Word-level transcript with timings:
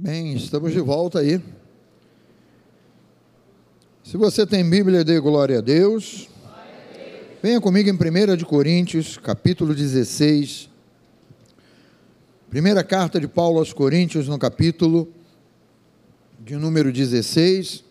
Bem, 0.00 0.34
estamos 0.34 0.72
de 0.72 0.80
volta 0.80 1.20
aí. 1.20 1.40
Se 4.02 4.16
você 4.16 4.44
tem 4.44 4.68
Bíblia, 4.68 5.04
dê 5.04 5.20
glória 5.20 5.58
a 5.58 5.60
Deus. 5.60 6.28
Venha 7.40 7.60
comigo 7.60 7.88
em 7.88 7.92
1 7.92 8.36
de 8.36 8.44
Coríntios, 8.44 9.16
capítulo 9.16 9.72
16. 9.72 10.68
Primeira 12.50 12.82
carta 12.82 13.20
de 13.20 13.28
Paulo 13.28 13.60
aos 13.60 13.72
Coríntios, 13.72 14.26
no 14.26 14.36
capítulo 14.36 15.08
de 16.40 16.56
número 16.56 16.92
16. 16.92 17.84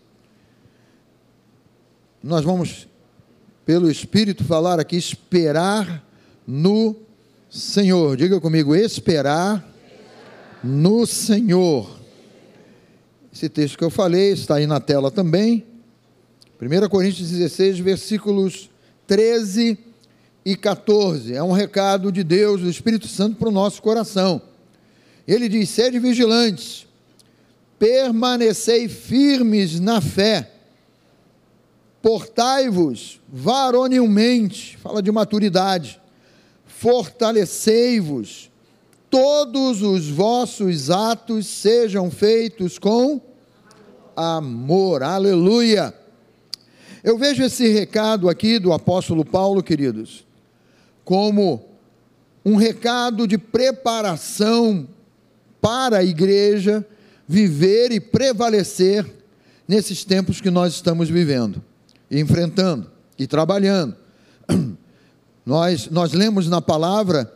Nós 2.22 2.44
vamos, 2.44 2.86
pelo 3.64 3.90
Espírito, 3.90 4.44
falar 4.44 4.78
aqui, 4.78 4.96
esperar 4.96 6.06
no 6.46 6.94
Senhor. 7.48 8.14
Diga 8.18 8.38
comigo, 8.42 8.76
esperar 8.76 9.73
no 10.64 11.06
Senhor. 11.06 12.00
Esse 13.32 13.48
texto 13.50 13.76
que 13.76 13.84
eu 13.84 13.90
falei 13.90 14.32
está 14.32 14.56
aí 14.56 14.66
na 14.66 14.80
tela 14.80 15.10
também. 15.10 15.66
1 16.60 16.88
Coríntios 16.88 17.28
16, 17.28 17.78
versículos 17.80 18.70
13 19.06 19.76
e 20.44 20.56
14. 20.56 21.34
É 21.34 21.42
um 21.42 21.52
recado 21.52 22.10
de 22.10 22.24
Deus, 22.24 22.62
do 22.62 22.70
Espírito 22.70 23.06
Santo, 23.06 23.36
para 23.36 23.48
o 23.48 23.52
nosso 23.52 23.82
coração. 23.82 24.40
Ele 25.28 25.48
diz: 25.48 25.68
sede 25.68 25.98
vigilantes, 25.98 26.86
permanecei 27.78 28.88
firmes 28.88 29.78
na 29.80 30.00
fé, 30.00 30.50
portai-vos 32.00 33.20
varonilmente, 33.28 34.78
fala 34.78 35.02
de 35.02 35.12
maturidade, 35.12 36.00
fortalecei-vos, 36.66 38.50
todos 39.14 39.80
os 39.80 40.08
vossos 40.08 40.90
atos 40.90 41.46
sejam 41.46 42.10
feitos 42.10 42.80
com 42.80 43.20
amor. 44.16 45.04
Aleluia. 45.04 45.94
Eu 47.04 47.16
vejo 47.16 47.44
esse 47.44 47.68
recado 47.68 48.28
aqui 48.28 48.58
do 48.58 48.72
apóstolo 48.72 49.24
Paulo, 49.24 49.62
queridos, 49.62 50.26
como 51.04 51.64
um 52.44 52.56
recado 52.56 53.28
de 53.28 53.38
preparação 53.38 54.88
para 55.60 55.98
a 55.98 56.04
igreja 56.04 56.84
viver 57.28 57.92
e 57.92 58.00
prevalecer 58.00 59.06
nesses 59.68 60.04
tempos 60.04 60.40
que 60.40 60.50
nós 60.50 60.74
estamos 60.74 61.08
vivendo, 61.08 61.62
enfrentando 62.10 62.90
e 63.16 63.28
trabalhando. 63.28 63.94
Nós, 65.46 65.90
nós 65.90 66.14
lemos 66.14 66.48
na 66.48 66.62
palavra 66.62 67.30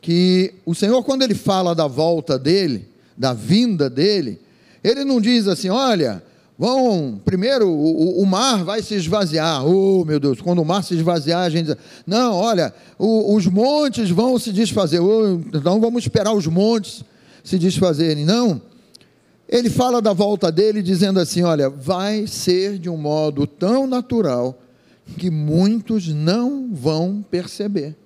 que 0.00 0.54
o 0.64 0.74
Senhor, 0.74 1.02
quando 1.04 1.22
ele 1.22 1.34
fala 1.34 1.74
da 1.74 1.86
volta 1.86 2.38
dele, 2.38 2.88
da 3.16 3.32
vinda 3.32 3.90
dele, 3.90 4.40
ele 4.82 5.04
não 5.04 5.20
diz 5.20 5.46
assim: 5.46 5.68
olha, 5.68 6.22
Vão, 6.60 7.18
primeiro, 7.24 7.66
o, 7.70 8.20
o, 8.20 8.26
mar 8.26 8.62
vai 8.64 8.82
se 8.82 8.94
esvaziar. 8.94 9.66
Oh, 9.66 10.04
meu 10.04 10.20
Deus, 10.20 10.42
quando 10.42 10.58
o 10.58 10.64
mar 10.64 10.84
se 10.84 10.92
esvaziar, 10.92 11.40
a 11.40 11.48
gente 11.48 11.68
diz, 11.68 11.76
não, 12.06 12.34
olha, 12.34 12.74
o, 12.98 13.34
os 13.34 13.46
montes 13.46 14.10
vão 14.10 14.38
se 14.38 14.52
desfazer. 14.52 15.00
Oh, 15.00 15.40
então 15.54 15.80
vamos 15.80 16.02
esperar 16.02 16.34
os 16.34 16.46
montes 16.46 17.02
se 17.42 17.58
desfazerem. 17.58 18.26
Não. 18.26 18.60
Ele 19.48 19.70
fala 19.70 20.02
da 20.02 20.12
volta 20.12 20.52
dele 20.52 20.82
dizendo 20.82 21.18
assim: 21.18 21.42
olha, 21.42 21.70
vai 21.70 22.26
ser 22.26 22.78
de 22.78 22.90
um 22.90 22.96
modo 22.98 23.46
tão 23.46 23.86
natural 23.86 24.60
que 25.16 25.30
muitos 25.30 26.08
não 26.08 26.68
vão 26.70 27.24
perceber. 27.30 27.96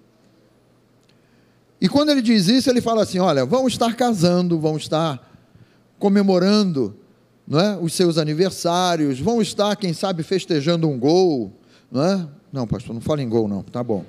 E 1.84 1.88
quando 1.88 2.08
ele 2.08 2.22
diz 2.22 2.48
isso, 2.48 2.70
ele 2.70 2.80
fala 2.80 3.02
assim: 3.02 3.18
olha, 3.18 3.44
vão 3.44 3.68
estar 3.68 3.94
casando, 3.94 4.58
vão 4.58 4.78
estar 4.78 5.20
comemorando 5.98 6.96
não 7.46 7.60
é? 7.60 7.76
os 7.76 7.92
seus 7.92 8.16
aniversários, 8.16 9.20
vão 9.20 9.42
estar, 9.42 9.76
quem 9.76 9.92
sabe, 9.92 10.22
festejando 10.22 10.88
um 10.88 10.98
gol. 10.98 11.52
Não, 11.92 12.02
é? 12.02 12.26
não 12.50 12.66
pastor, 12.66 12.94
não 12.94 13.02
fala 13.02 13.20
em 13.20 13.28
gol, 13.28 13.46
não, 13.46 13.62
tá 13.62 13.84
bom. 13.84 14.02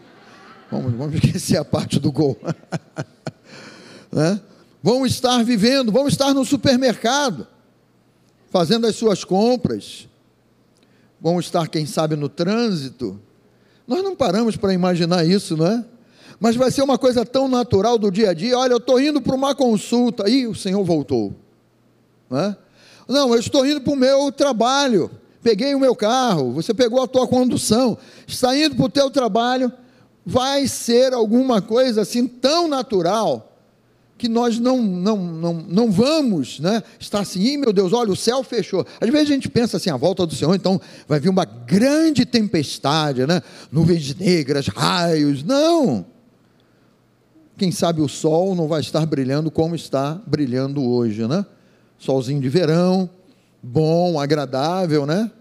Vamos, 0.71 0.93
vamos 0.93 1.15
esquecer 1.21 1.57
a 1.57 1.65
parte 1.65 1.99
do 1.99 2.13
gol. 2.13 2.39
é? 4.15 4.39
Vão 4.81 5.05
estar 5.05 5.43
vivendo, 5.43 5.91
vão 5.91 6.07
estar 6.07 6.33
no 6.33 6.45
supermercado, 6.45 7.45
fazendo 8.51 8.87
as 8.87 8.95
suas 8.95 9.25
compras, 9.25 10.07
vão 11.19 11.41
estar, 11.41 11.67
quem 11.67 11.85
sabe, 11.85 12.15
no 12.15 12.29
trânsito. 12.29 13.19
Nós 13.85 14.01
não 14.01 14.15
paramos 14.15 14.55
para 14.55 14.73
imaginar 14.73 15.25
isso, 15.25 15.57
não 15.57 15.67
é? 15.67 15.85
Mas 16.39 16.55
vai 16.55 16.71
ser 16.71 16.81
uma 16.81 16.97
coisa 16.97 17.25
tão 17.25 17.47
natural 17.47 17.97
do 17.97 18.11
dia 18.11 18.31
a 18.31 18.33
dia. 18.33 18.57
Olha, 18.57 18.73
eu 18.73 18.77
estou 18.77 18.99
indo 18.99 19.21
para 19.21 19.35
uma 19.35 19.55
consulta, 19.55 20.25
aí 20.25 20.47
o 20.47 20.55
Senhor 20.55 20.83
voltou. 20.83 21.33
Não 22.29 22.39
é? 22.39 22.57
Não, 23.07 23.33
eu 23.33 23.39
estou 23.39 23.65
indo 23.65 23.81
para 23.81 23.93
o 23.93 23.95
meu 23.95 24.31
trabalho. 24.31 25.09
Peguei 25.41 25.75
o 25.75 25.79
meu 25.79 25.95
carro, 25.95 26.53
você 26.53 26.73
pegou 26.73 27.03
a 27.03 27.07
tua 27.07 27.27
condução, 27.27 27.95
está 28.25 28.57
indo 28.57 28.75
para 28.75 28.85
o 28.85 28.89
teu 28.89 29.11
trabalho, 29.11 29.71
vai 30.25 30.67
ser 30.67 31.13
alguma 31.13 31.61
coisa 31.61 32.01
assim 32.01 32.25
tão 32.25 32.67
natural 32.67 33.55
que 34.17 34.27
nós 34.27 34.57
não, 34.57 34.81
não, 34.81 35.17
não, 35.17 35.53
não 35.53 35.91
vamos 35.91 36.59
né, 36.59 36.81
estar 36.99 37.19
assim, 37.19 37.57
meu 37.57 37.71
Deus, 37.71 37.93
olha, 37.93 38.11
o 38.11 38.15
céu 38.15 38.43
fechou. 38.43 38.83
Às 38.99 39.09
vezes 39.09 39.29
a 39.29 39.33
gente 39.33 39.47
pensa 39.47 39.77
assim, 39.77 39.91
a 39.91 39.97
volta 39.97 40.25
do 40.25 40.33
Senhor, 40.33 40.55
então 40.55 40.81
vai 41.07 41.19
vir 41.19 41.29
uma 41.29 41.45
grande 41.45 42.25
tempestade, 42.25 43.27
né, 43.27 43.43
nuvens 43.71 44.15
negras, 44.15 44.67
raios. 44.67 45.43
Não! 45.43 46.05
Quem 47.57 47.71
sabe 47.71 48.01
o 48.01 48.07
sol 48.09 48.53
não 48.55 48.67
vai 48.67 48.81
estar 48.81 49.05
brilhando 49.05 49.49
como 49.49 49.75
está 49.75 50.21
brilhando 50.25 50.83
hoje, 50.83 51.27
né? 51.27 51.45
solzinho 51.97 52.41
de 52.41 52.49
verão, 52.49 53.09
bom, 53.61 54.19
agradável, 54.19 55.05
né? 55.05 55.31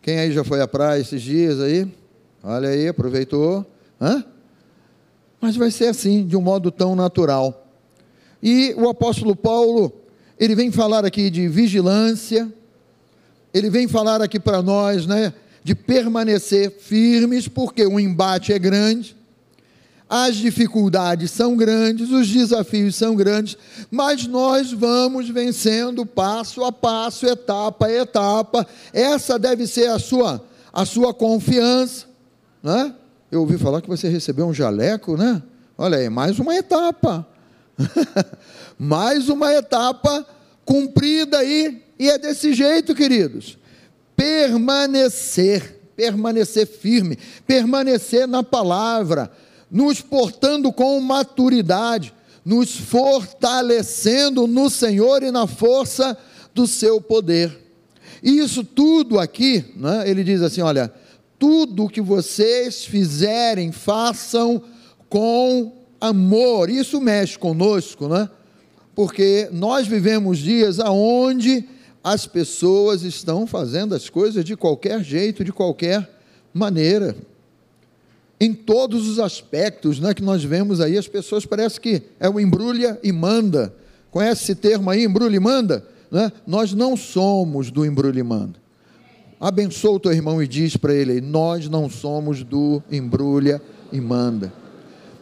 Quem 0.00 0.18
aí 0.18 0.32
já 0.32 0.42
foi 0.42 0.60
à 0.60 0.66
praia 0.66 1.00
esses 1.00 1.22
dias 1.22 1.60
aí? 1.60 1.86
Olha 2.42 2.70
aí, 2.70 2.88
aproveitou. 2.88 3.64
Hã? 4.00 4.24
Mas 5.40 5.56
vai 5.56 5.70
ser 5.70 5.86
assim, 5.86 6.26
de 6.26 6.36
um 6.36 6.40
modo 6.40 6.70
tão 6.70 6.96
natural. 6.96 7.68
E 8.42 8.74
o 8.76 8.88
apóstolo 8.88 9.36
Paulo, 9.36 9.92
ele 10.38 10.56
vem 10.56 10.72
falar 10.72 11.04
aqui 11.04 11.30
de 11.30 11.46
vigilância, 11.46 12.52
ele 13.54 13.70
vem 13.70 13.86
falar 13.86 14.20
aqui 14.20 14.40
para 14.40 14.60
nós, 14.60 15.06
né, 15.06 15.32
de 15.62 15.74
permanecer 15.74 16.72
firmes, 16.80 17.46
porque 17.46 17.86
o 17.86 18.00
embate 18.00 18.52
é 18.52 18.58
grande, 18.58 19.14
as 20.14 20.36
dificuldades 20.36 21.30
são 21.30 21.56
grandes, 21.56 22.10
os 22.10 22.28
desafios 22.28 22.96
são 22.96 23.16
grandes, 23.16 23.56
mas 23.90 24.26
nós 24.26 24.70
vamos 24.70 25.30
vencendo 25.30 26.04
passo 26.04 26.62
a 26.64 26.70
passo, 26.70 27.24
etapa 27.24 27.86
a 27.86 27.90
etapa. 27.90 28.66
Essa 28.92 29.38
deve 29.38 29.66
ser 29.66 29.88
a 29.88 29.98
sua, 29.98 30.44
a 30.70 30.84
sua 30.84 31.14
confiança. 31.14 32.04
Né? 32.62 32.94
Eu 33.30 33.40
ouvi 33.40 33.56
falar 33.56 33.80
que 33.80 33.88
você 33.88 34.06
recebeu 34.06 34.46
um 34.46 34.52
jaleco, 34.52 35.16
né? 35.16 35.42
Olha 35.78 35.96
aí, 35.96 36.10
mais 36.10 36.38
uma 36.38 36.54
etapa. 36.54 37.26
mais 38.78 39.30
uma 39.30 39.50
etapa 39.54 40.26
cumprida 40.62 41.38
aí. 41.38 41.82
E 41.98 42.10
é 42.10 42.18
desse 42.18 42.52
jeito, 42.52 42.94
queridos. 42.94 43.56
Permanecer, 44.14 45.80
permanecer 45.96 46.66
firme, 46.66 47.18
permanecer 47.46 48.28
na 48.28 48.42
palavra 48.42 49.32
nos 49.72 50.02
portando 50.02 50.70
com 50.70 51.00
maturidade, 51.00 52.12
nos 52.44 52.76
fortalecendo 52.76 54.46
no 54.46 54.68
Senhor 54.68 55.22
e 55.22 55.30
na 55.30 55.46
força 55.46 56.16
do 56.54 56.66
seu 56.66 57.00
poder. 57.00 57.58
E 58.22 58.38
isso 58.38 58.62
tudo 58.62 59.18
aqui, 59.18 59.64
né, 59.74 60.08
ele 60.08 60.22
diz 60.22 60.42
assim: 60.42 60.60
olha, 60.60 60.92
tudo 61.38 61.88
que 61.88 62.02
vocês 62.02 62.84
fizerem, 62.84 63.72
façam 63.72 64.62
com 65.08 65.72
amor. 65.98 66.68
Isso 66.68 67.00
mexe 67.00 67.38
conosco, 67.38 68.08
né? 68.08 68.28
Porque 68.94 69.48
nós 69.50 69.86
vivemos 69.86 70.38
dias 70.38 70.78
aonde 70.78 71.64
as 72.04 72.26
pessoas 72.26 73.02
estão 73.02 73.46
fazendo 73.46 73.94
as 73.94 74.10
coisas 74.10 74.44
de 74.44 74.54
qualquer 74.54 75.02
jeito, 75.02 75.42
de 75.42 75.52
qualquer 75.52 76.08
maneira 76.52 77.16
em 78.44 78.52
todos 78.52 79.08
os 79.08 79.20
aspectos 79.20 80.00
né, 80.00 80.12
que 80.12 80.22
nós 80.22 80.42
vemos 80.42 80.80
aí, 80.80 80.98
as 80.98 81.06
pessoas 81.06 81.46
parece 81.46 81.80
que 81.80 82.02
é 82.18 82.28
o 82.28 82.40
embrulha 82.40 82.98
e 83.00 83.12
manda. 83.12 83.72
Conhece 84.10 84.42
esse 84.42 84.54
termo 84.56 84.90
aí, 84.90 85.04
embrulha 85.04 85.36
e 85.36 85.38
manda? 85.38 85.86
Né? 86.10 86.32
Nós 86.44 86.72
não 86.72 86.96
somos 86.96 87.70
do 87.70 87.86
embrulha 87.86 88.18
e 88.18 88.22
manda. 88.24 88.60
Abençoa 89.40 89.92
o 89.92 90.00
teu 90.00 90.12
irmão 90.12 90.42
e 90.42 90.48
diz 90.48 90.76
para 90.76 90.92
ele: 90.92 91.20
nós 91.20 91.68
não 91.68 91.88
somos 91.88 92.42
do 92.42 92.82
embrulha 92.90 93.62
e 93.92 94.00
manda. 94.00 94.52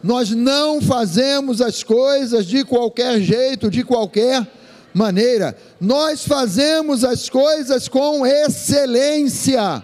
Nós 0.01 0.31
não 0.31 0.81
fazemos 0.81 1.61
as 1.61 1.83
coisas 1.83 2.43
de 2.47 2.65
qualquer 2.65 3.21
jeito, 3.21 3.69
de 3.69 3.83
qualquer 3.83 4.47
maneira. 4.95 5.55
Nós 5.79 6.25
fazemos 6.25 7.03
as 7.03 7.29
coisas 7.29 7.87
com 7.87 8.25
excelência. 8.25 9.83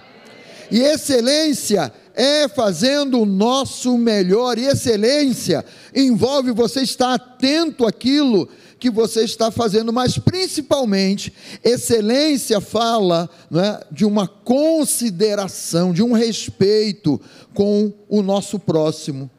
E 0.71 0.81
excelência 0.81 1.93
é 2.06 2.06
fazendo 2.49 3.21
o 3.21 3.25
nosso 3.25 3.97
melhor. 3.97 4.57
E 4.57 4.65
excelência 4.65 5.63
envolve 5.95 6.51
você 6.51 6.81
estar 6.81 7.13
atento 7.13 7.85
àquilo 7.85 8.49
que 8.79 8.89
você 8.89 9.23
está 9.23 9.49
fazendo, 9.49 9.91
mas 9.91 10.17
principalmente, 10.17 11.33
excelência 11.63 12.61
fala 12.61 13.29
é, 13.51 13.85
de 13.91 14.05
uma 14.05 14.27
consideração, 14.27 15.91
de 15.93 16.03
um 16.03 16.13
respeito 16.13 17.19
com 17.53 17.91
o 18.07 18.21
nosso 18.21 18.59
próximo, 18.59 19.29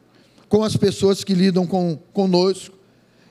com 0.49 0.63
as 0.63 0.75
pessoas 0.75 1.23
que 1.23 1.33
lidam 1.33 1.65
com, 1.65 1.97
conosco. 2.11 2.75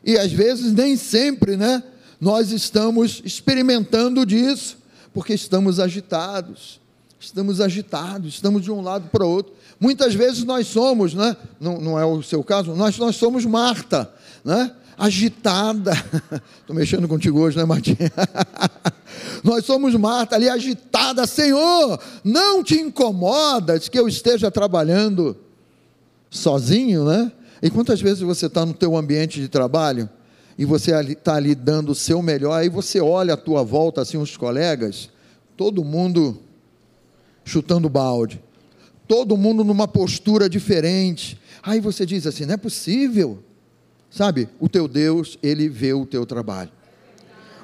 E 0.03 0.17
às 0.17 0.33
vezes, 0.33 0.73
nem 0.73 0.97
sempre, 0.97 1.57
né? 1.57 1.83
Nós 2.21 2.51
estamos 2.51 3.21
experimentando 3.25 4.25
disso, 4.25 4.79
porque 5.13 5.35
estamos 5.35 5.79
agitados, 5.79 6.81
estamos 7.19 7.61
agitados, 7.61 8.35
estamos 8.35 8.63
de 8.63 8.71
um 8.71 8.81
lado 8.81 9.09
para 9.11 9.25
o 9.25 9.29
outro. 9.29 9.53
Muitas 9.81 10.15
vezes 10.15 10.45
nós 10.45 10.67
somos, 10.67 11.15
né? 11.15 11.37
não, 11.61 11.81
não 11.81 11.99
é 11.99 12.05
o 12.05 12.23
seu 12.23 12.43
caso, 12.45 12.75
nós, 12.75 12.97
nós 12.99 13.17
somos 13.17 13.45
Marta, 13.45 14.13
né? 14.45 14.73
agitada. 14.99 15.93
Estou 16.61 16.75
mexendo 16.75 17.07
contigo 17.07 17.41
hoje, 17.41 17.57
né, 17.57 17.65
Martinha? 17.65 18.13
nós 19.45 19.65
somos 19.65 19.95
Marta 19.95 20.35
ali 20.35 20.49
agitada, 20.49 21.27
Senhor, 21.27 22.01
não 22.25 22.63
te 22.65 22.75
incomodas 22.75 23.89
que 23.89 23.99
eu 23.99 24.09
esteja 24.09 24.51
trabalhando 24.51 25.37
sozinho, 26.31 27.05
né? 27.05 27.33
E 27.63 27.71
quantas 27.71 28.01
vezes 28.01 28.21
você 28.21 28.47
está 28.47 28.67
no 28.67 28.75
teu 28.75 28.97
ambiente 28.97 29.41
de 29.41 29.49
trabalho 29.49 30.09
e 30.57 30.65
você 30.65 30.93
está 31.01 31.37
ali 31.37 31.55
dando 31.55 31.93
o 31.93 31.95
seu 31.95 32.21
melhor, 32.21 32.53
aí 32.53 32.69
você 32.69 33.01
olha 33.01 33.35
à 33.35 33.37
tua 33.37 33.63
volta, 33.63 34.01
assim, 34.01 34.17
os 34.17 34.37
colegas, 34.37 35.09
todo 35.57 35.85
mundo 35.85 36.41
chutando 37.49 37.89
balde, 37.89 38.41
todo 39.09 39.37
mundo 39.37 39.65
numa 39.65 39.89
postura 39.89 40.49
diferente. 40.49 41.41
Aí 41.63 41.81
você 41.81 42.05
diz 42.07 42.27
assim: 42.27 42.45
não 42.45 42.55
é 42.55 42.59
possível. 42.59 43.43
Sabe, 44.11 44.49
o 44.59 44.69
teu 44.69 44.89
Deus, 44.89 45.39
ele 45.43 45.69
vê 45.69 45.93
o 45.93 46.07
teu 46.07 46.25
trabalho. 46.25 46.71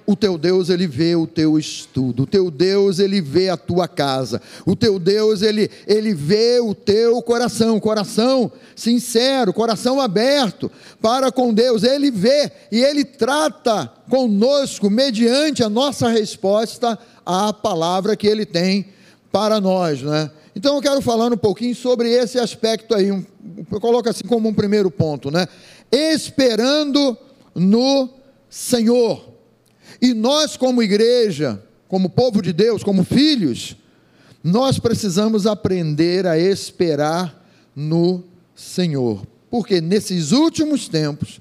O 0.06 0.14
teu 0.14 0.36
Deus, 0.36 0.68
ele 0.68 0.86
vê 0.86 1.16
o 1.16 1.26
teu 1.26 1.58
estudo. 1.58 2.24
O 2.24 2.26
teu 2.26 2.50
Deus, 2.50 2.98
ele 2.98 3.22
vê 3.22 3.48
a 3.48 3.56
tua 3.56 3.88
casa. 3.88 4.40
O 4.66 4.76
teu 4.76 4.98
Deus, 4.98 5.40
ele, 5.40 5.70
ele 5.86 6.12
vê 6.12 6.60
o 6.60 6.74
teu 6.74 7.22
coração, 7.22 7.80
coração 7.80 8.52
sincero, 8.76 9.54
coração 9.54 9.98
aberto 9.98 10.70
para 11.00 11.32
com 11.32 11.54
Deus. 11.54 11.82
Ele 11.82 12.10
vê 12.10 12.52
e 12.70 12.82
ele 12.82 13.02
trata 13.02 13.90
conosco 14.10 14.90
mediante 14.90 15.64
a 15.64 15.70
nossa 15.70 16.10
resposta 16.10 16.98
à 17.24 17.50
palavra 17.54 18.14
que 18.14 18.26
ele 18.26 18.44
tem 18.44 18.93
para 19.34 19.60
nós, 19.60 20.00
né? 20.00 20.30
Então 20.54 20.76
eu 20.76 20.80
quero 20.80 21.02
falar 21.02 21.32
um 21.32 21.36
pouquinho 21.36 21.74
sobre 21.74 22.08
esse 22.08 22.38
aspecto 22.38 22.94
aí, 22.94 23.10
um, 23.10 23.26
eu 23.68 23.80
coloco 23.80 24.08
assim 24.08 24.22
como 24.22 24.48
um 24.48 24.54
primeiro 24.54 24.92
ponto, 24.92 25.28
né? 25.28 25.48
Esperando 25.90 27.18
no 27.52 28.10
Senhor. 28.48 29.28
E 30.00 30.14
nós, 30.14 30.56
como 30.56 30.84
igreja, 30.84 31.60
como 31.88 32.08
povo 32.08 32.40
de 32.40 32.52
Deus, 32.52 32.84
como 32.84 33.02
filhos, 33.02 33.76
nós 34.42 34.78
precisamos 34.78 35.48
aprender 35.48 36.28
a 36.28 36.38
esperar 36.38 37.44
no 37.74 38.22
Senhor, 38.54 39.26
porque 39.50 39.80
nesses 39.80 40.30
últimos 40.30 40.86
tempos 40.86 41.40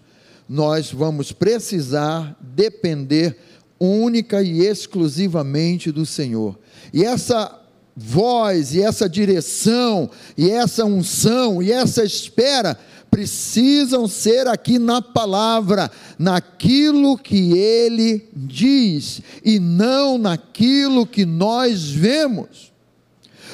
nós 0.50 0.92
vamos 0.92 1.32
precisar 1.32 2.36
depender 2.42 3.38
única 3.80 4.42
e 4.42 4.66
exclusivamente 4.66 5.92
do 5.92 6.08
Senhor. 6.08 6.58
E 6.92 7.04
essa 7.06 7.60
voz, 7.96 8.74
e 8.74 8.82
essa 8.82 9.08
direção, 9.08 10.10
e 10.38 10.50
essa 10.50 10.84
unção, 10.86 11.62
e 11.62 11.72
essa 11.72 12.04
espera 12.04 12.78
precisam 13.14 14.08
ser 14.08 14.48
aqui 14.48 14.80
na 14.80 15.00
palavra, 15.00 15.92
naquilo 16.18 17.16
que 17.16 17.56
ele 17.56 18.28
diz, 18.36 19.22
e 19.46 19.60
não 19.60 20.18
naquilo 20.18 21.06
que 21.06 21.24
nós 21.24 21.92
vemos. 21.92 22.74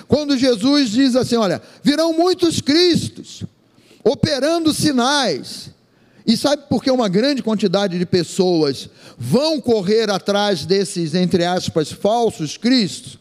Quando 0.08 0.38
Jesus 0.38 0.92
diz 0.92 1.16
assim: 1.16 1.36
Olha, 1.36 1.62
virão 1.84 2.14
muitos 2.14 2.62
Cristos, 2.62 3.44
operando 4.02 4.74
sinais, 4.74 5.72
e 6.26 6.38
sabe 6.38 6.64
por 6.70 6.82
que 6.82 6.90
uma 6.90 7.10
grande 7.10 7.44
quantidade 7.44 8.00
de 8.00 8.06
pessoas 8.06 8.90
vão 9.18 9.60
correr 9.60 10.10
atrás 10.10 10.66
desses, 10.66 11.14
entre 11.14 11.44
aspas, 11.44 11.92
falsos 11.92 12.56
Cristos? 12.56 13.19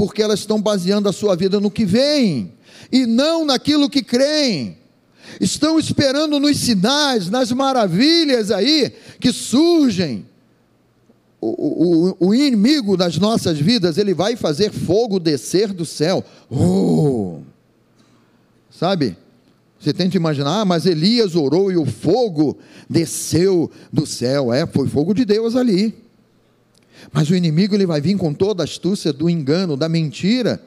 Porque 0.00 0.22
elas 0.22 0.40
estão 0.40 0.58
baseando 0.58 1.10
a 1.10 1.12
sua 1.12 1.36
vida 1.36 1.60
no 1.60 1.70
que 1.70 1.84
vem, 1.84 2.54
e 2.90 3.04
não 3.04 3.44
naquilo 3.44 3.90
que 3.90 4.02
creem 4.02 4.78
estão 5.38 5.78
esperando 5.78 6.40
nos 6.40 6.56
sinais, 6.56 7.28
nas 7.28 7.52
maravilhas 7.52 8.50
aí 8.50 8.94
que 9.20 9.30
surgem. 9.30 10.24
O, 11.38 12.14
o, 12.18 12.28
o, 12.28 12.34
inimigo 12.34 12.96
das 12.96 13.18
nossas 13.18 13.58
vidas, 13.58 13.98
ele 13.98 14.14
vai 14.14 14.36
fazer 14.36 14.72
fogo 14.72 15.20
descer 15.20 15.70
do 15.70 15.84
céu. 15.84 16.24
Oh! 16.50 17.40
Sabe? 18.70 19.18
Você 19.78 19.92
tenta 19.92 20.16
imaginar, 20.16 20.62
ah, 20.62 20.64
mas 20.64 20.86
Elias 20.86 21.36
orou 21.36 21.70
e 21.70 21.76
o 21.76 21.84
fogo 21.84 22.56
desceu 22.88 23.70
do 23.92 24.06
céu. 24.06 24.50
É, 24.50 24.66
foi 24.66 24.88
fogo 24.88 25.12
de 25.12 25.26
Deus 25.26 25.54
ali. 25.56 25.94
Mas 27.12 27.28
o 27.28 27.34
inimigo 27.34 27.74
ele 27.74 27.86
vai 27.86 28.00
vir 28.00 28.16
com 28.16 28.32
toda 28.32 28.62
a 28.62 28.64
astúcia 28.64 29.12
do 29.12 29.28
engano, 29.28 29.76
da 29.76 29.88
mentira, 29.88 30.62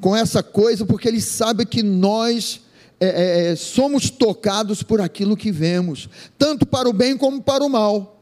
com 0.00 0.16
essa 0.16 0.42
coisa, 0.42 0.84
porque 0.84 1.08
ele 1.08 1.20
sabe 1.20 1.66
que 1.66 1.82
nós 1.82 2.60
é, 3.00 3.06
é, 3.06 3.52
é, 3.52 3.56
somos 3.56 4.10
tocados 4.10 4.82
por 4.82 5.00
aquilo 5.00 5.36
que 5.36 5.50
vemos, 5.50 6.08
tanto 6.38 6.64
para 6.64 6.88
o 6.88 6.92
bem 6.92 7.16
como 7.16 7.42
para 7.42 7.64
o 7.64 7.68
mal. 7.68 8.12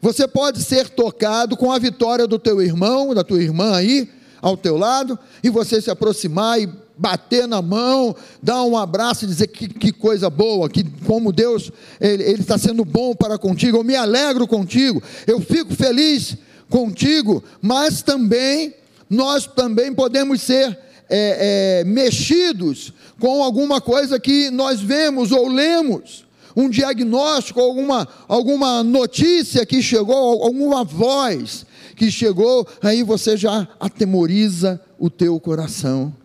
Você 0.00 0.26
pode 0.26 0.62
ser 0.62 0.88
tocado 0.88 1.56
com 1.56 1.70
a 1.70 1.78
vitória 1.78 2.26
do 2.26 2.38
teu 2.38 2.60
irmão, 2.60 3.14
da 3.14 3.22
tua 3.22 3.42
irmã 3.42 3.76
aí, 3.76 4.10
ao 4.40 4.56
teu 4.56 4.76
lado, 4.76 5.18
e 5.42 5.50
você 5.50 5.80
se 5.80 5.90
aproximar 5.90 6.60
e 6.60 6.68
bater 7.00 7.48
na 7.48 7.62
mão, 7.62 8.14
dar 8.42 8.62
um 8.62 8.76
abraço 8.76 9.24
e 9.24 9.28
dizer 9.28 9.46
que, 9.46 9.66
que 9.66 9.90
coisa 9.90 10.28
boa, 10.28 10.68
que 10.68 10.84
como 11.06 11.32
Deus 11.32 11.72
ele, 11.98 12.22
ele 12.22 12.42
está 12.42 12.58
sendo 12.58 12.84
bom 12.84 13.14
para 13.14 13.38
contigo, 13.38 13.78
eu 13.78 13.84
me 13.84 13.96
alegro 13.96 14.46
contigo, 14.46 15.02
eu 15.26 15.40
fico 15.40 15.74
feliz 15.74 16.36
contigo, 16.68 17.42
mas 17.62 18.02
também 18.02 18.74
nós 19.08 19.46
também 19.46 19.94
podemos 19.94 20.42
ser 20.42 20.78
é, 21.08 21.80
é, 21.80 21.84
mexidos 21.84 22.92
com 23.18 23.42
alguma 23.42 23.80
coisa 23.80 24.20
que 24.20 24.50
nós 24.50 24.80
vemos 24.80 25.32
ou 25.32 25.48
lemos, 25.48 26.26
um 26.54 26.68
diagnóstico, 26.68 27.60
alguma, 27.60 28.06
alguma 28.28 28.84
notícia 28.84 29.64
que 29.64 29.82
chegou, 29.82 30.42
alguma 30.44 30.84
voz 30.84 31.64
que 31.96 32.10
chegou, 32.10 32.66
aí 32.82 33.02
você 33.02 33.38
já 33.38 33.66
atemoriza 33.80 34.80
o 34.98 35.08
teu 35.08 35.40
coração. 35.40 36.19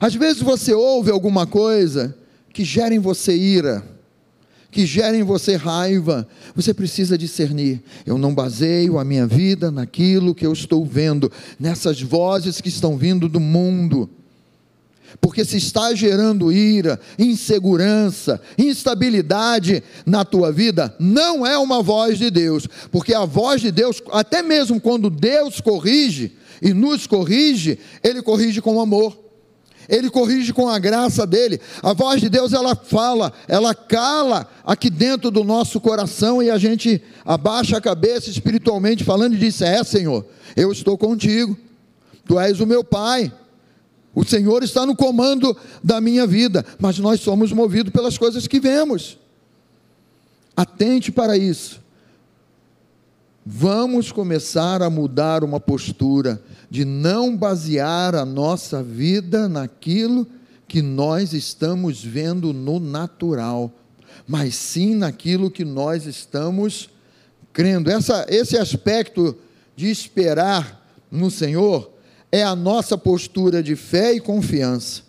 Às 0.00 0.14
vezes 0.14 0.42
você 0.42 0.72
ouve 0.72 1.10
alguma 1.10 1.46
coisa 1.46 2.16
que 2.52 2.64
gera 2.64 2.94
em 2.94 2.98
você 2.98 3.36
ira, 3.36 3.84
que 4.70 4.84
gera 4.84 5.16
em 5.16 5.22
você 5.22 5.56
raiva, 5.56 6.28
você 6.54 6.74
precisa 6.74 7.16
discernir. 7.16 7.82
Eu 8.04 8.18
não 8.18 8.34
baseio 8.34 8.98
a 8.98 9.04
minha 9.04 9.26
vida 9.26 9.70
naquilo 9.70 10.34
que 10.34 10.46
eu 10.46 10.52
estou 10.52 10.84
vendo, 10.84 11.30
nessas 11.58 12.00
vozes 12.02 12.60
que 12.60 12.68
estão 12.68 12.96
vindo 12.96 13.28
do 13.28 13.40
mundo. 13.40 14.10
Porque 15.20 15.44
se 15.44 15.56
está 15.56 15.94
gerando 15.94 16.52
ira, 16.52 17.00
insegurança, 17.18 18.40
instabilidade 18.58 19.82
na 20.04 20.24
tua 20.24 20.52
vida, 20.52 20.94
não 20.98 21.46
é 21.46 21.56
uma 21.56 21.82
voz 21.82 22.18
de 22.18 22.30
Deus, 22.30 22.68
porque 22.92 23.14
a 23.14 23.24
voz 23.24 23.62
de 23.62 23.72
Deus, 23.72 24.02
até 24.12 24.42
mesmo 24.42 24.78
quando 24.78 25.08
Deus 25.08 25.60
corrige 25.60 26.32
e 26.60 26.74
nos 26.74 27.06
corrige, 27.06 27.78
Ele 28.02 28.20
corrige 28.20 28.60
com 28.60 28.80
amor. 28.80 29.27
Ele 29.88 30.10
corrige 30.10 30.52
com 30.52 30.68
a 30.68 30.78
graça 30.78 31.26
dele. 31.26 31.58
A 31.82 31.94
voz 31.94 32.20
de 32.20 32.28
Deus 32.28 32.52
ela 32.52 32.76
fala, 32.76 33.32
ela 33.48 33.74
cala 33.74 34.46
aqui 34.62 34.90
dentro 34.90 35.30
do 35.30 35.42
nosso 35.42 35.80
coração 35.80 36.42
e 36.42 36.50
a 36.50 36.58
gente 36.58 37.02
abaixa 37.24 37.78
a 37.78 37.80
cabeça 37.80 38.28
espiritualmente 38.28 39.02
falando 39.02 39.34
e 39.34 39.38
diz: 39.38 39.62
"É, 39.62 39.82
Senhor, 39.82 40.26
eu 40.54 40.70
estou 40.70 40.98
contigo. 40.98 41.56
Tu 42.26 42.38
és 42.38 42.60
o 42.60 42.66
meu 42.66 42.84
pai. 42.84 43.32
O 44.14 44.24
Senhor 44.24 44.62
está 44.62 44.84
no 44.84 44.94
comando 44.94 45.56
da 45.82 46.00
minha 46.00 46.26
vida, 46.26 46.64
mas 46.78 46.98
nós 46.98 47.20
somos 47.20 47.52
movidos 47.52 47.92
pelas 47.92 48.18
coisas 48.18 48.46
que 48.46 48.60
vemos. 48.60 49.18
Atente 50.56 51.10
para 51.12 51.38
isso. 51.38 51.80
Vamos 53.46 54.12
começar 54.12 54.82
a 54.82 54.90
mudar 54.90 55.42
uma 55.42 55.58
postura 55.58 56.42
de 56.70 56.84
não 56.84 57.36
basear 57.36 58.14
a 58.14 58.24
nossa 58.24 58.82
vida 58.82 59.48
naquilo 59.48 60.26
que 60.66 60.82
nós 60.82 61.32
estamos 61.32 62.04
vendo 62.04 62.52
no 62.52 62.78
natural, 62.78 63.72
mas 64.26 64.54
sim 64.54 64.94
naquilo 64.94 65.50
que 65.50 65.64
nós 65.64 66.04
estamos 66.04 66.90
crendo. 67.52 67.90
Essa, 67.90 68.26
esse 68.28 68.56
aspecto 68.56 69.36
de 69.74 69.90
esperar 69.90 70.86
no 71.10 71.30
Senhor 71.30 71.90
é 72.30 72.42
a 72.42 72.54
nossa 72.54 72.98
postura 72.98 73.62
de 73.62 73.74
fé 73.74 74.12
e 74.12 74.20
confiança 74.20 75.08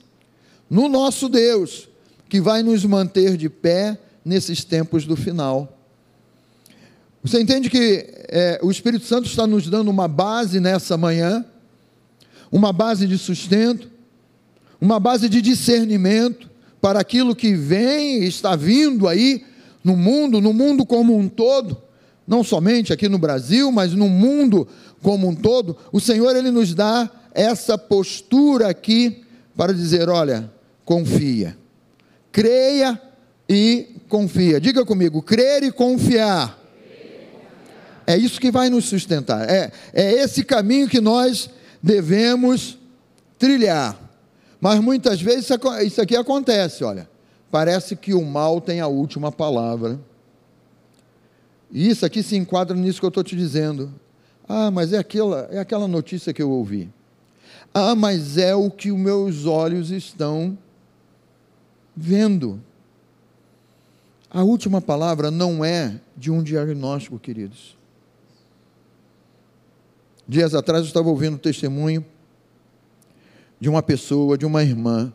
no 0.70 0.88
nosso 0.88 1.28
Deus, 1.28 1.89
que 2.30 2.39
vai 2.39 2.62
nos 2.62 2.86
manter 2.86 3.36
de 3.36 3.50
pé 3.50 3.98
nesses 4.24 4.63
tempos 4.63 5.06
do 5.06 5.16
final. 5.16 5.78
Você 7.24 7.42
entende 7.42 7.70
que 7.70 8.08
é, 8.30 8.60
o 8.64 8.72
Espírito 8.72 9.06
Santo 9.06 9.28
está 9.28 9.46
nos 9.46 9.68
dando 9.68 9.90
uma 9.90 10.08
base 10.08 10.60
nessa 10.60 10.96
manhã, 10.96 11.44
uma 12.52 12.72
base 12.72 13.06
de 13.06 13.18
sustento, 13.18 13.90
uma 14.80 15.00
base 15.00 15.28
de 15.28 15.42
discernimento 15.42 16.50
para 16.80 17.00
aquilo 17.00 17.36
que 17.36 17.54
vem 17.54 18.24
e 18.24 18.28
está 18.28 18.56
vindo 18.56 19.08
aí 19.08 19.44
no 19.84 19.98
mundo, 19.98 20.40
no 20.40 20.54
mundo 20.54 20.86
como 20.86 21.18
um 21.18 21.28
todo, 21.28 21.78
não 22.26 22.44
somente 22.44 22.94
aqui 22.94 23.10
no 23.10 23.18
Brasil, 23.18 23.70
mas 23.72 23.94
no 23.94 24.08
mundo 24.08 24.68
como 25.02 25.28
um 25.28 25.36
todo. 25.36 25.76
O 25.92 26.00
Senhor 26.00 26.36
ele 26.36 26.52
nos 26.52 26.74
dá 26.74 27.10
essa 27.34 27.78
postura 27.78 28.70
aqui 28.70 29.24
para 29.58 29.74
dizer, 29.74 30.08
olha, 30.08 30.50
confia. 30.86 31.58
Creia 32.32 33.02
e 33.48 33.96
confia. 34.08 34.62
Diga 34.62 34.86
comigo, 34.86 35.22
crer 35.22 35.64
e 35.64 35.72
confiar. 35.72 36.59
É 38.10 38.18
isso 38.18 38.42
que 38.42 38.50
vai 38.50 38.72
nos 38.72 38.86
sustentar. 38.86 39.48
É, 39.48 39.72
é 39.94 40.13
esse 40.13 40.44
caminho 40.44 40.89
que 40.89 41.00
nós 41.00 41.48
devemos 41.80 42.75
trilhar. 43.38 44.01
Mas 44.60 44.80
muitas 44.80 45.22
vezes 45.22 45.48
isso 45.86 46.01
aqui 46.01 46.16
acontece, 46.16 46.84
olha. 46.84 47.08
Parece 47.51 47.96
que 47.96 48.16
o 48.16 48.25
mal 48.25 48.60
tem 48.60 48.80
a 48.80 48.88
última 48.88 49.32
palavra. 49.32 50.00
E 51.70 51.88
isso 51.88 52.04
aqui 52.04 52.24
se 52.24 52.36
enquadra 52.36 52.75
nisso 52.75 53.00
que 53.00 53.06
eu 53.06 53.10
estou 53.10 53.24
te 53.24 53.36
dizendo. 53.36 53.94
Ah, 54.48 54.72
mas 54.72 54.92
é 54.92 54.98
aquela, 54.98 55.48
é 55.51 55.60
aquela 55.60 55.88
notícia 55.88 56.34
que 56.34 56.42
eu 56.42 56.50
ouvi. 56.50 56.89
Ah, 57.72 57.94
mas 57.94 58.39
é 58.39 58.56
o 58.56 58.72
que 58.72 58.92
os 58.92 58.98
meus 58.98 59.46
olhos 59.46 59.92
estão 59.92 60.58
vendo. 61.96 62.60
A 64.32 64.42
última 64.42 64.82
palavra 64.82 65.30
não 65.30 65.63
é 65.63 66.01
de 66.18 66.32
um 66.32 66.42
diagnóstico, 66.42 67.20
queridos. 67.20 67.78
Dias 70.29 70.53
atrás 70.53 70.83
eu 70.83 70.88
estava 70.88 71.09
ouvindo 71.09 71.33
um 71.33 71.39
testemunho 71.39 72.05
de 73.59 73.67
uma 73.67 73.81
pessoa, 73.81 74.38
de 74.38 74.45
uma 74.45 74.62
irmã, 74.62 75.12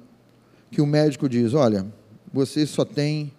que 0.73 0.83
o 0.83 0.87
médico 0.87 1.29
diz: 1.29 1.55
Olha, 1.55 1.87
você 2.33 2.67
só 2.67 2.85
tem, 2.85 3.33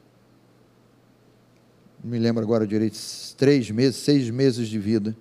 não 2.02 2.12
me 2.12 2.18
lembro 2.18 2.42
agora 2.42 2.66
direito, 2.66 2.98
três 3.36 3.70
meses, 3.72 3.98
seis 3.98 4.30
meses 4.30 4.70
de 4.70 4.80
vida. 4.80 5.18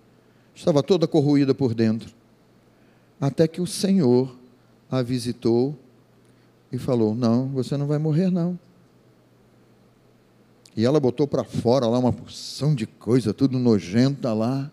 Estava 0.55 0.81
toda 0.81 1.09
corroída 1.09 1.53
por 1.53 1.75
dentro. 1.75 2.15
Até 3.21 3.49
que 3.49 3.61
o 3.61 3.67
Senhor 3.67 4.33
a 4.89 5.03
visitou 5.03 5.77
e 6.71 6.79
falou: 6.79 7.17
Não, 7.17 7.49
você 7.49 7.77
não 7.77 7.89
vai 7.89 7.99
morrer, 7.99 8.31
não. 8.31 8.57
E 10.77 10.85
ela 10.85 11.01
botou 11.01 11.27
para 11.27 11.43
fora 11.43 11.89
lá 11.89 11.99
uma 11.99 12.13
porção 12.13 12.77
de 12.77 12.87
coisa, 12.87 13.35
tudo 13.35 13.59
nojenta 13.59 14.33
lá. 14.33 14.71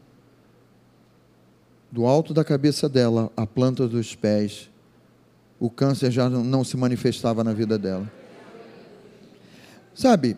Do 1.92 2.06
alto 2.06 2.34
da 2.34 2.44
cabeça 2.44 2.88
dela, 2.88 3.30
a 3.36 3.46
planta 3.46 3.88
dos 3.88 4.16
pés, 4.16 4.70
o 5.60 5.70
câncer 5.70 6.10
já 6.10 6.30
não 6.30 6.64
se 6.64 6.78
manifestava 6.78 7.44
na 7.44 7.52
vida 7.52 7.78
dela. 7.78 8.10
Sabe, 9.94 10.38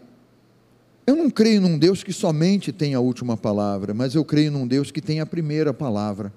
eu 1.05 1.15
não 1.15 1.29
creio 1.29 1.62
num 1.62 1.77
Deus 1.77 2.03
que 2.03 2.12
somente 2.12 2.72
tem 2.72 2.95
a 2.95 3.00
última 3.00 3.38
palavra, 3.38 3.93
mas 3.93 4.15
eu 4.15 4.25
creio 4.25 4.51
num 4.51 4.65
Deus 4.65 4.89
que 4.89 5.01
tem 5.01 5.19
a 5.19 5.25
primeira 5.25 5.74
palavra. 5.74 6.33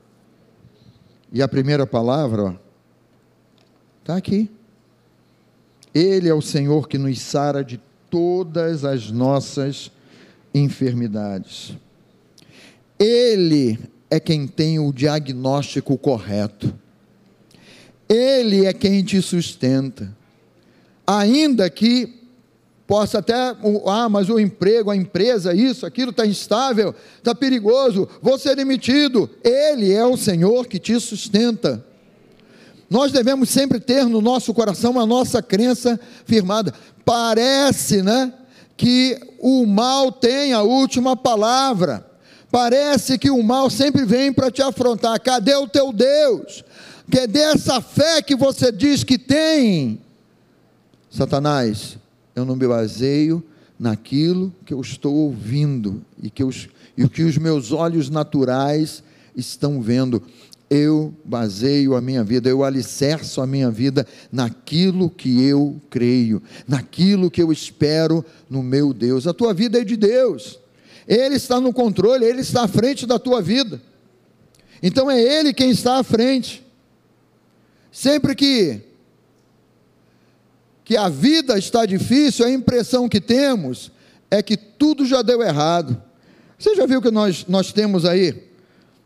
E 1.33 1.41
a 1.43 1.49
primeira 1.49 1.87
palavra, 1.87 2.61
está 4.01 4.17
aqui. 4.17 4.51
Ele 5.95 6.29
é 6.29 6.35
o 6.35 6.43
Senhor 6.43 6.89
que 6.89 6.99
nos 6.99 7.21
sara 7.21 7.65
de 7.65 7.81
todas 8.11 8.85
as 8.85 9.11
nossas 9.11 9.91
enfermidades. 10.55 11.77
Ele 12.99 13.79
é 14.11 14.21
quem 14.21 14.47
tem 14.47 14.79
o 14.79 14.93
diagnóstico 14.93 15.97
correto. 15.99 16.73
Ele 18.09 18.65
é 18.65 18.73
quem 18.73 19.03
te 19.03 19.21
sustenta. 19.21 20.15
Ainda 21.07 21.69
que 21.69 22.17
possa 22.87 23.19
até, 23.19 23.35
ah, 23.87 24.09
mas 24.09 24.29
o 24.29 24.39
emprego, 24.39 24.91
a 24.91 24.97
empresa, 24.97 25.53
isso, 25.53 25.85
aquilo 25.85 26.11
está 26.11 26.25
instável, 26.25 26.95
está 27.19 27.35
perigoso, 27.35 28.09
vou 28.23 28.39
ser 28.39 28.55
demitido. 28.55 29.29
Ele 29.43 29.93
é 29.93 30.05
o 30.05 30.17
Senhor 30.17 30.67
que 30.67 30.79
te 30.79 30.99
sustenta. 31.01 31.85
Nós 32.89 33.11
devemos 33.11 33.51
sempre 33.51 33.81
ter 33.81 34.05
no 34.05 34.21
nosso 34.21 34.55
coração 34.55 34.99
a 35.01 35.07
nossa 35.07 35.43
crença 35.43 35.99
firmada. 36.25 36.73
Parece, 37.05 38.03
né, 38.03 38.33
que 38.77 39.19
o 39.41 39.67
mal 39.67 40.13
tem 40.13 40.53
a 40.53 40.63
última 40.63 41.17
palavra. 41.17 42.07
Parece 42.51 43.19
que 43.19 43.31
o 43.31 43.43
mal 43.43 43.69
sempre 43.69 44.05
vem 44.05 44.33
para 44.33 44.51
te 44.51 44.63
afrontar. 44.63 45.19
Cadê 45.21 45.55
o 45.55 45.69
teu 45.69 45.93
Deus? 45.93 46.65
Cadê 47.11 47.41
essa 47.41 47.81
fé 47.81 48.23
que 48.23 48.35
você 48.35 48.73
diz 48.73 49.05
que 49.05 49.19
tem? 49.19 50.01
Satanás, 51.11 51.99
eu 52.35 52.45
não 52.45 52.57
me 52.57 52.67
baseio 52.67 53.43
naquilo 53.79 54.53
que 54.65 54.73
eu 54.73 54.81
estou 54.81 55.15
ouvindo 55.15 56.05
e 56.23 56.31
que, 56.31 56.43
os, 56.43 56.69
e 56.97 57.09
que 57.09 57.23
os 57.23 57.37
meus 57.37 57.73
olhos 57.73 58.09
naturais 58.09 59.03
estão 59.37 59.81
vendo 59.81 60.23
eu 60.69 61.15
baseio 61.25 61.95
a 61.95 62.01
minha 62.01 62.25
vida, 62.25 62.49
eu 62.49 62.65
alicerço 62.65 63.41
a 63.41 63.47
minha 63.47 63.71
vida 63.71 64.07
naquilo 64.33 65.09
que 65.09 65.43
eu 65.45 65.81
creio, 65.89 66.43
naquilo 66.67 67.31
que 67.31 67.41
eu 67.41 67.53
espero 67.53 68.25
no 68.51 68.63
meu 68.63 68.93
Deus. 68.93 69.27
A 69.27 69.33
tua 69.33 69.55
vida 69.55 69.81
é 69.81 69.85
de 69.85 69.97
Deus, 69.97 70.59
Ele 71.07 71.37
está 71.37 71.61
no 71.61 71.73
controle, 71.73 72.25
Ele 72.25 72.41
está 72.41 72.65
à 72.65 72.69
frente 72.69 73.07
da 73.07 73.19
tua 73.19 73.41
vida. 73.41 73.81
Então 74.83 75.11
é 75.11 75.21
Ele 75.21 75.53
quem 75.53 75.71
está 75.71 75.99
à 75.99 76.03
frente. 76.03 76.65
Sempre 77.91 78.35
que 78.35 78.83
que 80.87 80.97
a 80.97 81.09
vida 81.09 81.59
está 81.59 81.85
difícil, 81.85 82.47
a 82.47 82.51
impressão 82.51 83.09
que 83.09 83.21
temos 83.21 83.91
é 84.31 84.41
que 84.41 84.57
tudo 84.57 85.05
já 85.05 85.21
deu 85.21 85.43
errado. 85.43 86.01
Você 86.57 86.77
já 86.77 86.87
viu 86.87 87.03
que 87.03 87.11
nós, 87.11 87.45
nós 87.49 87.73
temos 87.73 88.05
aí 88.05 88.47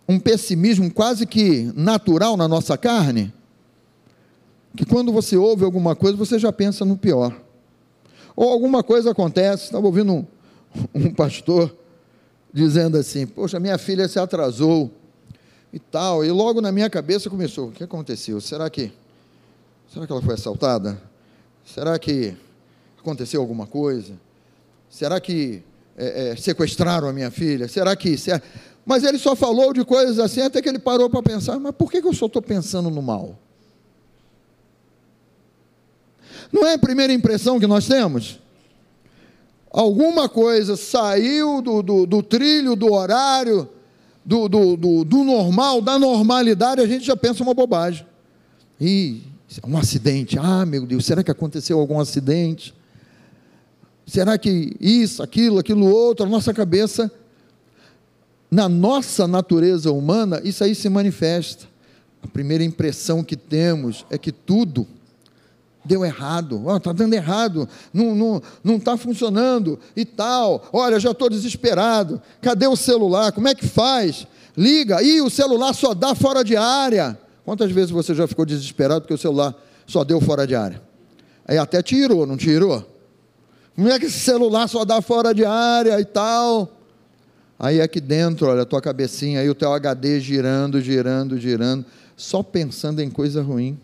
um 0.07 0.21
pessimismo 0.21 0.93
quase 0.93 1.25
que 1.25 1.73
natural 1.75 2.37
na 2.37 2.47
nossa 2.47 2.77
carne, 2.77 3.33
que 4.77 4.85
quando 4.85 5.11
você 5.11 5.39
ouve 5.39 5.65
alguma 5.65 5.97
coisa, 5.97 6.19
você 6.19 6.39
já 6.39 6.53
pensa 6.53 6.85
no 6.85 6.99
pior. 6.99 7.35
Ou 8.37 8.51
alguma 8.51 8.83
coisa 8.83 9.13
acontece, 9.13 9.65
estava 9.65 9.87
ouvindo 9.87 10.13
um, 10.13 10.27
um 10.95 11.15
pastor 11.15 11.75
dizendo 12.53 12.97
assim: 12.97 13.27
Poxa, 13.27 13.61
minha 13.61 13.79
filha 13.79 14.09
se 14.09 14.19
atrasou 14.19 14.91
e 15.73 15.79
tal, 15.79 16.25
e 16.25 16.31
logo 16.31 16.61
na 16.61 16.73
minha 16.73 16.91
cabeça 16.91 17.31
começou: 17.31 17.69
O 17.69 17.73
que 17.73 17.85
aconteceu? 17.85 18.41
Será 18.41 18.69
que, 18.69 18.93
será 19.93 20.07
que 20.07 20.13
ela 20.13 20.23
foi 20.23 20.35
assaltada? 20.35 21.01
Será 21.65 21.99
que 21.99 22.35
aconteceu 22.99 23.41
alguma 23.41 23.67
coisa? 23.67 24.15
Será 24.89 25.21
que 25.21 25.63
é, 25.97 26.31
é, 26.31 26.37
sequestraram 26.37 27.09
a 27.09 27.13
minha 27.13 27.31
filha? 27.31 27.69
Será 27.69 27.95
que. 27.95 28.17
Será... 28.17 28.43
Mas 28.85 29.05
ele 29.05 29.19
só 29.19 29.37
falou 29.37 29.73
de 29.73 29.85
coisas 29.85 30.19
assim 30.19 30.41
até 30.41 30.61
que 30.61 30.69
ele 30.69 30.79
parou 30.79 31.09
para 31.09 31.23
pensar: 31.23 31.59
mas 31.61 31.75
por 31.75 31.91
que 31.91 31.99
eu 31.99 32.13
só 32.13 32.27
estou 32.27 32.43
pensando 32.43 32.91
no 32.91 33.03
mal? 33.03 33.39
Não 36.53 36.67
é 36.67 36.75
a 36.75 36.79
primeira 36.79 37.13
impressão 37.13 37.61
que 37.61 37.67
nós 37.67 37.87
temos? 37.87 38.41
Alguma 39.71 40.29
coisa 40.29 40.77
saiu 40.77 41.63
do, 41.63 41.83
do, 41.83 42.07
do 42.07 42.23
trilho, 42.23 42.75
do 42.75 42.93
horário, 42.93 43.69
do, 44.25 44.49
do, 44.49 44.77
do, 45.05 45.25
normal, 45.25 45.81
da 45.81 45.99
normalidade, 45.99 46.81
a 46.81 46.87
gente 46.87 47.05
já 47.05 47.17
pensa 47.17 47.43
uma 47.43 47.55
bobagem. 47.55 48.05
E 48.81 49.23
um 49.67 49.79
acidente, 49.79 50.39
ah 50.39 50.67
meu 50.67 50.87
Deus, 50.87 51.05
será 51.07 51.23
que 51.23 51.31
aconteceu 51.31 51.79
algum 51.79 52.01
acidente? 52.01 52.75
Será 54.07 54.37
que 54.37 54.77
isso, 54.81 55.23
aquilo, 55.23 55.59
aquilo 55.59 55.87
outro, 55.89 56.27
a 56.27 56.29
nossa 56.29 56.53
cabeça 56.53 57.11
na 58.51 58.69
nossa 58.69 59.29
natureza 59.29 59.93
humana, 59.93 60.41
isso 60.43 60.65
aí 60.65 60.75
se 60.75 60.89
manifesta. 60.89 61.67
A 62.21 62.27
primeira 62.27 62.65
impressão 62.65 63.23
que 63.23 63.37
temos 63.37 64.05
é 64.11 64.19
que 64.19 64.33
tudo 64.33 64.87
deu 65.85 66.05
errado, 66.05 66.63
está 66.77 66.91
oh, 66.91 66.95
dando 66.95 67.15
errado, 67.15 67.69
não 67.93 68.13
está 68.13 68.17
não, 68.17 68.43
não 68.63 68.81
tá 68.81 68.97
funcionando 68.97 69.79
e 69.97 70.05
tal. 70.05 70.69
Olha, 70.73 71.01
já 71.01 71.11
estou 71.11 71.31
desesperado. 71.31 72.21
Cadê 72.43 72.67
o 72.67 72.77
celular? 72.77 73.33
Como 73.33 73.49
é 73.49 73.55
que 73.55 73.67
faz? 73.67 74.27
Liga, 74.57 75.03
e 75.03 75.21
o 75.21 75.31
celular 75.31 75.73
só 75.73 75.95
dá 75.95 76.15
fora 76.15 76.45
de 76.45 76.57
área. 76.57 77.19
Quantas 77.45 77.73
vezes 77.73 77.91
você 77.91 78.15
já 78.15 78.27
ficou 78.27 78.45
desesperado 78.45 79.03
porque 79.03 79.15
o 79.15 79.19
celular 79.19 79.55
só 79.87 80.05
deu 80.05 80.21
fora 80.21 80.47
de 80.47 80.55
área? 80.55 80.83
Aí 81.47 81.57
até 81.57 81.83
tirou, 81.83 82.27
não 82.27 82.37
tirou? 82.37 82.87
Como 83.75 83.89
é 83.89 83.99
que 83.99 84.07
esse 84.07 84.21
celular 84.21 84.69
só 84.69 84.85
dá 84.85 85.01
fora 85.01 85.33
de 85.33 85.45
área 85.45 85.99
e 85.99 86.05
tal? 86.05 86.71
Aí 87.59 87.81
aqui 87.81 88.01
dentro, 88.01 88.47
olha, 88.47 88.63
a 88.63 88.67
tua 88.67 88.81
cabecinha, 88.81 89.41
aí 89.41 89.49
o 89.49 89.55
teu 89.55 89.73
HD 89.73 90.21
girando, 90.21 90.81
girando, 90.81 91.39
girando, 91.39 91.85
só 92.17 92.43
pensando 92.43 93.01
em 93.01 93.11
coisa 93.11 93.43
ruim. 93.43 93.79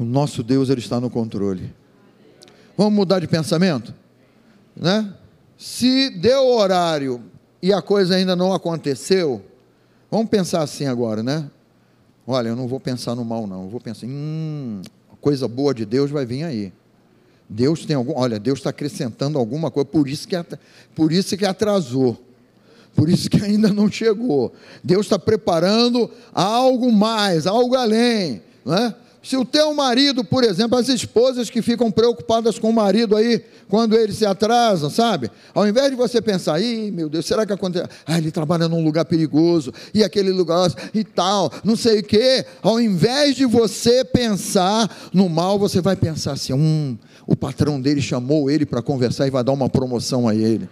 O 0.00 0.04
nosso 0.04 0.42
Deus, 0.42 0.70
Ele 0.70 0.80
está 0.80 0.98
no 0.98 1.10
controle. 1.10 1.70
Vamos 2.74 2.94
mudar 2.94 3.20
de 3.20 3.28
pensamento? 3.28 3.94
Né? 4.74 5.12
Se 5.58 6.08
deu 6.08 6.40
o 6.40 6.56
horário 6.56 7.22
e 7.60 7.70
a 7.70 7.82
coisa 7.82 8.14
ainda 8.14 8.34
não 8.34 8.54
aconteceu, 8.54 9.44
vamos 10.10 10.30
pensar 10.30 10.62
assim 10.62 10.86
agora, 10.86 11.22
né? 11.22 11.50
Olha, 12.26 12.48
eu 12.48 12.56
não 12.56 12.66
vou 12.66 12.80
pensar 12.80 13.14
no 13.14 13.26
mal, 13.26 13.46
não. 13.46 13.64
Eu 13.64 13.68
vou 13.68 13.78
pensar, 13.78 14.06
hum, 14.06 14.80
coisa 15.20 15.46
boa 15.46 15.74
de 15.74 15.84
Deus 15.84 16.10
vai 16.10 16.24
vir 16.24 16.44
aí. 16.44 16.72
Deus 17.46 17.84
tem 17.84 17.94
algum, 17.94 18.16
olha, 18.16 18.40
Deus 18.40 18.60
está 18.60 18.70
acrescentando 18.70 19.38
alguma 19.38 19.70
coisa, 19.70 19.84
por 19.84 20.08
isso 20.08 20.26
que 20.26 20.34
por 20.94 21.12
isso 21.12 21.36
que 21.36 21.44
atrasou, 21.44 22.18
por 22.96 23.06
isso 23.10 23.28
que 23.28 23.44
ainda 23.44 23.68
não 23.68 23.90
chegou. 23.90 24.50
Deus 24.82 25.04
está 25.04 25.18
preparando 25.18 26.10
algo 26.32 26.90
mais, 26.90 27.46
algo 27.46 27.76
além, 27.76 28.40
não 28.64 28.74
é? 28.74 28.94
Se 29.22 29.36
o 29.36 29.44
teu 29.44 29.74
marido, 29.74 30.24
por 30.24 30.44
exemplo, 30.44 30.78
as 30.78 30.88
esposas 30.88 31.50
que 31.50 31.60
ficam 31.60 31.90
preocupadas 31.90 32.58
com 32.58 32.70
o 32.70 32.72
marido 32.72 33.14
aí, 33.14 33.44
quando 33.68 33.94
ele 33.94 34.14
se 34.14 34.24
atrasa, 34.24 34.88
sabe? 34.88 35.30
Ao 35.52 35.68
invés 35.68 35.90
de 35.90 35.96
você 35.96 36.22
pensar, 36.22 36.58
ih, 36.58 36.90
meu 36.90 37.06
Deus, 37.06 37.26
será 37.26 37.44
que 37.44 37.52
acontece? 37.52 37.86
Ah, 38.06 38.16
ele 38.16 38.30
trabalha 38.30 38.66
num 38.66 38.82
lugar 38.82 39.04
perigoso, 39.04 39.74
e 39.92 40.02
aquele 40.02 40.30
lugar 40.30 40.72
e 40.94 41.04
tal, 41.04 41.52
não 41.62 41.76
sei 41.76 42.00
o 42.00 42.02
quê. 42.02 42.46
Ao 42.62 42.80
invés 42.80 43.36
de 43.36 43.44
você 43.44 44.02
pensar 44.02 44.90
no 45.12 45.28
mal, 45.28 45.58
você 45.58 45.82
vai 45.82 45.96
pensar 45.96 46.32
assim: 46.32 46.54
hum, 46.54 46.96
o 47.26 47.36
patrão 47.36 47.78
dele 47.78 48.00
chamou 48.00 48.50
ele 48.50 48.64
para 48.64 48.80
conversar 48.80 49.26
e 49.26 49.30
vai 49.30 49.44
dar 49.44 49.52
uma 49.52 49.68
promoção 49.68 50.26
a 50.26 50.34
ele. 50.34 50.66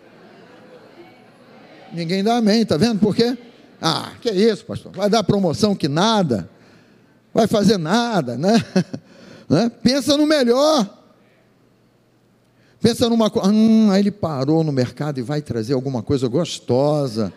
Ninguém 1.93 2.25
dá 2.25 2.37
amém, 2.37 2.65
tá 2.65 2.79
vendo 2.79 2.99
por 2.99 3.15
quê? 3.15 3.37
Ah, 3.81 4.13
que 4.23 4.31
é 4.31 4.35
isso, 4.35 4.65
pastor? 4.65 4.91
Vai 4.93 5.11
dar 5.11 5.23
promoção 5.23 5.75
que 5.75 5.87
nada 5.87 6.49
vai 7.39 7.47
fazer 7.47 7.79
nada, 7.79 8.37
né? 8.37 8.55
né? 9.49 9.71
Pensa 9.81 10.17
no 10.17 10.27
melhor. 10.27 10.99
Pensa 12.81 13.09
numa 13.09 13.31
coisa, 13.31 13.49
hum, 13.49 13.91
aí 13.93 14.01
ele 14.01 14.11
parou 14.11 14.65
no 14.65 14.73
mercado 14.73 15.19
e 15.21 15.23
vai 15.23 15.41
trazer 15.41 15.75
alguma 15.75 16.03
coisa 16.03 16.27
gostosa, 16.27 17.33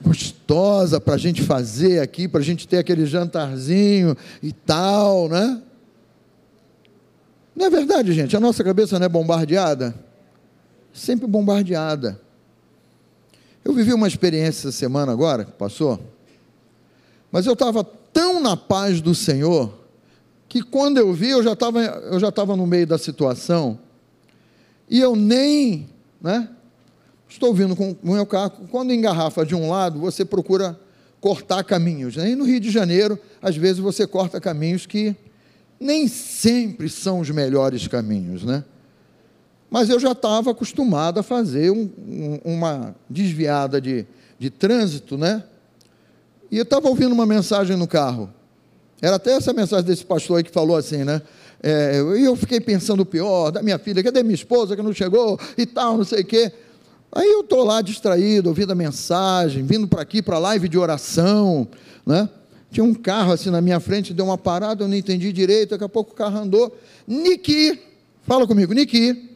gostosa 0.00 1.00
para 1.00 1.14
a 1.14 1.18
gente 1.18 1.42
fazer 1.42 2.00
aqui, 2.00 2.28
para 2.28 2.40
a 2.40 2.44
gente 2.44 2.68
ter 2.68 2.78
aquele 2.78 3.04
jantarzinho 3.04 4.16
e 4.40 4.52
tal, 4.52 5.28
né? 5.28 5.60
Não 7.54 7.66
é 7.66 7.70
verdade, 7.70 8.12
gente? 8.12 8.36
A 8.36 8.40
nossa 8.40 8.62
cabeça 8.62 8.98
não 8.98 9.06
é 9.06 9.08
bombardeada? 9.08 9.92
Sempre 10.92 11.26
bombardeada. 11.26 12.20
Eu 13.64 13.72
vivi 13.72 13.92
uma 13.92 14.06
experiência 14.06 14.68
essa 14.68 14.72
semana 14.72 15.10
agora, 15.10 15.44
passou, 15.44 15.98
mas 17.32 17.46
eu 17.46 17.54
estava 17.54 17.84
tão 18.14 18.40
na 18.40 18.56
paz 18.56 19.02
do 19.02 19.14
Senhor, 19.14 19.74
que 20.48 20.62
quando 20.62 20.96
eu 20.96 21.12
vi, 21.12 21.30
eu 21.30 21.42
já 21.42 21.52
estava 21.52 21.82
eu 21.82 22.18
já 22.18 22.28
estava 22.28 22.56
no 22.56 22.66
meio 22.66 22.86
da 22.86 22.96
situação, 22.96 23.78
e 24.88 25.00
eu 25.00 25.16
nem, 25.16 25.88
né? 26.22 26.48
Estou 27.28 27.52
vindo 27.52 27.74
com 27.74 27.96
o 28.02 28.12
meu 28.12 28.24
carro, 28.24 28.52
quando 28.70 28.92
engarrafa 28.92 29.44
de 29.44 29.54
um 29.56 29.68
lado, 29.68 29.98
você 29.98 30.24
procura 30.24 30.78
cortar 31.20 31.64
caminhos. 31.64 32.16
Né? 32.16 32.30
E 32.30 32.36
no 32.36 32.44
Rio 32.44 32.60
de 32.60 32.70
Janeiro, 32.70 33.18
às 33.42 33.56
vezes 33.56 33.78
você 33.78 34.06
corta 34.06 34.40
caminhos 34.40 34.86
que 34.86 35.16
nem 35.80 36.06
sempre 36.06 36.88
são 36.88 37.18
os 37.18 37.30
melhores 37.30 37.88
caminhos, 37.88 38.44
né? 38.44 38.62
Mas 39.68 39.88
eu 39.90 39.98
já 39.98 40.12
estava 40.12 40.52
acostumado 40.52 41.18
a 41.18 41.22
fazer 41.22 41.72
um, 41.72 41.90
um, 41.98 42.40
uma 42.44 42.94
desviada 43.10 43.80
de, 43.80 44.06
de 44.38 44.48
trânsito, 44.48 45.18
né? 45.18 45.42
E 46.54 46.56
eu 46.56 46.62
estava 46.62 46.86
ouvindo 46.86 47.12
uma 47.12 47.26
mensagem 47.26 47.76
no 47.76 47.84
carro. 47.84 48.32
Era 49.02 49.16
até 49.16 49.32
essa 49.32 49.52
mensagem 49.52 49.84
desse 49.84 50.04
pastor 50.04 50.36
aí 50.36 50.44
que 50.44 50.52
falou 50.52 50.76
assim, 50.76 50.98
né? 50.98 51.20
É, 51.60 52.00
e 52.16 52.24
eu 52.24 52.36
fiquei 52.36 52.60
pensando 52.60 53.00
o 53.00 53.04
pior 53.04 53.50
da 53.50 53.60
minha 53.60 53.76
filha, 53.76 54.00
cadê 54.04 54.22
minha 54.22 54.36
esposa 54.36 54.76
que 54.76 54.82
não 54.82 54.92
chegou 54.92 55.36
e 55.58 55.66
tal, 55.66 55.96
não 55.96 56.04
sei 56.04 56.22
o 56.22 56.24
quê. 56.24 56.52
Aí 57.10 57.28
eu 57.28 57.40
estou 57.40 57.64
lá 57.64 57.82
distraído, 57.82 58.50
ouvindo 58.50 58.70
a 58.70 58.74
mensagem, 58.76 59.64
vindo 59.64 59.88
para 59.88 60.02
aqui 60.02 60.22
para 60.22 60.36
a 60.36 60.38
live 60.38 60.68
de 60.68 60.78
oração, 60.78 61.66
né? 62.06 62.28
Tinha 62.70 62.84
um 62.84 62.94
carro 62.94 63.32
assim 63.32 63.50
na 63.50 63.60
minha 63.60 63.80
frente, 63.80 64.14
deu 64.14 64.26
uma 64.26 64.38
parada, 64.38 64.84
eu 64.84 64.88
não 64.88 64.94
entendi 64.94 65.32
direito, 65.32 65.70
daqui 65.70 65.82
a 65.82 65.88
pouco 65.88 66.12
o 66.12 66.14
carro 66.14 66.38
andou. 66.38 66.78
Niki, 67.04 67.80
fala 68.22 68.46
comigo, 68.46 68.72
Niki. 68.72 69.28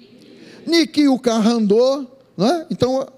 Niki, 0.64 1.08
o 1.08 1.18
carro 1.18 1.50
andou, 1.50 2.16
né? 2.36 2.64
Então 2.70 3.08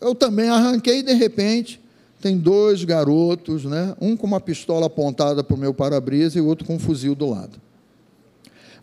eu 0.00 0.14
também 0.14 0.48
arranquei 0.48 1.02
de 1.02 1.12
repente 1.12 1.87
tem 2.20 2.36
dois 2.36 2.84
garotos, 2.84 3.64
né? 3.64 3.94
um 4.00 4.16
com 4.16 4.26
uma 4.26 4.40
pistola 4.40 4.86
apontada 4.86 5.44
para 5.44 5.54
o 5.54 5.58
meu 5.58 5.72
para-brisa 5.72 6.38
e 6.38 6.40
o 6.40 6.46
outro 6.46 6.66
com 6.66 6.74
um 6.74 6.78
fuzil 6.78 7.14
do 7.14 7.26
lado. 7.26 7.60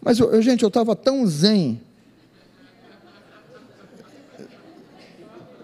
Mas, 0.01 0.19
eu, 0.19 0.41
gente, 0.41 0.63
eu 0.63 0.67
estava 0.67 0.95
tão 0.95 1.25
zen. 1.25 1.81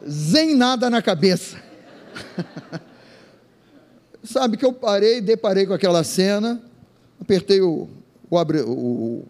Zen 0.08 0.56
nada 0.56 0.90
na 0.90 1.02
cabeça. 1.02 1.58
Sabe 4.24 4.58
que 4.58 4.66
eu 4.66 4.74
parei, 4.74 5.22
deparei 5.22 5.66
com 5.66 5.74
aquela 5.74 6.04
cena, 6.04 6.62
apertei 7.20 7.62
o, 7.62 7.88
o, 8.30 8.38
abre, 8.38 8.62
o, 8.62 9.24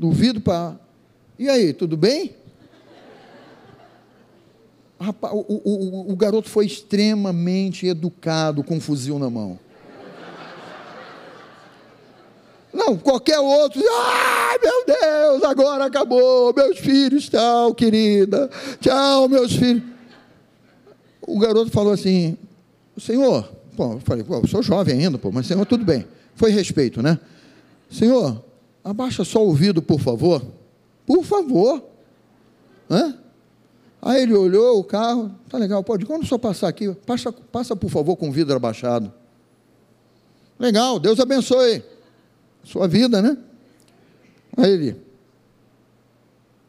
o 0.00 0.12
vidro 0.12 0.40
para. 0.40 0.78
E 1.38 1.48
aí, 1.48 1.72
tudo 1.72 1.96
bem? 1.96 2.34
Rapaz, 5.00 5.32
o, 5.32 5.38
o, 5.38 6.12
o, 6.12 6.16
garoto 6.16 6.50
foi 6.50 6.66
extremamente 6.66 7.86
educado 7.86 8.62
com 8.62 8.76
um 8.76 8.80
fuzil 8.80 9.18
na 9.18 9.30
mão. 9.30 9.58
Não, 12.70 12.98
qualquer 12.98 13.38
outro, 13.38 13.82
ai 13.82 14.58
meu 14.58 14.84
Deus, 14.86 15.42
agora 15.42 15.86
acabou, 15.86 16.52
meus 16.54 16.78
filhos, 16.78 17.30
tchau, 17.30 17.74
querida, 17.74 18.50
tchau, 18.78 19.26
meus 19.26 19.54
filhos. 19.56 19.82
O 21.22 21.38
garoto 21.38 21.70
falou 21.70 21.94
assim, 21.94 22.36
senhor, 22.98 23.50
pô, 23.74 23.94
eu 23.94 24.00
falei, 24.00 24.22
pô, 24.22 24.36
eu 24.36 24.46
sou 24.46 24.62
jovem 24.62 25.02
ainda, 25.02 25.16
pô, 25.16 25.32
mas 25.32 25.46
senhor, 25.46 25.64
tudo 25.64 25.82
bem. 25.82 26.06
Foi 26.34 26.50
respeito, 26.50 27.02
né? 27.02 27.18
Senhor, 27.90 28.44
abaixa 28.84 29.24
só 29.24 29.42
o 29.42 29.48
ouvido, 29.48 29.80
por 29.80 29.98
favor. 29.98 30.44
Por 31.06 31.24
favor. 31.24 31.82
Hã? 32.88 33.18
Aí 34.02 34.22
ele 34.22 34.34
olhou 34.34 34.78
o 34.78 34.84
carro, 34.84 35.30
tá 35.48 35.58
legal, 35.58 35.84
pode, 35.84 36.06
quando 36.06 36.26
senhor 36.26 36.38
passar 36.38 36.68
aqui, 36.68 36.92
passa, 37.06 37.30
passa 37.32 37.76
por 37.76 37.90
favor 37.90 38.16
com 38.16 38.30
o 38.30 38.32
vidro 38.32 38.56
abaixado. 38.56 39.12
Legal, 40.58 40.98
Deus 40.98 41.20
abençoe. 41.20 41.82
Sua 42.64 42.86
vida, 42.86 43.20
né? 43.20 43.36
Aí 44.56 44.70
ele, 44.70 44.96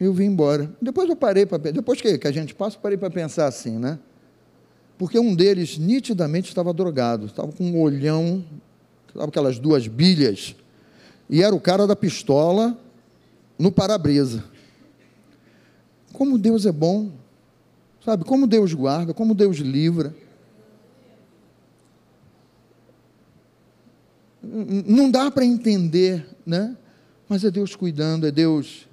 eu 0.00 0.12
vim 0.12 0.24
embora. 0.24 0.74
Depois 0.80 1.08
eu 1.08 1.16
parei 1.16 1.46
para 1.46 1.58
depois 1.58 2.00
que, 2.00 2.18
que 2.18 2.26
a 2.26 2.32
gente 2.32 2.54
passa, 2.54 2.78
parei 2.78 2.98
para 2.98 3.10
pensar 3.10 3.46
assim, 3.46 3.78
né? 3.78 3.98
Porque 4.98 5.18
um 5.18 5.34
deles 5.34 5.78
nitidamente 5.78 6.48
estava 6.48 6.72
drogado, 6.72 7.26
estava 7.26 7.50
com 7.52 7.64
um 7.64 7.80
olhão, 7.80 8.44
estava 9.08 9.28
aquelas 9.28 9.58
duas 9.58 9.88
bilhas, 9.88 10.54
e 11.28 11.42
era 11.42 11.54
o 11.54 11.60
cara 11.60 11.86
da 11.86 11.96
pistola 11.96 12.78
no 13.58 13.72
para-brisa. 13.72 14.44
Como 16.12 16.38
Deus 16.38 16.66
é 16.66 16.72
bom. 16.72 17.21
Sabe, 18.04 18.24
como 18.24 18.46
Deus 18.46 18.74
guarda, 18.74 19.14
como 19.14 19.34
Deus 19.34 19.58
livra. 19.58 20.14
Não 24.42 25.08
dá 25.08 25.30
para 25.30 25.44
entender, 25.44 26.26
né? 26.44 26.76
Mas 27.28 27.44
é 27.44 27.50
Deus 27.50 27.76
cuidando, 27.76 28.26
é 28.26 28.32
Deus 28.32 28.88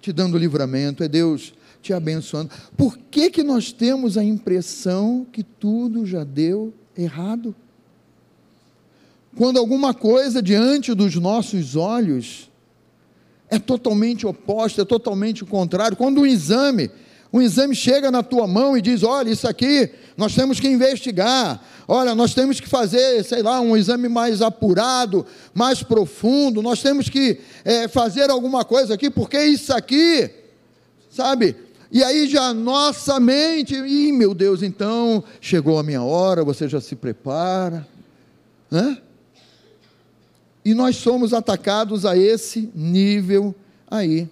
te 0.00 0.12
dando 0.12 0.38
livramento, 0.38 1.02
é 1.02 1.08
Deus 1.08 1.52
te 1.82 1.92
abençoando. 1.92 2.50
Por 2.76 2.96
que, 2.96 3.28
que 3.28 3.42
nós 3.42 3.72
temos 3.72 4.16
a 4.16 4.22
impressão 4.22 5.26
que 5.30 5.42
tudo 5.42 6.06
já 6.06 6.22
deu 6.22 6.72
errado? 6.96 7.54
Quando 9.36 9.58
alguma 9.58 9.92
coisa 9.92 10.40
diante 10.40 10.94
dos 10.94 11.16
nossos 11.16 11.74
olhos 11.74 12.48
é 13.50 13.58
totalmente 13.58 14.26
oposta, 14.26 14.82
é 14.82 14.84
totalmente 14.84 15.42
o 15.42 15.46
contrário. 15.46 15.96
Quando 15.96 16.20
um 16.20 16.26
exame 16.26 16.90
um 17.34 17.42
exame 17.42 17.74
chega 17.74 18.12
na 18.12 18.22
tua 18.22 18.46
mão 18.46 18.78
e 18.78 18.80
diz: 18.80 19.02
olha, 19.02 19.28
isso 19.28 19.48
aqui 19.48 19.90
nós 20.16 20.36
temos 20.36 20.60
que 20.60 20.68
investigar, 20.68 21.60
olha, 21.88 22.14
nós 22.14 22.32
temos 22.32 22.60
que 22.60 22.68
fazer, 22.68 23.24
sei 23.24 23.42
lá, 23.42 23.60
um 23.60 23.76
exame 23.76 24.08
mais 24.08 24.40
apurado, 24.40 25.26
mais 25.52 25.82
profundo, 25.82 26.62
nós 26.62 26.80
temos 26.80 27.08
que 27.08 27.40
é, 27.64 27.88
fazer 27.88 28.30
alguma 28.30 28.64
coisa 28.64 28.94
aqui, 28.94 29.10
porque 29.10 29.36
isso 29.46 29.74
aqui, 29.74 30.30
sabe? 31.10 31.56
E 31.90 32.04
aí 32.04 32.28
já 32.28 32.54
nossa 32.54 33.18
mente, 33.18 33.74
ih, 33.74 34.12
meu 34.12 34.32
Deus, 34.32 34.62
então 34.62 35.24
chegou 35.40 35.76
a 35.76 35.82
minha 35.82 36.04
hora, 36.04 36.44
você 36.44 36.68
já 36.68 36.80
se 36.80 36.94
prepara, 36.94 37.84
né? 38.70 38.96
E 40.64 40.72
nós 40.72 40.94
somos 40.94 41.34
atacados 41.34 42.06
a 42.06 42.16
esse 42.16 42.70
nível 42.76 43.52
aí. 43.90 44.28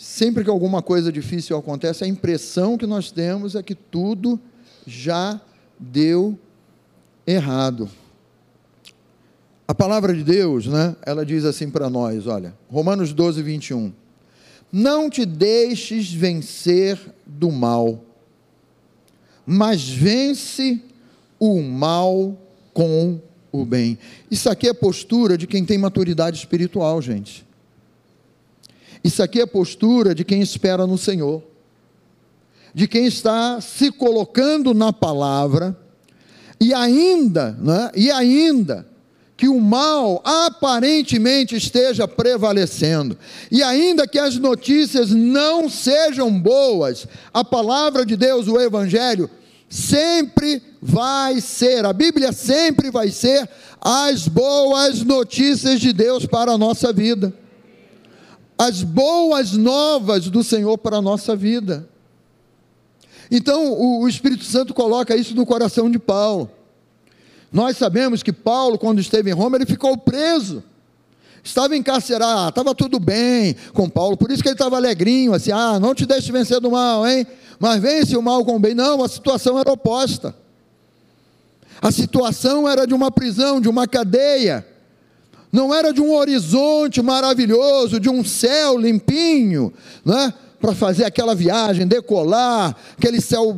Sempre 0.00 0.44
que 0.44 0.50
alguma 0.50 0.80
coisa 0.80 1.10
difícil 1.10 1.56
acontece, 1.56 2.04
a 2.04 2.06
impressão 2.06 2.78
que 2.78 2.86
nós 2.86 3.10
temos 3.10 3.56
é 3.56 3.62
que 3.64 3.74
tudo 3.74 4.38
já 4.86 5.40
deu 5.76 6.38
errado. 7.26 7.90
A 9.66 9.74
palavra 9.74 10.14
de 10.14 10.22
Deus, 10.22 10.68
né, 10.68 10.94
ela 11.04 11.26
diz 11.26 11.44
assim 11.44 11.68
para 11.68 11.90
nós, 11.90 12.28
olha, 12.28 12.54
Romanos 12.70 13.12
12, 13.12 13.42
21. 13.42 13.92
não 14.70 15.10
te 15.10 15.26
deixes 15.26 16.12
vencer 16.12 16.96
do 17.26 17.50
mal, 17.50 18.00
mas 19.44 19.88
vence 19.88 20.80
o 21.40 21.60
mal 21.60 22.38
com 22.72 23.20
o 23.50 23.64
bem. 23.64 23.98
Isso 24.30 24.48
aqui 24.48 24.68
é 24.68 24.72
postura 24.72 25.36
de 25.36 25.48
quem 25.48 25.64
tem 25.64 25.76
maturidade 25.76 26.38
espiritual, 26.38 27.02
gente. 27.02 27.47
Isso 29.02 29.22
aqui 29.22 29.40
é 29.40 29.46
postura 29.46 30.14
de 30.14 30.24
quem 30.24 30.40
espera 30.40 30.86
no 30.86 30.98
Senhor, 30.98 31.42
de 32.74 32.86
quem 32.86 33.06
está 33.06 33.60
se 33.60 33.90
colocando 33.90 34.74
na 34.74 34.92
palavra. 34.92 35.76
E 36.60 36.74
ainda, 36.74 37.52
né, 37.60 37.90
e 37.94 38.10
ainda 38.10 38.86
que 39.36 39.48
o 39.48 39.60
mal 39.60 40.20
aparentemente 40.24 41.54
esteja 41.54 42.08
prevalecendo, 42.08 43.16
e 43.52 43.62
ainda 43.62 44.04
que 44.04 44.18
as 44.18 44.36
notícias 44.36 45.10
não 45.10 45.70
sejam 45.70 46.28
boas, 46.40 47.06
a 47.32 47.44
palavra 47.44 48.04
de 48.04 48.16
Deus, 48.16 48.48
o 48.48 48.60
Evangelho, 48.60 49.30
sempre 49.68 50.60
vai 50.82 51.40
ser, 51.40 51.86
a 51.86 51.92
Bíblia 51.92 52.32
sempre 52.32 52.90
vai 52.90 53.10
ser 53.10 53.48
as 53.80 54.26
boas 54.26 55.04
notícias 55.04 55.80
de 55.80 55.92
Deus 55.92 56.26
para 56.26 56.50
a 56.50 56.58
nossa 56.58 56.92
vida, 56.92 57.32
as 58.58 58.82
boas 58.82 59.52
novas 59.52 60.28
do 60.28 60.42
Senhor 60.42 60.76
para 60.76 60.96
a 60.96 61.02
nossa 61.02 61.36
vida. 61.36 61.88
Então, 63.30 63.72
o 63.72 64.08
Espírito 64.08 64.44
Santo 64.44 64.74
coloca 64.74 65.14
isso 65.16 65.34
no 65.34 65.46
coração 65.46 65.88
de 65.88 65.98
Paulo. 65.98 66.50
Nós 67.52 67.76
sabemos 67.76 68.22
que 68.22 68.32
Paulo, 68.32 68.78
quando 68.78 69.00
esteve 69.00 69.30
em 69.30 69.34
Roma, 69.34 69.56
ele 69.56 69.66
ficou 69.66 69.96
preso. 69.96 70.64
Estava 71.42 71.76
encarcerado, 71.76 72.48
estava 72.48 72.74
tudo 72.74 72.98
bem 72.98 73.54
com 73.72 73.88
Paulo, 73.88 74.16
por 74.16 74.30
isso 74.30 74.42
que 74.42 74.48
ele 74.48 74.54
estava 74.54 74.76
alegrinho, 74.76 75.32
assim, 75.32 75.52
ah, 75.52 75.78
não 75.78 75.94
te 75.94 76.04
deixe 76.04 76.30
vencer 76.32 76.60
do 76.60 76.70
mal, 76.70 77.06
hein? 77.06 77.26
Mas 77.58 77.80
vence 77.80 78.16
o 78.16 78.22
mal 78.22 78.44
com 78.44 78.56
o 78.56 78.58
bem. 78.58 78.74
Não, 78.74 79.02
a 79.02 79.08
situação 79.08 79.58
era 79.58 79.72
oposta. 79.72 80.34
A 81.80 81.90
situação 81.92 82.68
era 82.68 82.86
de 82.86 82.94
uma 82.94 83.10
prisão, 83.10 83.60
de 83.60 83.68
uma 83.68 83.86
cadeia. 83.86 84.66
Não 85.52 85.72
era 85.74 85.92
de 85.92 86.00
um 86.00 86.14
horizonte 86.14 87.00
maravilhoso, 87.02 87.98
de 87.98 88.08
um 88.08 88.22
céu 88.24 88.78
limpinho, 88.78 89.72
né? 90.04 90.32
Para 90.60 90.74
fazer 90.74 91.04
aquela 91.04 91.34
viagem, 91.34 91.86
decolar, 91.86 92.76
aquele 92.96 93.20
céu 93.20 93.56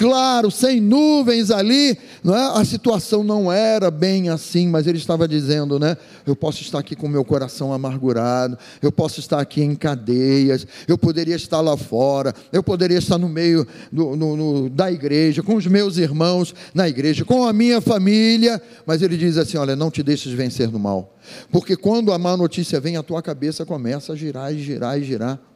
claro, 0.00 0.50
sem 0.50 0.80
nuvens 0.80 1.50
ali, 1.50 1.96
não 2.24 2.34
é? 2.34 2.58
a 2.58 2.64
situação 2.64 3.22
não 3.22 3.52
era 3.52 3.90
bem 3.90 4.30
assim, 4.30 4.66
mas 4.66 4.86
ele 4.86 4.96
estava 4.96 5.28
dizendo, 5.28 5.78
né? 5.78 5.94
Eu 6.26 6.34
posso 6.34 6.62
estar 6.62 6.78
aqui 6.78 6.96
com 6.96 7.06
meu 7.06 7.22
coração 7.22 7.70
amargurado, 7.70 8.56
eu 8.80 8.90
posso 8.90 9.20
estar 9.20 9.38
aqui 9.38 9.62
em 9.62 9.74
cadeias, 9.74 10.66
eu 10.88 10.96
poderia 10.96 11.36
estar 11.36 11.60
lá 11.60 11.76
fora, 11.76 12.34
eu 12.50 12.62
poderia 12.62 12.96
estar 12.96 13.18
no 13.18 13.28
meio 13.28 13.66
do, 13.92 14.16
no, 14.16 14.36
no, 14.36 14.70
da 14.70 14.90
igreja, 14.90 15.42
com 15.42 15.54
os 15.56 15.66
meus 15.66 15.98
irmãos 15.98 16.54
na 16.72 16.88
igreja, 16.88 17.22
com 17.22 17.44
a 17.44 17.52
minha 17.52 17.82
família, 17.82 18.60
mas 18.86 19.02
ele 19.02 19.18
diz 19.18 19.36
assim: 19.36 19.58
olha, 19.58 19.76
não 19.76 19.90
te 19.90 20.02
deixes 20.02 20.32
vencer 20.32 20.68
do 20.68 20.78
mal, 20.78 21.14
porque 21.52 21.76
quando 21.76 22.10
a 22.10 22.18
má 22.18 22.38
notícia 22.38 22.80
vem, 22.80 22.96
a 22.96 23.02
tua 23.02 23.20
cabeça 23.20 23.66
começa 23.66 24.14
a 24.14 24.16
girar 24.16 24.54
e 24.54 24.58
girar 24.62 24.98
e 24.98 25.04
girar 25.04 25.49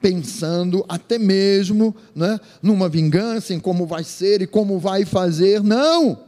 pensando 0.00 0.84
até 0.88 1.18
mesmo 1.18 1.94
né, 2.14 2.38
numa 2.62 2.88
vingança, 2.88 3.52
em 3.52 3.60
como 3.60 3.86
vai 3.86 4.04
ser 4.04 4.42
e 4.42 4.46
como 4.46 4.78
vai 4.78 5.04
fazer. 5.04 5.62
Não! 5.62 6.18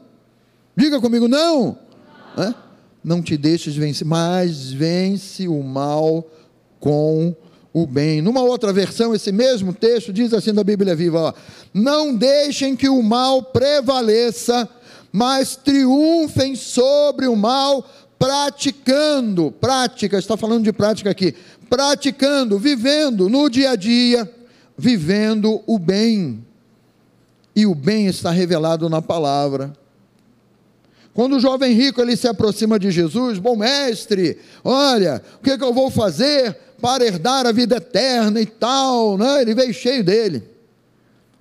Diga 0.77 1.01
comigo, 1.01 1.29
não! 1.29 1.79
Não, 2.37 2.55
não 3.03 3.23
te 3.23 3.37
deixes 3.37 3.77
vencer, 3.77 4.07
mas 4.07 4.73
vence 4.73 5.49
o 5.49 5.63
mal 5.63 6.27
com 6.79 7.35
o 7.73 7.87
bem. 7.87 8.21
Numa 8.21 8.43
outra 8.43 8.73
versão, 8.73 9.15
esse 9.15 9.31
mesmo 9.33 9.73
texto 9.73 10.13
diz 10.13 10.33
assim 10.33 10.53
da 10.53 10.65
Bíblia 10.65 10.95
Viva: 10.95 11.21
ó, 11.21 11.33
Não 11.73 12.15
deixem 12.15 12.77
que 12.77 12.89
o 12.89 13.03
mal 13.03 13.43
prevaleça, 13.43 14.69
mas 15.13 15.57
triunfem 15.57 16.55
sobre 16.55 17.27
o 17.27 17.37
mal 17.37 17.85
praticando, 18.21 19.51
prática, 19.51 20.19
está 20.19 20.37
falando 20.37 20.65
de 20.65 20.75
prática 20.75 21.09
aqui, 21.09 21.35
praticando, 21.71 22.59
vivendo 22.59 23.31
no 23.31 23.49
dia 23.49 23.71
a 23.71 23.77
dia, 23.77 24.31
vivendo 24.77 25.63
o 25.67 25.79
bem. 25.79 26.45
E 27.57 27.65
o 27.65 27.75
bem 27.75 28.09
está 28.09 28.31
revelado 28.31 28.91
na 28.91 29.01
palavra. 29.01 29.73
Quando 31.15 31.37
o 31.37 31.41
jovem 31.41 31.73
rico 31.73 32.03
ele 32.03 32.15
se 32.15 32.29
aproxima 32.29 32.79
de 32.79 32.91
Jesus, 32.91 33.39
bom 33.39 33.57
mestre, 33.57 34.39
olha, 34.63 35.23
o 35.39 35.43
que, 35.43 35.53
é 35.53 35.59
que 35.59 35.65
eu 35.65 35.73
vou 35.73 35.91
fazer 35.91 36.55
para 36.79 37.03
herdar 37.03 37.47
a 37.47 37.53
vida 37.53 37.77
eterna 37.77 38.39
e 38.39 38.47
tal, 38.47 39.17
né? 39.17 39.41
Ele 39.41 39.55
veio 39.55 39.73
cheio 39.73 40.05
dele, 40.05 40.45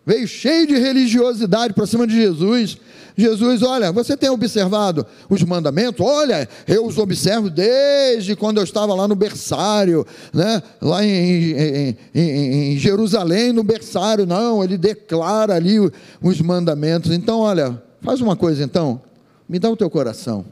veio 0.05 0.27
cheio 0.27 0.67
de 0.67 0.77
religiosidade 0.77 1.73
para 1.73 1.85
cima 1.85 2.07
de 2.07 2.13
Jesus. 2.13 2.77
Jesus, 3.15 3.61
olha, 3.61 3.91
você 3.91 4.15
tem 4.15 4.29
observado 4.29 5.05
os 5.29 5.43
mandamentos? 5.43 6.05
Olha, 6.05 6.47
eu 6.65 6.85
os 6.85 6.97
observo 6.97 7.49
desde 7.49 8.35
quando 8.35 8.57
eu 8.59 8.63
estava 8.63 8.93
lá 8.93 9.07
no 9.07 9.15
berçário, 9.15 10.07
né? 10.33 10.63
lá 10.81 11.03
em, 11.03 11.11
em, 11.11 11.97
em, 12.15 12.73
em 12.73 12.77
Jerusalém, 12.77 13.51
no 13.51 13.63
berçário. 13.63 14.25
Não, 14.25 14.63
ele 14.63 14.77
declara 14.77 15.53
ali 15.55 15.77
os 16.21 16.41
mandamentos. 16.41 17.11
Então, 17.11 17.39
olha, 17.39 17.81
faz 18.01 18.21
uma 18.21 18.37
coisa 18.37 18.63
então, 18.63 19.01
me 19.47 19.59
dá 19.59 19.69
o 19.69 19.75
teu 19.75 19.89
coração. 19.89 20.45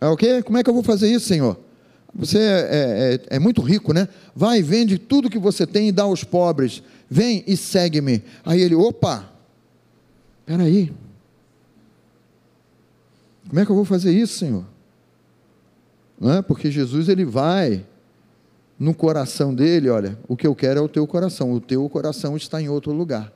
É 0.00 0.08
o 0.08 0.16
quê? 0.16 0.42
Como 0.42 0.58
é 0.58 0.64
que 0.64 0.70
eu 0.70 0.74
vou 0.74 0.82
fazer 0.82 1.08
isso, 1.08 1.26
Senhor? 1.26 1.56
Você 2.14 2.38
é, 2.38 3.20
é, 3.30 3.36
é, 3.36 3.38
muito 3.38 3.62
rico, 3.62 3.92
né? 3.92 4.08
Vai, 4.34 4.62
vende 4.62 4.98
tudo 4.98 5.30
que 5.30 5.38
você 5.38 5.66
tem 5.66 5.88
e 5.88 5.92
dá 5.92 6.02
aos 6.02 6.24
pobres. 6.24 6.82
Vem 7.10 7.42
e 7.46 7.56
segue-me. 7.56 8.22
Aí 8.44 8.60
ele, 8.60 8.74
opa, 8.74 9.30
Espera 10.50 10.64
aí. 10.64 10.92
Como 13.48 13.60
é 13.60 13.64
que 13.64 13.70
eu 13.70 13.76
vou 13.76 13.84
fazer 13.84 14.10
isso, 14.10 14.36
Senhor? 14.36 14.64
Não 16.18 16.32
é? 16.32 16.42
Porque 16.42 16.72
Jesus 16.72 17.08
ele 17.08 17.24
vai 17.24 17.86
no 18.76 18.92
coração 18.92 19.54
dele, 19.54 19.88
olha, 19.88 20.18
o 20.26 20.36
que 20.36 20.44
eu 20.44 20.56
quero 20.56 20.80
é 20.80 20.82
o 20.82 20.88
teu 20.88 21.06
coração. 21.06 21.52
O 21.52 21.60
teu 21.60 21.88
coração 21.88 22.36
está 22.36 22.60
em 22.60 22.68
outro 22.68 22.90
lugar. 22.90 23.32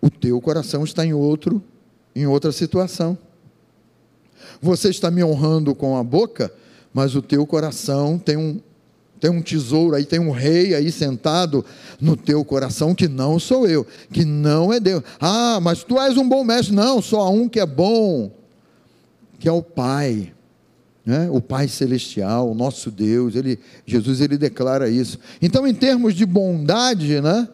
O 0.00 0.08
teu 0.08 0.40
coração 0.40 0.84
está 0.84 1.04
em 1.04 1.12
outro, 1.12 1.60
em 2.14 2.28
outra 2.28 2.52
situação. 2.52 3.18
Você 4.62 4.88
está 4.88 5.10
me 5.10 5.24
honrando 5.24 5.74
com 5.74 5.96
a 5.96 6.04
boca, 6.04 6.52
mas 6.94 7.16
o 7.16 7.22
teu 7.22 7.44
coração 7.44 8.20
tem 8.20 8.36
um, 8.36 8.60
tem 9.20 9.30
um 9.30 9.42
tesouro 9.42 9.94
aí, 9.94 10.04
tem 10.04 10.18
um 10.18 10.30
rei 10.30 10.74
aí 10.74 10.90
sentado 10.90 11.64
no 12.00 12.16
teu 12.16 12.42
coração 12.44 12.94
que 12.94 13.06
não 13.06 13.38
sou 13.38 13.68
eu, 13.68 13.86
que 14.10 14.24
não 14.24 14.72
é 14.72 14.80
Deus. 14.80 15.02
Ah, 15.20 15.60
mas 15.60 15.84
tu 15.84 16.00
és 16.00 16.16
um 16.16 16.26
bom 16.26 16.42
mestre. 16.42 16.74
Não, 16.74 17.02
só 17.02 17.20
há 17.20 17.28
um 17.28 17.48
que 17.48 17.60
é 17.60 17.66
bom, 17.66 18.32
que 19.38 19.46
é 19.46 19.52
o 19.52 19.62
Pai. 19.62 20.32
Né? 21.04 21.28
O 21.30 21.40
Pai 21.40 21.68
celestial, 21.68 22.50
o 22.50 22.54
nosso 22.54 22.90
Deus, 22.90 23.34
ele, 23.36 23.58
Jesus 23.84 24.22
ele 24.22 24.38
declara 24.38 24.88
isso. 24.88 25.18
Então, 25.42 25.66
em 25.66 25.74
termos 25.74 26.14
de 26.14 26.24
bondade, 26.24 27.20
né, 27.20 27.46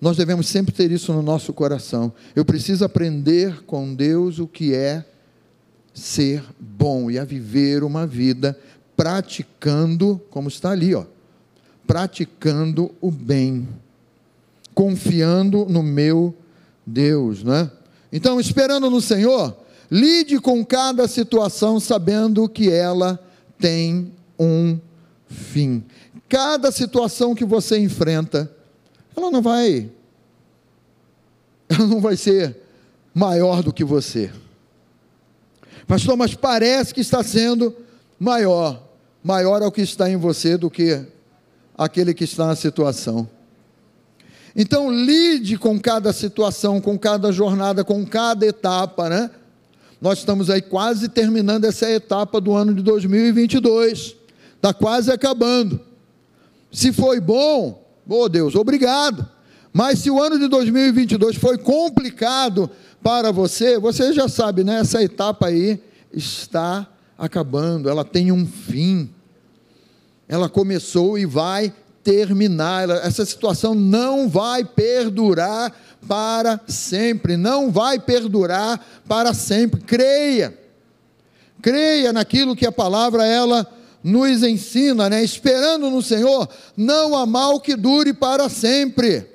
nós 0.00 0.16
devemos 0.16 0.48
sempre 0.48 0.74
ter 0.74 0.90
isso 0.90 1.12
no 1.12 1.22
nosso 1.22 1.52
coração. 1.52 2.12
Eu 2.34 2.44
preciso 2.44 2.84
aprender 2.84 3.64
com 3.64 3.94
Deus 3.94 4.38
o 4.38 4.46
que 4.46 4.74
é 4.74 5.04
ser 5.92 6.42
bom 6.58 7.10
e 7.10 7.18
a 7.18 7.24
viver 7.24 7.82
uma 7.82 8.06
vida 8.06 8.58
praticando, 8.96 10.20
como 10.30 10.48
está 10.48 10.70
ali, 10.70 10.94
ó, 10.94 11.04
praticando 11.86 12.92
o 13.00 13.10
bem, 13.10 13.68
confiando 14.74 15.66
no 15.66 15.82
meu 15.82 16.34
Deus, 16.84 17.44
né? 17.44 17.70
Então, 18.10 18.40
esperando 18.40 18.88
no 18.88 19.00
Senhor, 19.00 19.56
lide 19.90 20.40
com 20.40 20.64
cada 20.64 21.06
situação 21.06 21.78
sabendo 21.78 22.48
que 22.48 22.70
ela 22.70 23.22
tem 23.58 24.12
um 24.38 24.78
fim. 25.28 25.84
Cada 26.28 26.72
situação 26.72 27.34
que 27.34 27.44
você 27.44 27.78
enfrenta, 27.78 28.50
ela 29.16 29.30
não 29.30 29.42
vai 29.42 29.90
ela 31.68 31.86
não 31.86 32.00
vai 32.00 32.16
ser 32.16 32.56
maior 33.12 33.62
do 33.62 33.72
que 33.72 33.84
você. 33.84 34.30
Pastor, 35.86 36.16
mas 36.16 36.34
parece 36.34 36.94
que 36.94 37.00
está 37.00 37.22
sendo 37.22 37.74
maior 38.18 38.85
maior 39.26 39.60
é 39.60 39.66
o 39.66 39.72
que 39.72 39.82
está 39.82 40.08
em 40.08 40.16
você 40.16 40.56
do 40.56 40.70
que 40.70 41.04
aquele 41.76 42.14
que 42.14 42.22
está 42.22 42.46
na 42.46 42.54
situação. 42.54 43.28
Então, 44.54 44.88
lide 44.88 45.58
com 45.58 45.80
cada 45.80 46.12
situação, 46.12 46.80
com 46.80 46.96
cada 46.96 47.32
jornada, 47.32 47.82
com 47.82 48.06
cada 48.06 48.46
etapa, 48.46 49.08
né? 49.08 49.28
Nós 50.00 50.20
estamos 50.20 50.48
aí 50.48 50.62
quase 50.62 51.08
terminando 51.08 51.64
essa 51.64 51.90
etapa 51.90 52.40
do 52.40 52.54
ano 52.54 52.72
de 52.72 52.84
2022, 52.84 54.14
está 54.54 54.72
quase 54.72 55.10
acabando. 55.10 55.80
Se 56.70 56.92
foi 56.92 57.18
bom, 57.18 57.84
oh 58.08 58.28
Deus, 58.28 58.54
obrigado. 58.54 59.28
Mas 59.72 59.98
se 59.98 60.10
o 60.10 60.22
ano 60.22 60.38
de 60.38 60.46
2022 60.46 61.34
foi 61.34 61.58
complicado 61.58 62.70
para 63.02 63.32
você, 63.32 63.76
você 63.76 64.12
já 64.12 64.28
sabe, 64.28 64.62
né? 64.62 64.78
Essa 64.78 65.02
etapa 65.02 65.48
aí 65.48 65.82
está 66.12 66.86
acabando, 67.18 67.88
ela 67.88 68.04
tem 68.04 68.30
um 68.30 68.46
fim. 68.46 69.15
Ela 70.28 70.48
começou 70.48 71.18
e 71.18 71.24
vai 71.24 71.72
terminar. 72.02 72.88
Essa 72.88 73.24
situação 73.24 73.74
não 73.74 74.28
vai 74.28 74.64
perdurar 74.64 75.74
para 76.06 76.60
sempre, 76.68 77.36
não 77.36 77.70
vai 77.70 77.98
perdurar 77.98 78.84
para 79.08 79.34
sempre. 79.34 79.80
Creia. 79.80 80.56
Creia 81.60 82.12
naquilo 82.12 82.54
que 82.54 82.66
a 82.66 82.72
palavra 82.72 83.24
ela 83.24 83.66
nos 84.02 84.44
ensina, 84.44 85.10
né? 85.10 85.22
Esperando 85.24 85.90
no 85.90 86.00
Senhor, 86.00 86.48
não 86.76 87.16
há 87.16 87.26
mal 87.26 87.58
que 87.60 87.74
dure 87.74 88.12
para 88.12 88.48
sempre. 88.48 89.26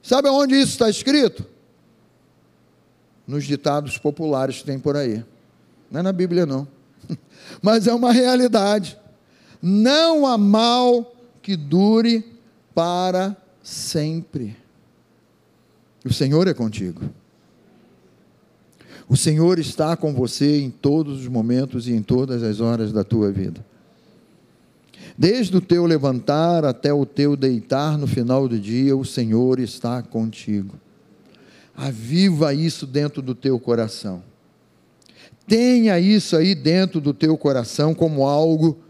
Sabe 0.00 0.28
onde 0.28 0.54
isso 0.54 0.72
está 0.72 0.88
escrito? 0.88 1.44
Nos 3.26 3.44
ditados 3.44 3.98
populares 3.98 4.58
que 4.58 4.64
tem 4.64 4.78
por 4.78 4.96
aí. 4.96 5.24
Não 5.90 6.00
é 6.00 6.02
na 6.02 6.12
Bíblia, 6.12 6.46
não. 6.46 6.68
Mas 7.60 7.86
é 7.88 7.92
uma 7.92 8.12
realidade. 8.12 8.96
Não 9.66 10.26
há 10.26 10.36
mal 10.36 11.16
que 11.40 11.56
dure 11.56 12.22
para 12.74 13.34
sempre. 13.62 14.54
O 16.04 16.12
Senhor 16.12 16.46
é 16.46 16.52
contigo. 16.52 17.00
O 19.08 19.16
Senhor 19.16 19.58
está 19.58 19.96
com 19.96 20.12
você 20.12 20.60
em 20.60 20.68
todos 20.68 21.22
os 21.22 21.28
momentos 21.28 21.88
e 21.88 21.94
em 21.94 22.02
todas 22.02 22.42
as 22.42 22.60
horas 22.60 22.92
da 22.92 23.02
tua 23.02 23.32
vida. 23.32 23.64
Desde 25.16 25.56
o 25.56 25.62
teu 25.62 25.86
levantar 25.86 26.66
até 26.66 26.92
o 26.92 27.06
teu 27.06 27.34
deitar 27.34 27.96
no 27.96 28.06
final 28.06 28.46
do 28.46 28.58
dia, 28.58 28.94
o 28.94 29.02
Senhor 29.02 29.58
está 29.58 30.02
contigo. 30.02 30.74
Aviva 31.74 32.52
isso 32.52 32.86
dentro 32.86 33.22
do 33.22 33.34
teu 33.34 33.58
coração. 33.58 34.22
Tenha 35.46 35.98
isso 35.98 36.36
aí 36.36 36.54
dentro 36.54 37.00
do 37.00 37.14
teu 37.14 37.38
coração 37.38 37.94
como 37.94 38.26
algo 38.26 38.83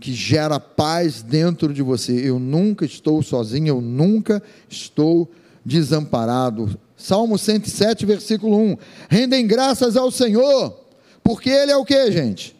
que 0.00 0.14
gera 0.14 0.58
paz 0.58 1.22
dentro 1.22 1.74
de 1.74 1.82
você. 1.82 2.12
Eu 2.12 2.38
nunca 2.38 2.86
estou 2.86 3.22
sozinho, 3.22 3.68
eu 3.68 3.80
nunca 3.82 4.42
estou 4.68 5.30
desamparado. 5.64 6.78
Salmo 6.96 7.38
107, 7.38 8.06
versículo 8.06 8.56
1. 8.56 8.76
Rendem 9.08 9.46
graças 9.46 9.96
ao 9.96 10.10
Senhor, 10.10 10.74
porque 11.22 11.50
Ele 11.50 11.70
é 11.70 11.76
o 11.76 11.84
que, 11.84 12.10
gente? 12.10 12.56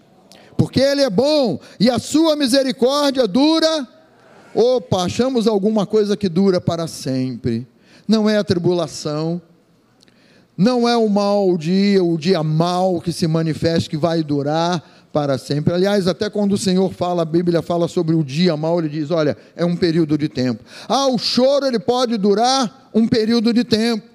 Porque 0.57 0.81
Ele 0.81 1.01
é 1.01 1.09
bom 1.09 1.59
e 1.81 1.89
a 1.89 1.99
sua 1.99 2.37
misericórdia 2.37 3.27
dura. 3.27 3.89
Opa, 4.55 5.05
achamos 5.05 5.47
alguma 5.47 5.87
coisa 5.87 6.17
que 6.17 6.29
dura 6.29 6.61
para 6.61 6.87
sempre. 6.87 7.67
Não 8.07 8.29
é 8.29 8.37
a 8.37 8.45
tribulação, 8.45 9.41
não 10.57 10.87
é 10.87 10.95
o 10.95 11.09
mau 11.09 11.57
dia, 11.57 12.05
o 12.05 12.19
dia 12.19 12.43
mau 12.43 13.01
que 13.01 13.13
se 13.13 13.27
manifesta, 13.27 13.89
que 13.89 13.97
vai 13.97 14.23
durar 14.23 15.00
para 15.13 15.39
sempre. 15.39 15.75
Aliás, 15.75 16.07
até 16.07 16.31
quando 16.31 16.53
o 16.53 16.59
Senhor 16.59 16.93
fala, 16.93 17.23
a 17.23 17.25
Bíblia 17.25 17.63
fala 17.63 17.89
sobre 17.89 18.15
o 18.15 18.25
dia 18.25 18.57
mau, 18.57 18.79
ele 18.79 18.89
diz: 18.89 19.11
olha, 19.11 19.37
é 19.57 19.65
um 19.65 19.77
período 19.77 20.17
de 20.17 20.29
tempo. 20.29 20.63
Ah, 20.89 21.07
o 21.09 21.19
choro 21.19 21.67
ele 21.67 21.79
pode 21.79 22.17
durar 22.17 22.91
um 22.95 23.07
período 23.07 23.53
de 23.53 23.65
tempo. 23.65 24.09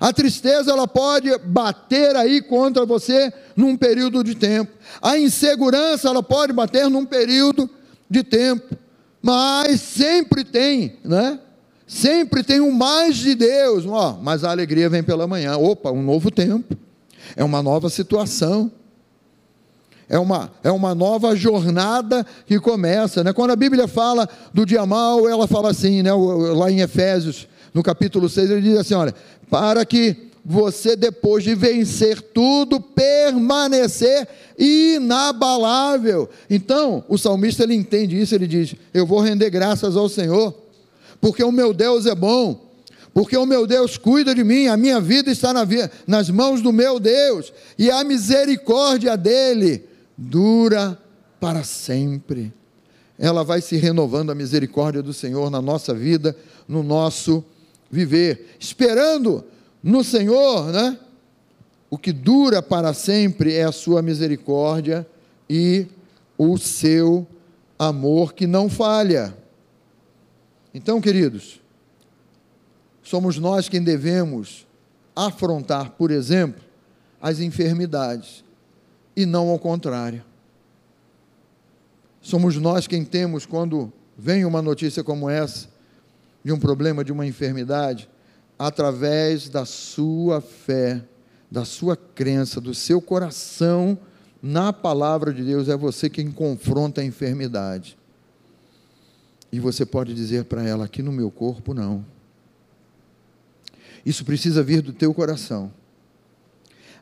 A 0.00 0.12
tristeza 0.12 0.70
ela 0.70 0.86
pode 0.86 1.30
bater 1.38 2.16
aí 2.16 2.42
contra 2.42 2.84
você 2.84 3.32
num 3.56 3.76
período 3.76 4.22
de 4.24 4.34
tempo. 4.34 4.72
A 5.00 5.16
insegurança 5.18 6.08
ela 6.08 6.22
pode 6.22 6.52
bater 6.52 6.90
num 6.90 7.06
período 7.06 7.70
de 8.10 8.22
tempo. 8.22 8.76
Mas 9.22 9.80
sempre 9.80 10.44
tem, 10.44 10.98
né? 11.04 11.38
Sempre 11.86 12.42
tem 12.42 12.60
um 12.60 12.72
mais 12.72 13.16
de 13.16 13.34
Deus, 13.34 13.86
ó, 13.86 14.18
mas 14.20 14.42
a 14.42 14.50
alegria 14.50 14.88
vem 14.88 15.02
pela 15.02 15.26
manhã. 15.26 15.56
Opa, 15.56 15.90
um 15.90 16.02
novo 16.02 16.30
tempo. 16.30 16.76
É 17.36 17.44
uma 17.44 17.62
nova 17.62 17.88
situação. 17.88 18.70
É 20.08 20.18
uma, 20.18 20.50
é 20.62 20.70
uma 20.70 20.94
nova 20.94 21.34
jornada 21.34 22.26
que 22.46 22.58
começa. 22.60 23.24
Né? 23.24 23.32
Quando 23.32 23.52
a 23.52 23.56
Bíblia 23.56 23.88
fala 23.88 24.28
do 24.52 24.66
dia 24.66 24.84
mal, 24.84 25.28
ela 25.28 25.46
fala 25.46 25.70
assim, 25.70 26.02
né? 26.02 26.12
lá 26.12 26.70
em 26.70 26.80
Efésios, 26.80 27.48
no 27.72 27.82
capítulo 27.82 28.28
6, 28.28 28.50
ele 28.50 28.60
diz 28.60 28.78
assim: 28.78 28.94
olha, 28.94 29.14
para 29.50 29.84
que 29.84 30.30
você, 30.44 30.94
depois 30.94 31.42
de 31.42 31.54
vencer 31.54 32.20
tudo, 32.20 32.78
permanecer 32.78 34.28
inabalável. 34.58 36.28
Então, 36.50 37.02
o 37.08 37.16
salmista 37.16 37.62
ele 37.62 37.74
entende 37.74 38.20
isso, 38.20 38.34
ele 38.34 38.46
diz: 38.46 38.74
Eu 38.92 39.06
vou 39.06 39.20
render 39.20 39.48
graças 39.48 39.96
ao 39.96 40.08
Senhor 40.08 40.54
porque 41.24 41.42
o 41.42 41.50
meu 41.50 41.72
Deus 41.72 42.04
é 42.04 42.14
bom, 42.14 42.70
porque 43.14 43.34
o 43.34 43.46
meu 43.46 43.66
Deus 43.66 43.96
cuida 43.96 44.34
de 44.34 44.44
mim, 44.44 44.66
a 44.66 44.76
minha 44.76 45.00
vida 45.00 45.30
está 45.30 45.54
na 45.54 45.66
nas 46.06 46.28
mãos 46.28 46.60
do 46.60 46.70
meu 46.70 47.00
Deus, 47.00 47.50
e 47.78 47.90
a 47.90 48.04
misericórdia 48.04 49.16
dele 49.16 49.82
dura 50.16 50.98
para 51.40 51.62
sempre. 51.62 52.52
Ela 53.18 53.44
vai 53.44 53.60
se 53.60 53.76
renovando 53.76 54.30
a 54.30 54.34
misericórdia 54.34 55.02
do 55.02 55.12
Senhor 55.12 55.50
na 55.50 55.62
nossa 55.62 55.94
vida, 55.94 56.36
no 56.66 56.82
nosso 56.82 57.44
viver, 57.90 58.56
esperando 58.58 59.44
no 59.82 60.02
Senhor, 60.02 60.72
né? 60.72 60.98
O 61.90 61.98
que 61.98 62.12
dura 62.12 62.60
para 62.60 62.92
sempre 62.92 63.54
é 63.54 63.64
a 63.64 63.70
sua 63.70 64.02
misericórdia 64.02 65.06
e 65.48 65.86
o 66.36 66.58
seu 66.58 67.26
amor 67.78 68.32
que 68.32 68.46
não 68.46 68.68
falha. 68.68 69.36
Então, 70.72 71.00
queridos, 71.00 71.60
somos 73.02 73.38
nós 73.38 73.68
quem 73.68 73.82
devemos 73.82 74.66
afrontar, 75.14 75.90
por 75.90 76.10
exemplo, 76.10 76.62
as 77.22 77.38
enfermidades 77.38 78.43
e 79.16 79.24
não 79.26 79.48
ao 79.48 79.58
contrário. 79.58 80.24
Somos 82.20 82.56
nós 82.56 82.86
quem 82.86 83.04
temos, 83.04 83.44
quando 83.44 83.92
vem 84.16 84.44
uma 84.44 84.62
notícia 84.62 85.04
como 85.04 85.28
essa, 85.28 85.68
de 86.42 86.52
um 86.52 86.58
problema, 86.58 87.04
de 87.04 87.12
uma 87.12 87.26
enfermidade, 87.26 88.08
através 88.58 89.48
da 89.48 89.64
sua 89.64 90.40
fé, 90.40 91.02
da 91.50 91.64
sua 91.64 91.96
crença, 91.96 92.60
do 92.60 92.74
seu 92.74 93.00
coração 93.00 93.98
na 94.42 94.72
palavra 94.72 95.32
de 95.32 95.42
Deus, 95.42 95.68
é 95.68 95.76
você 95.76 96.10
quem 96.10 96.30
confronta 96.30 97.00
a 97.00 97.04
enfermidade. 97.04 97.96
E 99.50 99.60
você 99.60 99.86
pode 99.86 100.12
dizer 100.14 100.44
para 100.44 100.62
ela: 100.62 100.84
aqui 100.84 101.02
no 101.02 101.12
meu 101.12 101.30
corpo, 101.30 101.72
não. 101.72 102.04
Isso 104.04 104.24
precisa 104.24 104.62
vir 104.62 104.82
do 104.82 104.92
teu 104.92 105.14
coração. 105.14 105.72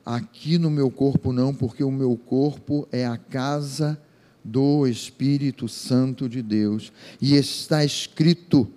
Aqui 0.04 0.58
no 0.58 0.68
meu 0.68 0.90
corpo, 0.90 1.32
não, 1.32 1.54
porque 1.54 1.84
o 1.84 1.90
meu 1.90 2.16
corpo 2.16 2.88
é 2.90 3.06
a 3.06 3.16
casa 3.16 4.00
do 4.44 4.86
Espírito 4.86 5.68
Santo 5.68 6.28
de 6.28 6.42
Deus. 6.42 6.92
E 7.20 7.36
está 7.36 7.84
escrito 7.84 8.68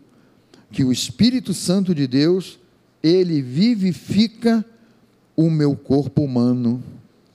que 0.71 0.83
o 0.83 0.91
Espírito 0.91 1.53
Santo 1.53 1.95
de 1.95 2.05
Deus, 2.05 2.59
ele 3.01 3.41
vivifica 3.41 4.63
o 5.35 5.49
meu 5.49 5.75
corpo 5.75 6.21
humano. 6.21 6.83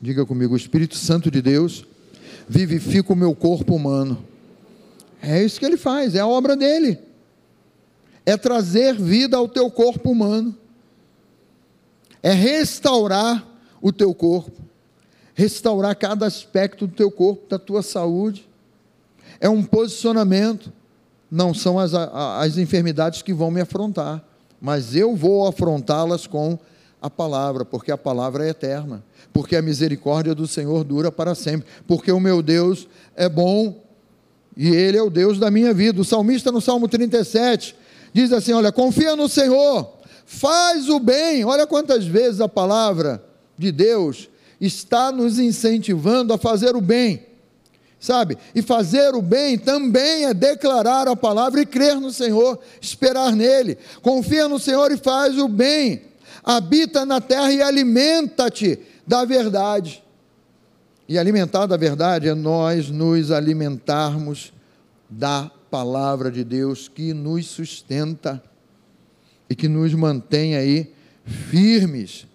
Diga 0.00 0.24
comigo: 0.24 0.54
o 0.54 0.56
Espírito 0.56 0.96
Santo 0.96 1.30
de 1.30 1.42
Deus 1.42 1.84
vivifica 2.48 3.12
o 3.12 3.16
meu 3.16 3.34
corpo 3.34 3.74
humano. 3.74 4.24
É 5.22 5.42
isso 5.42 5.58
que 5.58 5.66
ele 5.66 5.76
faz, 5.76 6.14
é 6.14 6.20
a 6.20 6.26
obra 6.26 6.56
dele. 6.56 6.98
É 8.24 8.36
trazer 8.36 8.94
vida 8.94 9.36
ao 9.36 9.48
teu 9.48 9.70
corpo 9.70 10.10
humano. 10.10 10.56
É 12.22 12.32
restaurar 12.32 13.49
o 13.80 13.92
teu 13.92 14.14
corpo. 14.14 14.62
Restaurar 15.34 15.96
cada 15.96 16.26
aspecto 16.26 16.86
do 16.86 16.94
teu 16.94 17.10
corpo, 17.10 17.48
da 17.48 17.58
tua 17.58 17.82
saúde. 17.82 18.48
É 19.40 19.48
um 19.48 19.62
posicionamento. 19.62 20.72
Não 21.30 21.54
são 21.54 21.78
as, 21.78 21.94
as 21.94 22.58
enfermidades 22.58 23.22
que 23.22 23.32
vão 23.32 23.50
me 23.50 23.60
afrontar, 23.60 24.22
mas 24.60 24.96
eu 24.96 25.14
vou 25.14 25.46
afrontá-las 25.46 26.26
com 26.26 26.58
a 27.00 27.08
palavra, 27.08 27.64
porque 27.64 27.90
a 27.90 27.96
palavra 27.96 28.44
é 28.44 28.50
eterna, 28.50 29.02
porque 29.32 29.56
a 29.56 29.62
misericórdia 29.62 30.34
do 30.34 30.46
Senhor 30.46 30.84
dura 30.84 31.10
para 31.10 31.34
sempre, 31.34 31.68
porque 31.86 32.10
o 32.12 32.20
meu 32.20 32.42
Deus 32.42 32.88
é 33.14 33.28
bom 33.28 33.80
e 34.56 34.68
Ele 34.68 34.98
é 34.98 35.02
o 35.02 35.08
Deus 35.08 35.38
da 35.38 35.50
minha 35.50 35.72
vida. 35.72 36.00
O 36.00 36.04
salmista 36.04 36.52
no 36.52 36.60
Salmo 36.60 36.88
37 36.88 37.76
diz 38.12 38.32
assim: 38.32 38.52
Olha, 38.52 38.72
confia 38.72 39.16
no 39.16 39.28
Senhor, 39.28 39.90
faz 40.26 40.88
o 40.88 40.98
bem. 40.98 41.44
Olha 41.44 41.66
quantas 41.66 42.04
vezes 42.04 42.40
a 42.40 42.48
palavra 42.48 43.24
de 43.60 43.70
Deus 43.70 44.28
está 44.60 45.12
nos 45.12 45.38
incentivando 45.38 46.32
a 46.32 46.38
fazer 46.38 46.74
o 46.74 46.80
bem. 46.80 47.26
Sabe? 48.00 48.38
E 48.54 48.62
fazer 48.62 49.14
o 49.14 49.20
bem 49.20 49.58
também 49.58 50.24
é 50.24 50.32
declarar 50.32 51.06
a 51.06 51.14
palavra 51.14 51.60
e 51.60 51.66
crer 51.66 52.00
no 52.00 52.10
Senhor, 52.10 52.58
esperar 52.80 53.36
nele. 53.36 53.76
Confia 54.00 54.48
no 54.48 54.58
Senhor 54.58 54.90
e 54.90 54.96
faz 54.96 55.36
o 55.36 55.46
bem. 55.46 56.02
Habita 56.42 57.04
na 57.04 57.20
terra 57.20 57.52
e 57.52 57.60
alimenta-te 57.60 58.78
da 59.06 59.26
verdade. 59.26 60.02
E 61.06 61.18
alimentar 61.18 61.66
da 61.66 61.76
verdade 61.76 62.28
é 62.28 62.34
nós 62.34 62.88
nos 62.88 63.30
alimentarmos 63.30 64.50
da 65.10 65.50
palavra 65.70 66.30
de 66.30 66.42
Deus 66.42 66.88
que 66.88 67.12
nos 67.12 67.46
sustenta 67.46 68.42
e 69.48 69.54
que 69.54 69.68
nos 69.68 69.92
mantém 69.92 70.56
aí 70.56 70.90
firmes. 71.26 72.29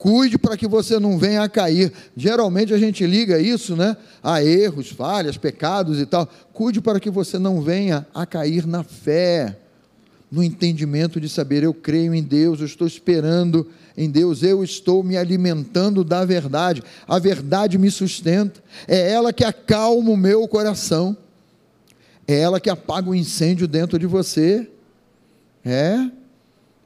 Cuide 0.00 0.38
para 0.38 0.56
que 0.56 0.66
você 0.66 0.98
não 0.98 1.18
venha 1.18 1.42
a 1.42 1.48
cair. 1.48 1.92
Geralmente 2.16 2.72
a 2.72 2.78
gente 2.78 3.06
liga 3.06 3.38
isso, 3.38 3.76
né? 3.76 3.94
A 4.22 4.42
erros, 4.42 4.88
falhas, 4.88 5.36
pecados 5.36 6.00
e 6.00 6.06
tal. 6.06 6.26
Cuide 6.54 6.80
para 6.80 6.98
que 6.98 7.10
você 7.10 7.38
não 7.38 7.60
venha 7.60 8.06
a 8.14 8.24
cair 8.24 8.66
na 8.66 8.82
fé, 8.82 9.58
no 10.32 10.42
entendimento 10.42 11.20
de 11.20 11.28
saber 11.28 11.64
eu 11.64 11.74
creio 11.74 12.14
em 12.14 12.22
Deus, 12.22 12.60
eu 12.60 12.64
estou 12.64 12.86
esperando 12.86 13.68
em 13.94 14.08
Deus, 14.08 14.42
eu 14.42 14.64
estou 14.64 15.02
me 15.02 15.18
alimentando 15.18 16.02
da 16.02 16.24
verdade. 16.24 16.82
A 17.06 17.18
verdade 17.18 17.76
me 17.76 17.90
sustenta. 17.90 18.58
É 18.88 19.12
ela 19.12 19.34
que 19.34 19.44
acalma 19.44 20.12
o 20.12 20.16
meu 20.16 20.48
coração. 20.48 21.14
É 22.26 22.40
ela 22.40 22.58
que 22.58 22.70
apaga 22.70 23.10
o 23.10 23.14
incêndio 23.14 23.68
dentro 23.68 23.98
de 23.98 24.06
você. 24.06 24.66
É. 25.62 26.19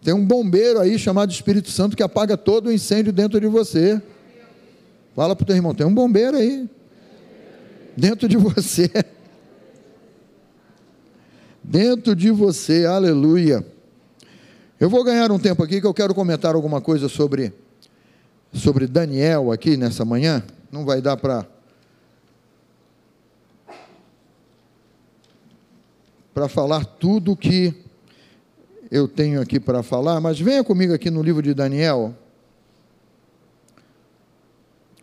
Tem 0.05 0.13
um 0.13 0.23
bombeiro 0.23 0.79
aí 0.79 0.99
chamado 0.99 1.33
Espírito 1.33 1.71
Santo 1.71 1.97
que 1.97 2.03
apaga 2.03 2.37
todo 2.37 2.67
o 2.67 2.73
incêndio 2.73 3.11
dentro 3.11 3.41
de 3.41 3.47
você. 3.47 4.03
Fala 5.17 5.35
para 5.35 5.45
o 5.45 5.47
teu 5.47 5.57
irmão, 5.57 5.75
tem 5.75 5.87
um 5.87 5.95
bombeiro 5.95 6.37
aí. 6.37 6.69
Dentro 7.97 8.29
de 8.29 8.37
você. 8.37 8.91
Dentro 11.65 12.15
de 12.15 12.31
você, 12.31 12.85
aleluia. 12.85 13.65
Eu 14.79 14.91
vou 14.91 15.03
ganhar 15.03 15.33
um 15.33 15.39
tempo 15.39 15.63
aqui 15.63 15.81
que 15.81 15.87
eu 15.87 15.95
quero 15.95 16.15
comentar 16.15 16.55
alguma 16.55 16.83
coisa 16.83 17.09
sobre, 17.09 17.55
sobre 18.53 18.87
Daniel 18.87 19.51
aqui 19.51 19.75
nessa 19.75 20.05
manhã. 20.05 20.45
Não 20.71 20.85
vai 20.85 21.01
dar 21.01 21.17
para 21.17 21.47
para 26.35 26.49
falar 26.49 26.85
tudo 26.85 27.37
que 27.37 27.84
eu 28.95 29.09
tenho 29.09 29.41
aqui 29.41 29.59
para 29.59 29.83
falar, 29.83 30.21
mas 30.21 30.39
venha 30.39 30.63
comigo 30.63 30.95
aqui 30.95 31.11
no 31.11 31.21
livro 31.21 31.43
de 31.43 31.53
Daniel, 31.53 32.15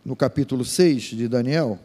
no 0.06 0.16
capítulo 0.16 0.64
6 0.64 1.04
de 1.04 1.28
Daniel. 1.28 1.78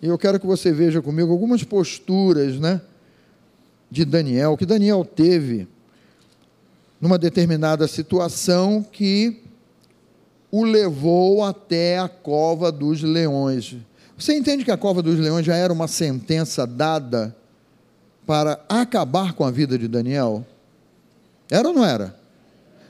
E 0.00 0.06
eu 0.06 0.16
quero 0.16 0.38
que 0.38 0.46
você 0.46 0.70
veja 0.70 1.02
comigo 1.02 1.32
algumas 1.32 1.64
posturas, 1.64 2.60
né, 2.60 2.80
de 3.90 4.04
Daniel, 4.04 4.56
que 4.56 4.64
Daniel 4.64 5.04
teve 5.04 5.66
numa 7.00 7.18
determinada 7.18 7.88
situação 7.88 8.84
que 8.84 9.42
o 10.48 10.62
levou 10.62 11.42
até 11.42 11.98
a 11.98 12.08
cova 12.08 12.70
dos 12.70 13.02
leões. 13.02 13.78
Você 14.18 14.34
entende 14.34 14.64
que 14.64 14.70
a 14.72 14.76
cova 14.76 15.00
dos 15.00 15.16
leões 15.16 15.46
já 15.46 15.54
era 15.54 15.72
uma 15.72 15.86
sentença 15.86 16.66
dada 16.66 17.36
para 18.26 18.60
acabar 18.68 19.32
com 19.32 19.44
a 19.44 19.50
vida 19.50 19.78
de 19.78 19.86
Daniel? 19.86 20.44
Era 21.48 21.68
ou 21.68 21.74
não 21.74 21.84
era? 21.84 22.18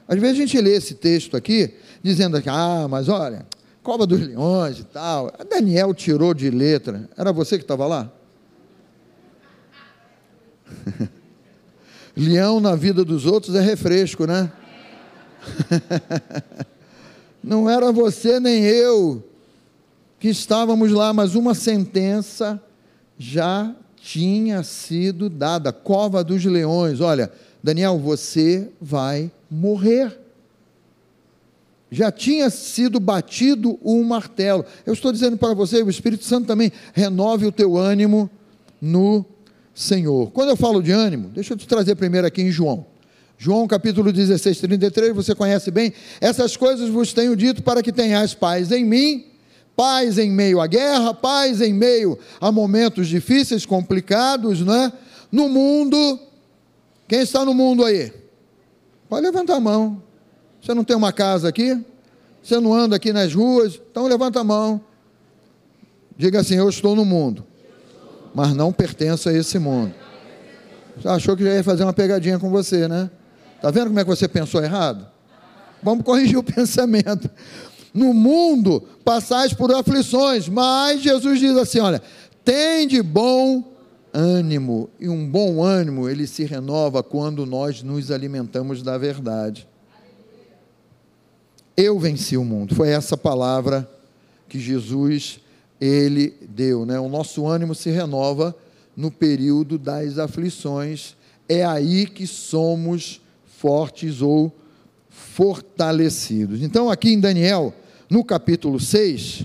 Às 0.08 0.18
vezes 0.18 0.36
a 0.38 0.40
gente 0.40 0.58
lê 0.58 0.74
esse 0.74 0.94
texto 0.94 1.36
aqui, 1.36 1.74
dizendo 2.02 2.40
que, 2.40 2.48
ah, 2.48 2.86
mas 2.88 3.10
olha, 3.10 3.46
cova 3.82 4.06
dos 4.06 4.18
leões 4.20 4.78
e 4.78 4.84
tal. 4.84 5.30
Daniel 5.50 5.92
tirou 5.92 6.32
de 6.32 6.48
letra. 6.48 7.06
Era 7.14 7.30
você 7.30 7.58
que 7.58 7.64
estava 7.64 7.86
lá? 7.86 8.10
Leão 12.16 12.58
na 12.58 12.74
vida 12.74 13.04
dos 13.04 13.26
outros 13.26 13.54
é 13.54 13.60
refresco, 13.60 14.26
né? 14.26 14.50
não 17.44 17.68
era 17.68 17.92
você 17.92 18.40
nem 18.40 18.64
eu 18.64 19.22
que 20.18 20.28
estávamos 20.28 20.90
lá, 20.92 21.12
mas 21.12 21.34
uma 21.34 21.54
sentença 21.54 22.60
já 23.16 23.74
tinha 23.96 24.62
sido 24.62 25.28
dada. 25.28 25.72
Cova 25.72 26.24
dos 26.24 26.44
leões. 26.44 27.00
Olha, 27.00 27.30
Daniel, 27.62 27.98
você 27.98 28.68
vai 28.80 29.30
morrer. 29.50 30.18
Já 31.90 32.12
tinha 32.12 32.50
sido 32.50 33.00
batido 33.00 33.78
o 33.82 33.96
um 33.96 34.04
martelo. 34.04 34.64
Eu 34.84 34.92
estou 34.92 35.12
dizendo 35.12 35.36
para 35.36 35.54
você, 35.54 35.82
o 35.82 35.90
Espírito 35.90 36.24
Santo 36.24 36.46
também 36.46 36.70
renove 36.92 37.46
o 37.46 37.52
teu 37.52 37.76
ânimo 37.76 38.28
no 38.80 39.24
Senhor. 39.74 40.30
Quando 40.32 40.50
eu 40.50 40.56
falo 40.56 40.82
de 40.82 40.90
ânimo, 40.90 41.28
deixa 41.28 41.54
eu 41.54 41.56
te 41.56 41.66
trazer 41.66 41.94
primeiro 41.94 42.26
aqui 42.26 42.42
em 42.42 42.50
João. 42.50 42.86
João 43.38 43.68
capítulo 43.68 44.12
16, 44.12 44.60
33, 44.60 45.14
você 45.14 45.34
conhece 45.34 45.70
bem. 45.70 45.92
Essas 46.20 46.56
coisas 46.56 46.90
vos 46.90 47.12
tenho 47.12 47.36
dito 47.36 47.62
para 47.62 47.82
que 47.82 47.92
tenhais 47.92 48.34
paz 48.34 48.72
em 48.72 48.84
mim 48.84 49.37
paz 49.78 50.18
em 50.18 50.28
meio 50.28 50.60
à 50.60 50.66
guerra, 50.66 51.14
paz 51.14 51.60
em 51.60 51.72
meio 51.72 52.18
a 52.40 52.50
momentos 52.50 53.06
difíceis, 53.06 53.64
complicados, 53.64 54.60
né? 54.60 54.92
No 55.30 55.48
mundo, 55.48 56.18
quem 57.06 57.20
está 57.20 57.44
no 57.44 57.54
mundo 57.54 57.84
aí? 57.84 58.12
Pode 59.08 59.24
levantar 59.24 59.54
a 59.54 59.60
mão. 59.60 60.02
Você 60.60 60.74
não 60.74 60.82
tem 60.82 60.96
uma 60.96 61.12
casa 61.12 61.48
aqui? 61.48 61.80
Você 62.42 62.58
não 62.58 62.74
anda 62.74 62.96
aqui 62.96 63.12
nas 63.12 63.32
ruas? 63.32 63.80
Então 63.88 64.08
levanta 64.08 64.40
a 64.40 64.44
mão. 64.44 64.80
Diga 66.16 66.40
assim: 66.40 66.56
Eu 66.56 66.68
estou 66.68 66.96
no 66.96 67.04
mundo, 67.04 67.46
mas 68.34 68.52
não 68.54 68.72
pertenço 68.72 69.28
a 69.28 69.32
esse 69.32 69.60
mundo. 69.60 69.94
Você 70.96 71.06
achou 71.06 71.36
que 71.36 71.44
já 71.44 71.54
ia 71.54 71.62
fazer 71.62 71.84
uma 71.84 71.92
pegadinha 71.92 72.36
com 72.40 72.50
você, 72.50 72.88
né? 72.88 73.08
Está 73.54 73.70
vendo 73.70 73.86
como 73.86 74.00
é 74.00 74.02
que 74.02 74.10
você 74.10 74.26
pensou 74.26 74.60
errado? 74.60 75.06
Vamos 75.80 76.04
corrigir 76.04 76.36
o 76.36 76.42
pensamento 76.42 77.30
no 77.98 78.14
mundo 78.14 78.82
passais 79.04 79.52
por 79.52 79.74
aflições, 79.74 80.48
mas 80.48 81.02
Jesus 81.02 81.40
diz 81.40 81.56
assim: 81.56 81.80
olha, 81.80 82.00
tem 82.44 82.86
de 82.86 83.02
bom 83.02 83.64
ânimo, 84.12 84.88
e 84.98 85.08
um 85.08 85.28
bom 85.28 85.62
ânimo 85.62 86.08
ele 86.08 86.26
se 86.26 86.44
renova 86.44 87.02
quando 87.02 87.44
nós 87.44 87.82
nos 87.82 88.10
alimentamos 88.10 88.82
da 88.82 88.96
verdade. 88.96 89.66
Eu 91.76 91.98
venci 91.98 92.36
o 92.36 92.44
mundo, 92.44 92.74
foi 92.74 92.88
essa 92.88 93.16
palavra 93.16 93.88
que 94.48 94.58
Jesus 94.58 95.40
ele 95.80 96.34
deu, 96.48 96.86
né? 96.86 96.98
O 96.98 97.08
nosso 97.08 97.46
ânimo 97.46 97.74
se 97.74 97.90
renova 97.90 98.56
no 98.96 99.10
período 99.10 99.78
das 99.78 100.18
aflições, 100.18 101.14
é 101.48 101.64
aí 101.64 102.06
que 102.06 102.26
somos 102.26 103.20
fortes 103.46 104.20
ou 104.20 104.52
fortalecidos. 105.08 106.62
Então, 106.62 106.90
aqui 106.90 107.10
em 107.12 107.20
Daniel, 107.20 107.72
no 108.10 108.24
capítulo 108.24 108.80
6, 108.80 109.44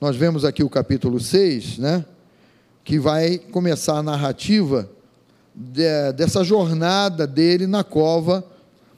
nós 0.00 0.16
vemos 0.16 0.44
aqui 0.44 0.62
o 0.62 0.70
capítulo 0.70 1.20
6, 1.20 1.78
né? 1.78 2.04
Que 2.84 2.98
vai 2.98 3.38
começar 3.38 3.98
a 3.98 4.02
narrativa 4.02 4.88
de, 5.54 6.12
dessa 6.12 6.42
jornada 6.44 7.26
dele 7.26 7.66
na 7.66 7.82
cova 7.82 8.44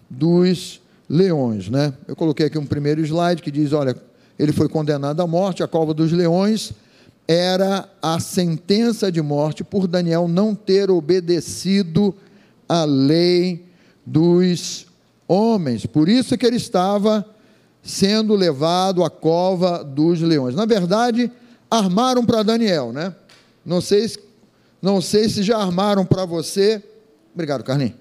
dos 0.08 0.80
leões, 1.08 1.68
né? 1.68 1.92
Eu 2.06 2.14
coloquei 2.14 2.46
aqui 2.46 2.58
um 2.58 2.66
primeiro 2.66 3.00
slide 3.00 3.42
que 3.42 3.50
diz: 3.50 3.72
olha, 3.72 3.96
ele 4.38 4.52
foi 4.52 4.68
condenado 4.68 5.20
à 5.20 5.26
morte, 5.26 5.62
a 5.62 5.68
cova 5.68 5.92
dos 5.92 6.12
leões 6.12 6.72
era 7.26 7.88
a 8.02 8.18
sentença 8.18 9.10
de 9.10 9.22
morte 9.22 9.62
por 9.62 9.86
Daniel 9.86 10.26
não 10.26 10.54
ter 10.54 10.90
obedecido 10.90 12.14
a 12.68 12.84
lei 12.84 13.66
dos 14.04 14.89
homens. 15.30 15.86
Por 15.86 16.08
isso 16.08 16.36
que 16.36 16.44
ele 16.44 16.56
estava 16.56 17.24
sendo 17.80 18.34
levado 18.34 19.04
à 19.04 19.08
cova 19.08 19.84
dos 19.84 20.20
leões. 20.20 20.56
Na 20.56 20.66
verdade, 20.66 21.30
armaram 21.70 22.26
para 22.26 22.42
Daniel, 22.42 22.92
né? 22.92 23.14
Não 23.64 23.80
sei, 23.80 24.08
se, 24.08 24.18
não 24.82 25.00
sei 25.00 25.28
se 25.28 25.44
já 25.44 25.58
armaram 25.58 26.04
para 26.04 26.24
você. 26.24 26.82
Obrigado, 27.32 27.62
Carlinhos. 27.62 27.94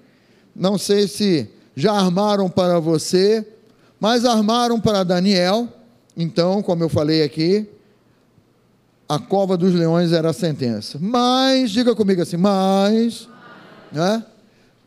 Não 0.56 0.76
sei 0.76 1.06
se 1.06 1.48
já 1.76 1.92
armaram 1.92 2.50
para 2.50 2.80
você, 2.80 3.46
mas 4.00 4.24
armaram 4.24 4.80
para 4.80 5.04
Daniel. 5.04 5.68
Então, 6.16 6.60
como 6.60 6.82
eu 6.82 6.88
falei 6.88 7.22
aqui, 7.22 7.64
a 9.08 9.20
cova 9.20 9.56
dos 9.56 9.72
leões 9.72 10.12
era 10.12 10.30
a 10.30 10.32
sentença. 10.32 10.98
Mas, 11.00 11.70
diga 11.70 11.94
comigo 11.94 12.22
assim, 12.22 12.36
mas, 12.36 13.28
né? 13.92 14.24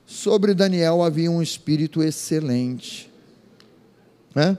Sobre 0.06 0.54
Daniel 0.54 1.02
havia 1.02 1.30
um 1.30 1.42
espírito 1.42 2.04
excelente. 2.04 3.10
Né? 4.36 4.58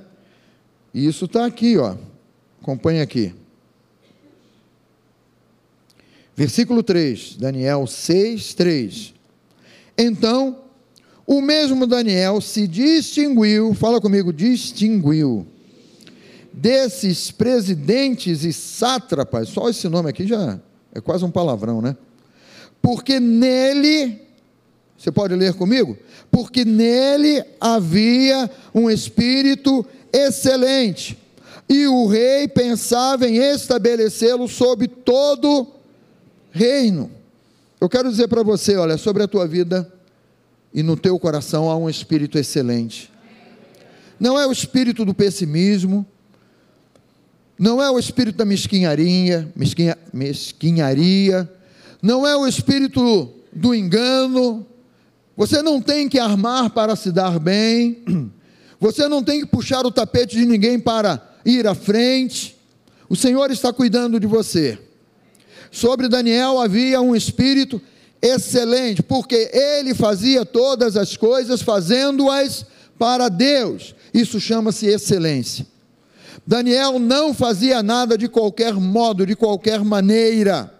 E 0.92 1.06
isso 1.06 1.24
está 1.24 1.44
aqui, 1.44 1.76
ó. 1.76 1.96
Acompanhe 2.60 3.00
aqui. 3.00 3.34
Versículo 6.36 6.82
3, 6.82 7.36
Daniel 7.36 7.86
6, 7.86 8.54
3. 8.54 9.14
Então, 9.96 10.58
o 11.26 11.40
mesmo 11.40 11.86
Daniel 11.86 12.40
se 12.40 12.66
distinguiu, 12.66 13.72
fala 13.74 14.00
comigo, 14.00 14.32
distinguiu, 14.32 15.46
desses 16.52 17.30
presidentes 17.30 18.44
e 18.44 18.52
sátrapas, 18.52 19.48
só 19.48 19.68
esse 19.68 19.88
nome 19.88 20.10
aqui 20.10 20.26
já 20.26 20.60
é 20.94 21.00
quase 21.00 21.24
um 21.24 21.30
palavrão, 21.30 21.82
né? 21.82 21.96
Porque 22.80 23.18
nele 23.18 24.23
você 25.04 25.12
pode 25.12 25.34
ler 25.34 25.52
comigo? 25.52 25.98
Porque 26.30 26.64
nele 26.64 27.44
havia 27.60 28.50
um 28.74 28.88
espírito 28.88 29.84
excelente, 30.10 31.18
e 31.68 31.86
o 31.86 32.06
rei 32.06 32.48
pensava 32.48 33.28
em 33.28 33.36
estabelecê-lo 33.36 34.48
sobre 34.48 34.88
todo 34.88 35.66
reino. 36.50 37.10
Eu 37.78 37.86
quero 37.86 38.10
dizer 38.10 38.28
para 38.28 38.42
você, 38.42 38.76
olha, 38.76 38.96
sobre 38.96 39.22
a 39.22 39.28
tua 39.28 39.46
vida 39.46 39.92
e 40.72 40.82
no 40.82 40.96
teu 40.96 41.18
coração 41.18 41.68
há 41.68 41.76
um 41.76 41.90
espírito 41.90 42.38
excelente. 42.38 43.12
Não 44.18 44.40
é 44.40 44.46
o 44.46 44.52
espírito 44.52 45.04
do 45.04 45.12
pessimismo, 45.12 46.06
não 47.58 47.82
é 47.82 47.90
o 47.90 47.98
espírito 47.98 48.38
da 48.38 48.46
mesquinharia, 48.46 49.52
mesquinha, 49.54 49.98
mesquinharia, 50.14 51.50
não 52.00 52.26
é 52.26 52.34
o 52.34 52.46
espírito 52.46 53.30
do 53.52 53.74
engano. 53.74 54.66
Você 55.36 55.62
não 55.62 55.80
tem 55.80 56.08
que 56.08 56.18
armar 56.18 56.70
para 56.70 56.94
se 56.94 57.10
dar 57.10 57.38
bem, 57.38 58.30
você 58.78 59.08
não 59.08 59.22
tem 59.22 59.40
que 59.40 59.46
puxar 59.46 59.84
o 59.84 59.90
tapete 59.90 60.36
de 60.36 60.46
ninguém 60.46 60.78
para 60.78 61.20
ir 61.44 61.66
à 61.66 61.74
frente. 61.74 62.56
O 63.08 63.16
Senhor 63.16 63.50
está 63.50 63.72
cuidando 63.72 64.20
de 64.20 64.26
você. 64.26 64.78
Sobre 65.70 66.08
Daniel 66.08 66.60
havia 66.60 67.00
um 67.00 67.16
espírito 67.16 67.80
excelente, 68.22 69.02
porque 69.02 69.50
ele 69.52 69.94
fazia 69.94 70.46
todas 70.46 70.96
as 70.96 71.16
coisas 71.16 71.60
fazendo-as 71.62 72.64
para 72.98 73.28
Deus. 73.28 73.94
Isso 74.12 74.38
chama-se 74.40 74.86
excelência. 74.86 75.66
Daniel 76.46 76.98
não 76.98 77.34
fazia 77.34 77.82
nada 77.82 78.16
de 78.16 78.28
qualquer 78.28 78.74
modo, 78.74 79.26
de 79.26 79.34
qualquer 79.34 79.82
maneira. 79.82 80.72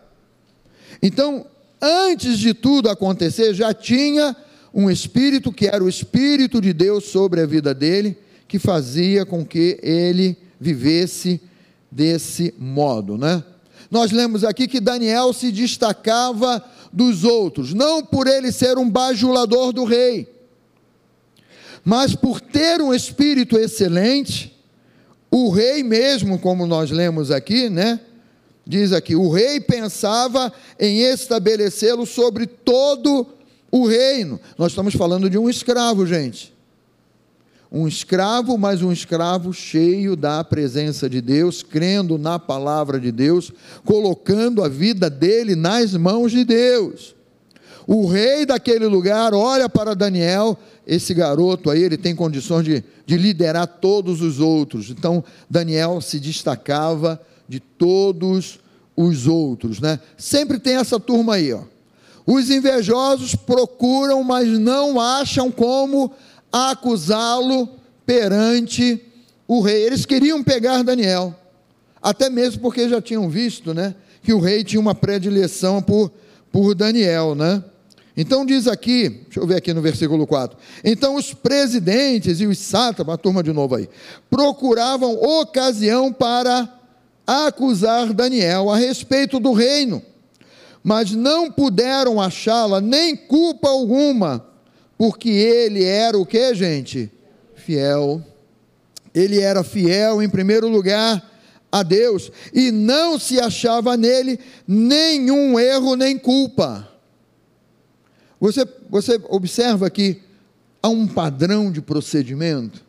Então, 1.03 1.47
antes 1.85 2.39
de 2.39 2.55
tudo 2.55 2.89
acontecer, 2.89 3.53
já 3.53 3.75
tinha 3.75 4.35
um 4.73 4.91
espírito 4.91 5.53
que 5.53 5.67
era 5.67 5.85
o 5.85 5.89
espírito 5.89 6.61
de 6.61 6.73
Deus 6.73 7.05
sobre 7.05 7.43
a 7.43 7.47
vida 7.47 7.75
dele, 7.75 8.17
que 8.49 8.59
fazia 8.59 9.27
com 9.27 9.45
que 9.45 9.79
ele 9.83 10.37
vivesse 10.59 11.41
desse 11.91 12.55
modo, 12.59 13.19
né? 13.19 13.45
Nós 13.91 14.11
lemos 14.11 14.43
aqui 14.43 14.67
que 14.67 14.81
Daniel 14.81 15.33
se 15.33 15.53
destacava 15.53 16.65
dos 16.93 17.23
outros, 17.23 17.75
não 17.75 18.03
por 18.03 18.27
ele 18.27 18.51
ser 18.51 18.79
um 18.79 18.89
bajulador 18.89 19.73
do 19.73 19.85
rei, 19.85 20.29
mas 21.85 22.15
por 22.15 22.41
ter 22.41 22.81
um 22.81 22.95
espírito 22.95 23.59
excelente 23.59 24.53
o 25.31 25.51
rei 25.51 25.83
mesmo, 25.83 26.39
como 26.39 26.67
nós 26.67 26.91
lemos 26.91 27.31
aqui, 27.31 27.69
né? 27.69 28.01
Diz 28.67 28.93
aqui: 28.93 29.15
o 29.15 29.31
rei 29.31 29.61
pensava 29.61 30.53
em 30.79 31.01
estabelecê-lo 31.01 32.07
sobre 32.07 32.47
todo 32.47 33.27
o 33.71 33.87
reino. 33.87 34.41
Nós 34.57 34.73
estamos 34.73 34.95
falando 34.95 35.29
de 35.29 35.37
um 35.37 35.51
escravo, 35.51 36.07
gente. 36.07 36.55
Um 37.71 37.89
escravo, 37.89 38.57
mas 38.57 38.83
um 38.83 38.93
escravo 38.93 39.53
cheio 39.53 40.15
da 40.15 40.45
presença 40.45 41.11
de 41.11 41.21
Deus, 41.21 41.63
crendo 41.63 42.17
na 42.17 42.39
palavra 42.39 43.01
de 43.01 43.11
Deus, 43.11 43.51
colocando 43.85 44.63
a 44.63 44.69
vida 44.69 45.11
dele 45.11 45.57
nas 45.57 45.93
mãos 45.95 46.31
de 46.31 46.45
Deus. 46.45 47.17
O 47.87 48.07
rei 48.07 48.47
daquele 48.47 48.87
lugar 48.87 49.35
olha 49.35 49.69
para 49.69 49.95
Daniel, 49.95 50.57
esse 50.87 51.13
garoto 51.13 51.69
aí, 51.69 51.83
ele 51.83 51.99
tem 51.99 52.15
condições 52.15 52.65
de, 52.65 52.85
de 53.05 53.17
liderar 53.17 53.67
todos 53.67 54.23
os 54.23 54.41
outros. 54.41 54.89
Então, 54.89 55.23
Daniel 55.51 56.01
se 56.01 56.21
destacava 56.21 57.21
de 57.49 57.61
todos 57.61 58.59
os 58.97 59.27
outros, 59.27 59.81
né? 59.81 59.99
Sempre 60.17 60.59
tem 60.59 60.77
essa 60.77 60.99
turma 61.01 61.35
aí, 61.35 61.53
ó. 61.53 61.63
Os 62.27 62.51
invejosos 62.51 63.35
procuram, 63.35 64.23
mas 64.25 64.49
não 64.59 64.99
acham 64.99 65.51
como 65.51 66.11
acusá-lo 66.51 67.69
perante 68.07 69.01
o 69.47 69.61
rei. 69.61 69.83
Eles 69.83 70.07
queriam 70.07 70.43
pegar 70.43 70.83
Daniel, 70.83 71.35
até 72.01 72.31
mesmo 72.31 72.63
porque 72.63 72.89
já 72.89 73.01
tinham 73.01 73.29
visto, 73.29 73.75
né, 73.75 73.95
que 74.23 74.33
o 74.33 74.41
rei 74.41 74.65
tinha 74.65 74.81
uma 74.81 74.95
predileção 74.95 75.83
por, 75.83 76.11
por 76.51 76.75
Daniel, 76.75 77.35
né? 77.35 77.63
Então 78.17 78.47
diz 78.47 78.69
aqui, 78.69 79.09
deixa 79.09 79.41
eu 79.41 79.47
ver 79.47 79.57
aqui 79.57 79.75
no 79.75 79.83
versículo 79.83 80.25
4. 80.27 80.57
Então 80.85 81.17
os 81.17 81.35
presidentes 81.35 82.41
e 82.41 82.47
os 82.47 82.59
sátrapas, 82.59 83.15
a 83.15 83.19
turma 83.19 83.43
de 83.43 83.53
novo 83.53 83.75
aí, 83.75 83.89
procuravam 84.31 85.15
ocasião 85.41 86.13
para 86.13 86.73
acusar 87.27 88.13
Daniel 88.13 88.71
a 88.71 88.77
respeito 88.77 89.41
do 89.41 89.53
reino, 89.53 90.03
mas 90.83 91.13
não 91.13 91.51
puderam 91.51 92.21
achá-la 92.21 92.81
nem 92.81 93.17
culpa 93.17 93.69
alguma, 93.69 94.47
porque 94.99 95.31
ele 95.31 95.83
era 95.83 96.19
o 96.19 96.27
que, 96.27 96.55
gente? 96.55 97.11
Fiel. 97.55 98.23
Ele 99.15 99.41
era 99.41 99.63
fiel 99.65 100.23
em 100.23 100.29
primeiro 100.29 100.69
lugar 100.69 101.31
a 101.71 101.83
Deus 101.83 102.31
e 102.53 102.71
não 102.71 103.19
se 103.19 103.41
achava 103.41 103.97
nele 103.97 104.39
nenhum 104.67 105.59
erro 105.59 105.97
nem 105.97 106.19
culpa. 106.19 106.89
Você, 108.41 108.67
você 108.91 109.21
observa 109.29 109.89
que 109.89 110.21
há 110.83 110.89
um 110.89 111.07
padrão 111.07 111.73
de 111.73 111.81
procedimento 111.81 112.85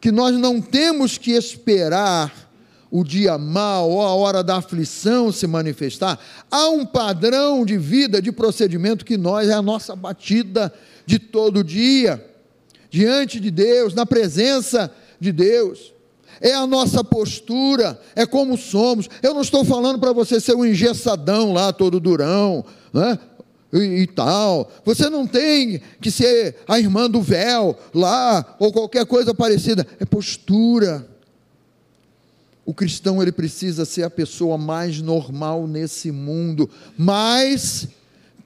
que 0.00 0.10
nós 0.10 0.34
não 0.36 0.60
temos 0.60 1.18
que 1.18 1.32
esperar 1.32 2.49
o 2.90 3.04
dia 3.04 3.38
mau 3.38 3.90
ou 3.90 4.02
a 4.02 4.14
hora 4.14 4.42
da 4.42 4.56
aflição 4.56 5.30
se 5.30 5.46
manifestar. 5.46 6.18
Há 6.50 6.68
um 6.70 6.84
padrão 6.84 7.64
de 7.64 7.78
vida, 7.78 8.20
de 8.20 8.32
procedimento 8.32 9.04
que 9.04 9.16
nós 9.16 9.48
é 9.48 9.52
a 9.52 9.62
nossa 9.62 9.94
batida 9.94 10.72
de 11.06 11.18
todo 11.18 11.62
dia 11.62 12.26
diante 12.90 13.38
de 13.38 13.50
Deus, 13.50 13.94
na 13.94 14.04
presença 14.04 14.92
de 15.20 15.30
Deus. 15.30 15.94
É 16.40 16.54
a 16.54 16.66
nossa 16.66 17.04
postura, 17.04 18.00
é 18.16 18.26
como 18.26 18.56
somos. 18.56 19.08
Eu 19.22 19.34
não 19.34 19.42
estou 19.42 19.64
falando 19.64 19.98
para 19.98 20.12
você 20.12 20.40
ser 20.40 20.54
um 20.54 20.64
engessadão 20.64 21.52
lá, 21.52 21.72
todo 21.72 22.00
durão, 22.00 22.64
né? 22.92 23.18
e, 23.72 24.02
e, 24.02 24.06
tal. 24.06 24.70
Você 24.84 25.08
não 25.08 25.26
tem 25.26 25.80
que 26.00 26.10
ser 26.10 26.56
a 26.66 26.78
irmã 26.78 27.08
do 27.08 27.20
véu 27.22 27.76
lá 27.94 28.56
ou 28.58 28.72
qualquer 28.72 29.06
coisa 29.06 29.34
parecida. 29.34 29.86
É 29.98 30.04
postura. 30.04 31.06
O 32.70 32.72
cristão 32.72 33.20
ele 33.20 33.32
precisa 33.32 33.84
ser 33.84 34.04
a 34.04 34.08
pessoa 34.08 34.56
mais 34.56 35.02
normal 35.02 35.66
nesse 35.66 36.12
mundo, 36.12 36.70
mas 36.96 37.88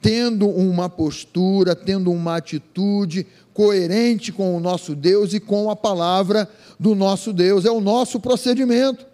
tendo 0.00 0.48
uma 0.48 0.88
postura, 0.88 1.76
tendo 1.76 2.10
uma 2.10 2.36
atitude 2.36 3.26
coerente 3.52 4.32
com 4.32 4.56
o 4.56 4.60
nosso 4.60 4.94
Deus 4.94 5.34
e 5.34 5.40
com 5.40 5.70
a 5.70 5.76
palavra 5.76 6.48
do 6.80 6.94
nosso 6.94 7.34
Deus. 7.34 7.66
É 7.66 7.70
o 7.70 7.82
nosso 7.82 8.18
procedimento. 8.18 9.04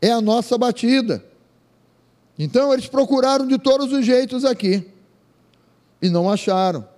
É 0.00 0.12
a 0.12 0.20
nossa 0.20 0.56
batida. 0.56 1.24
Então 2.38 2.72
eles 2.72 2.86
procuraram 2.86 3.48
de 3.48 3.58
todos 3.58 3.92
os 3.92 4.06
jeitos 4.06 4.44
aqui 4.44 4.86
e 6.00 6.08
não 6.08 6.30
acharam. 6.30 6.88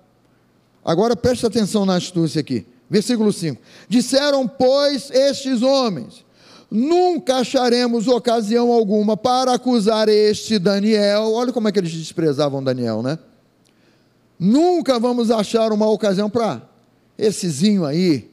Agora 0.85 1.15
preste 1.15 1.47
atenção 1.47 1.83
na 1.83 1.95
astúcia 1.95 2.41
aqui. 2.41 2.63
Versículo 2.87 3.33
5: 3.33 3.59
Disseram, 3.89 4.47
pois, 4.47 5.09
estes 5.09 5.63
homens: 5.63 6.23
Nunca 6.71 7.39
acharemos 7.39 8.07
ocasião 8.07 8.71
alguma 8.71 9.17
para 9.17 9.53
acusar 9.53 10.07
este 10.07 10.57
Daniel. 10.57 11.33
Olha 11.33 11.51
como 11.51 11.67
é 11.67 11.71
que 11.71 11.79
eles 11.79 11.91
desprezavam 11.91 12.63
Daniel, 12.63 13.03
né? 13.03 13.19
Nunca 14.39 14.97
vamos 14.97 15.29
achar 15.29 15.73
uma 15.73 15.89
ocasião 15.89 16.29
para 16.29 16.61
essezinho 17.17 17.83
aí. 17.83 18.31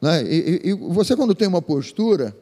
Né? 0.00 0.22
E, 0.22 0.60
e, 0.64 0.70
e 0.70 0.72
você, 0.72 1.16
quando 1.16 1.34
tem 1.34 1.48
uma 1.48 1.60
postura, 1.60 2.34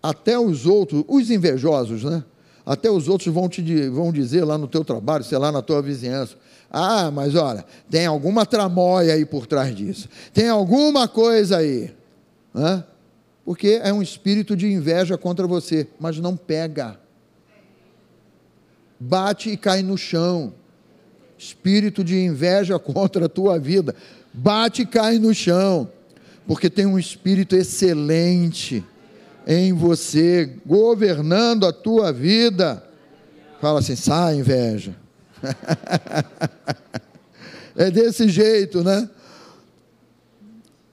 até 0.00 0.38
os 0.38 0.64
outros, 0.64 1.02
os 1.08 1.28
invejosos, 1.28 2.04
né? 2.04 2.22
Até 2.64 2.88
os 2.88 3.08
outros 3.08 3.34
vão 3.34 3.48
te 3.48 3.88
vão 3.88 4.12
dizer 4.12 4.44
lá 4.44 4.56
no 4.56 4.68
teu 4.68 4.84
trabalho, 4.84 5.24
sei 5.24 5.38
lá, 5.38 5.50
na 5.50 5.62
tua 5.62 5.82
vizinhança. 5.82 6.36
Ah, 6.70 7.10
mas 7.10 7.34
olha, 7.34 7.64
tem 7.90 8.06
alguma 8.06 8.46
tramóia 8.46 9.14
aí 9.14 9.24
por 9.24 9.46
trás 9.46 9.74
disso. 9.74 10.08
Tem 10.32 10.48
alguma 10.48 11.08
coisa 11.08 11.56
aí. 11.56 11.90
Né? 12.54 12.84
Porque 13.48 13.80
é 13.82 13.90
um 13.90 14.02
espírito 14.02 14.54
de 14.54 14.70
inveja 14.70 15.16
contra 15.16 15.46
você, 15.46 15.88
mas 15.98 16.18
não 16.18 16.36
pega. 16.36 17.00
Bate 19.00 19.48
e 19.48 19.56
cai 19.56 19.82
no 19.82 19.96
chão. 19.96 20.52
Espírito 21.38 22.04
de 22.04 22.18
inveja 22.18 22.76
contra 22.78 23.24
a 23.24 23.28
tua 23.28 23.58
vida. 23.58 23.96
Bate 24.34 24.82
e 24.82 24.86
cai 24.86 25.18
no 25.18 25.32
chão. 25.32 25.90
Porque 26.46 26.68
tem 26.68 26.84
um 26.84 26.98
espírito 26.98 27.56
excelente 27.56 28.84
em 29.46 29.72
você, 29.72 30.58
governando 30.66 31.66
a 31.66 31.72
tua 31.72 32.12
vida. 32.12 32.86
Fala 33.62 33.78
assim: 33.78 33.96
sai, 33.96 34.40
inveja. 34.40 34.94
é 37.74 37.90
desse 37.90 38.28
jeito, 38.28 38.84
né? 38.84 39.08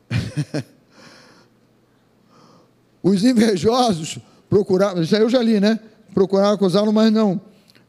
Os 3.06 3.24
invejosos 3.24 4.18
procuravam, 4.50 5.04
isso 5.04 5.16
aí 5.16 5.22
eu 5.22 5.30
já 5.30 5.42
li, 5.42 5.60
né? 5.60 5.80
Procuraram 6.12 6.56
acusá-lo, 6.56 6.92
mas 6.92 7.12
não, 7.12 7.40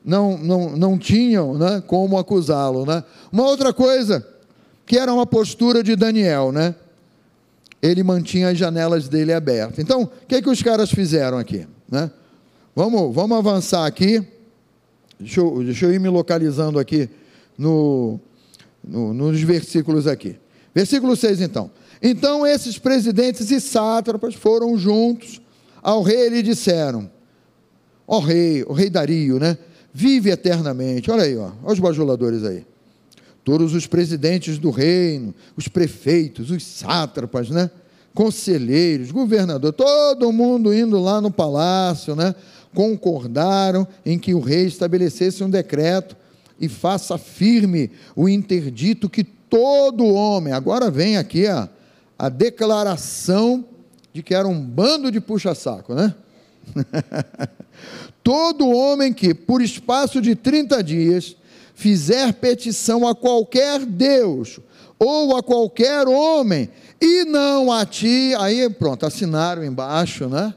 não, 0.04 0.36
não, 0.36 0.76
não 0.76 0.98
tinham 0.98 1.56
né, 1.56 1.82
como 1.86 2.18
acusá-lo, 2.18 2.84
né? 2.84 3.02
Uma 3.32 3.44
outra 3.44 3.72
coisa, 3.72 4.26
que 4.84 4.98
era 4.98 5.10
uma 5.10 5.24
postura 5.24 5.82
de 5.82 5.96
Daniel, 5.96 6.52
né? 6.52 6.74
ele 7.82 8.02
mantinha 8.02 8.48
as 8.48 8.58
janelas 8.58 9.08
dele 9.08 9.32
abertas. 9.32 9.78
Então, 9.78 10.02
o 10.02 10.26
que, 10.26 10.34
é 10.34 10.42
que 10.42 10.50
os 10.50 10.62
caras 10.62 10.90
fizeram 10.90 11.38
aqui? 11.38 11.66
Né? 11.90 12.10
Vamos, 12.74 13.14
vamos 13.14 13.38
avançar 13.38 13.86
aqui. 13.86 14.22
Deixa 15.18 15.40
eu, 15.40 15.62
deixa 15.64 15.86
eu 15.86 15.94
ir 15.94 16.00
me 16.00 16.08
localizando 16.08 16.78
aqui 16.78 17.08
no, 17.56 18.20
no, 18.84 19.14
nos 19.14 19.40
versículos 19.40 20.06
aqui. 20.06 20.36
Versículo 20.76 21.16
6, 21.16 21.40
então. 21.40 21.70
Então 22.02 22.46
esses 22.46 22.76
presidentes 22.76 23.50
e 23.50 23.58
sátrapas 23.62 24.34
foram 24.34 24.76
juntos 24.76 25.40
ao 25.82 26.02
rei 26.02 26.26
e 26.26 26.28
lhe 26.28 26.42
disseram: 26.42 27.10
Ó 28.06 28.18
rei, 28.18 28.62
o 28.68 28.74
rei 28.74 28.90
Dario, 28.90 29.38
né? 29.38 29.56
Vive 29.90 30.28
eternamente. 30.28 31.10
Olha 31.10 31.22
aí, 31.22 31.34
ó, 31.34 31.50
olha 31.62 31.72
os 31.72 31.78
bajuladores 31.78 32.44
aí. 32.44 32.66
Todos 33.42 33.72
os 33.72 33.86
presidentes 33.86 34.58
do 34.58 34.68
reino, 34.68 35.34
os 35.56 35.66
prefeitos, 35.66 36.50
os 36.50 36.62
sátrapas, 36.62 37.48
né? 37.48 37.70
Conselheiros, 38.12 39.10
governador, 39.10 39.72
todo 39.72 40.30
mundo 40.30 40.74
indo 40.74 41.00
lá 41.00 41.22
no 41.22 41.30
palácio, 41.30 42.14
né? 42.14 42.34
Concordaram 42.74 43.88
em 44.04 44.18
que 44.18 44.34
o 44.34 44.40
rei 44.40 44.66
estabelecesse 44.66 45.42
um 45.42 45.48
decreto 45.48 46.14
e 46.60 46.68
faça 46.68 47.16
firme 47.16 47.90
o 48.14 48.28
interdito 48.28 49.08
que 49.08 49.24
todo 49.48 50.04
homem, 50.06 50.52
agora 50.52 50.90
vem 50.90 51.16
aqui 51.16 51.46
a, 51.46 51.68
a 52.18 52.28
declaração 52.28 53.64
de 54.12 54.22
que 54.22 54.34
era 54.34 54.48
um 54.48 54.60
bando 54.60 55.10
de 55.10 55.20
puxa-saco, 55.20 55.94
né? 55.94 56.14
todo 58.22 58.68
homem 58.68 59.12
que, 59.12 59.34
por 59.34 59.62
espaço 59.62 60.20
de 60.20 60.34
30 60.34 60.82
dias, 60.82 61.36
fizer 61.74 62.32
petição 62.32 63.06
a 63.06 63.14
qualquer 63.14 63.84
Deus 63.84 64.58
ou 64.98 65.36
a 65.36 65.42
qualquer 65.42 66.08
homem, 66.08 66.70
e 67.00 67.24
não 67.24 67.70
a 67.70 67.84
ti, 67.84 68.34
aí 68.38 68.68
pronto, 68.70 69.04
assinaram 69.04 69.62
embaixo, 69.62 70.28
né? 70.28 70.54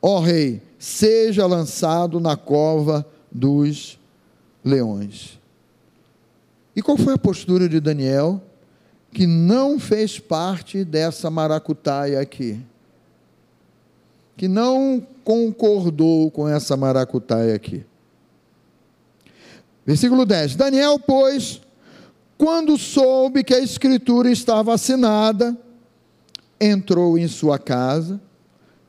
Ó 0.00 0.20
rei, 0.20 0.62
seja 0.78 1.46
lançado 1.46 2.20
na 2.20 2.36
cova 2.36 3.04
dos 3.32 3.98
leões. 4.64 5.40
E 6.74 6.82
qual 6.82 6.96
foi 6.96 7.14
a 7.14 7.18
postura 7.18 7.68
de 7.68 7.80
Daniel? 7.80 8.42
Que 9.12 9.26
não 9.26 9.78
fez 9.78 10.18
parte 10.18 10.84
dessa 10.84 11.30
maracutaia 11.30 12.20
aqui. 12.20 12.60
Que 14.36 14.48
não 14.48 15.06
concordou 15.22 16.30
com 16.30 16.48
essa 16.48 16.76
maracutaia 16.76 17.54
aqui. 17.54 17.84
Versículo 19.86 20.26
10: 20.26 20.56
Daniel, 20.56 20.98
pois, 20.98 21.60
quando 22.36 22.76
soube 22.76 23.44
que 23.44 23.54
a 23.54 23.60
escritura 23.60 24.30
estava 24.30 24.74
assinada, 24.74 25.56
entrou 26.60 27.16
em 27.18 27.28
sua 27.28 27.58
casa 27.58 28.20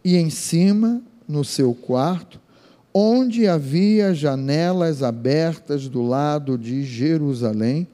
e 0.04 0.16
em 0.16 0.30
cima, 0.30 1.02
no 1.28 1.44
seu 1.44 1.74
quarto, 1.74 2.40
onde 2.98 3.46
havia 3.46 4.14
janelas 4.14 5.04
abertas 5.04 5.90
do 5.90 6.02
lado 6.02 6.58
de 6.58 6.82
Jerusalém. 6.82 7.86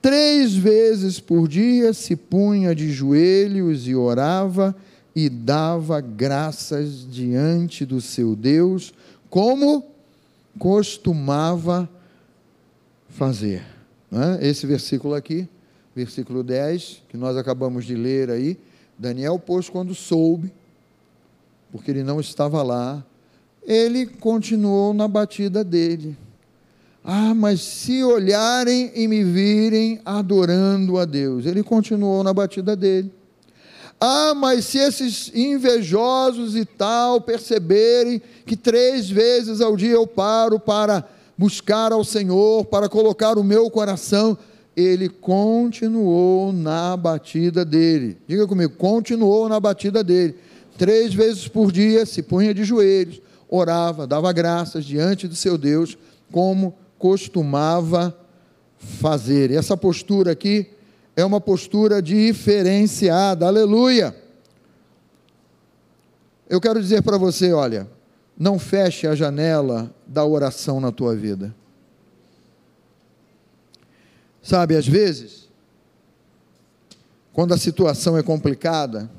Três 0.00 0.54
vezes 0.54 1.18
por 1.18 1.48
dia 1.48 1.92
se 1.92 2.14
punha 2.14 2.76
de 2.76 2.92
joelhos 2.92 3.88
e 3.88 3.94
orava 3.96 4.72
e 5.16 5.28
dava 5.28 6.00
graças 6.00 7.04
diante 7.10 7.84
do 7.84 8.00
seu 8.00 8.36
Deus, 8.36 8.94
como 9.28 9.84
costumava 10.60 11.90
fazer. 13.08 13.64
É? 14.12 14.46
Esse 14.46 14.64
versículo 14.64 15.14
aqui, 15.14 15.48
versículo 15.92 16.44
10, 16.44 17.02
que 17.08 17.16
nós 17.16 17.36
acabamos 17.36 17.84
de 17.84 17.96
ler 17.96 18.30
aí, 18.30 18.56
Daniel, 18.96 19.40
pois, 19.44 19.68
quando 19.68 19.92
soube, 19.92 20.52
porque 21.72 21.90
ele 21.90 22.04
não 22.04 22.20
estava 22.20 22.62
lá, 22.62 23.04
ele 23.66 24.06
continuou 24.06 24.92
na 24.92 25.08
batida 25.08 25.64
dele. 25.64 26.16
Ah, 27.02 27.34
mas 27.34 27.60
se 27.60 28.02
olharem 28.02 28.90
e 28.94 29.06
me 29.06 29.22
virem 29.22 30.00
adorando 30.04 30.98
a 30.98 31.04
Deus, 31.04 31.44
ele 31.44 31.62
continuou 31.62 32.24
na 32.24 32.32
batida 32.32 32.74
dele. 32.74 33.12
Ah, 34.00 34.34
mas 34.34 34.64
se 34.64 34.78
esses 34.78 35.30
invejosos 35.34 36.56
e 36.56 36.64
tal 36.64 37.20
perceberem 37.20 38.20
que 38.44 38.56
três 38.56 39.08
vezes 39.08 39.60
ao 39.60 39.76
dia 39.76 39.92
eu 39.92 40.06
paro 40.06 40.58
para 40.58 41.06
buscar 41.36 41.92
ao 41.92 42.04
Senhor, 42.04 42.64
para 42.64 42.88
colocar 42.88 43.38
o 43.38 43.44
meu 43.44 43.70
coração, 43.70 44.36
ele 44.76 45.08
continuou 45.08 46.52
na 46.52 46.96
batida 46.96 47.64
dele. 47.64 48.16
Diga 48.26 48.46
comigo, 48.46 48.74
continuou 48.76 49.48
na 49.48 49.60
batida 49.60 50.02
dele. 50.02 50.36
Três 50.76 51.14
vezes 51.14 51.46
por 51.46 51.70
dia 51.70 52.04
se 52.04 52.22
punha 52.22 52.52
de 52.52 52.64
joelhos, 52.64 53.20
orava, 53.54 54.06
dava 54.06 54.32
graças 54.32 54.84
diante 54.84 55.28
do 55.28 55.34
seu 55.34 55.56
Deus, 55.56 55.96
como 56.32 56.74
costumava 56.98 58.16
fazer. 58.78 59.50
E 59.50 59.56
essa 59.56 59.76
postura 59.76 60.32
aqui 60.32 60.70
é 61.16 61.24
uma 61.24 61.40
postura 61.40 62.02
diferenciada, 62.02 63.46
aleluia. 63.46 64.14
Eu 66.48 66.60
quero 66.60 66.80
dizer 66.80 67.02
para 67.02 67.16
você: 67.16 67.52
olha, 67.52 67.88
não 68.38 68.58
feche 68.58 69.06
a 69.06 69.14
janela 69.14 69.94
da 70.06 70.24
oração 70.24 70.80
na 70.80 70.90
tua 70.90 71.14
vida. 71.14 71.54
Sabe, 74.42 74.76
às 74.76 74.86
vezes, 74.86 75.48
quando 77.32 77.54
a 77.54 77.58
situação 77.58 78.18
é 78.18 78.22
complicada, 78.22 79.10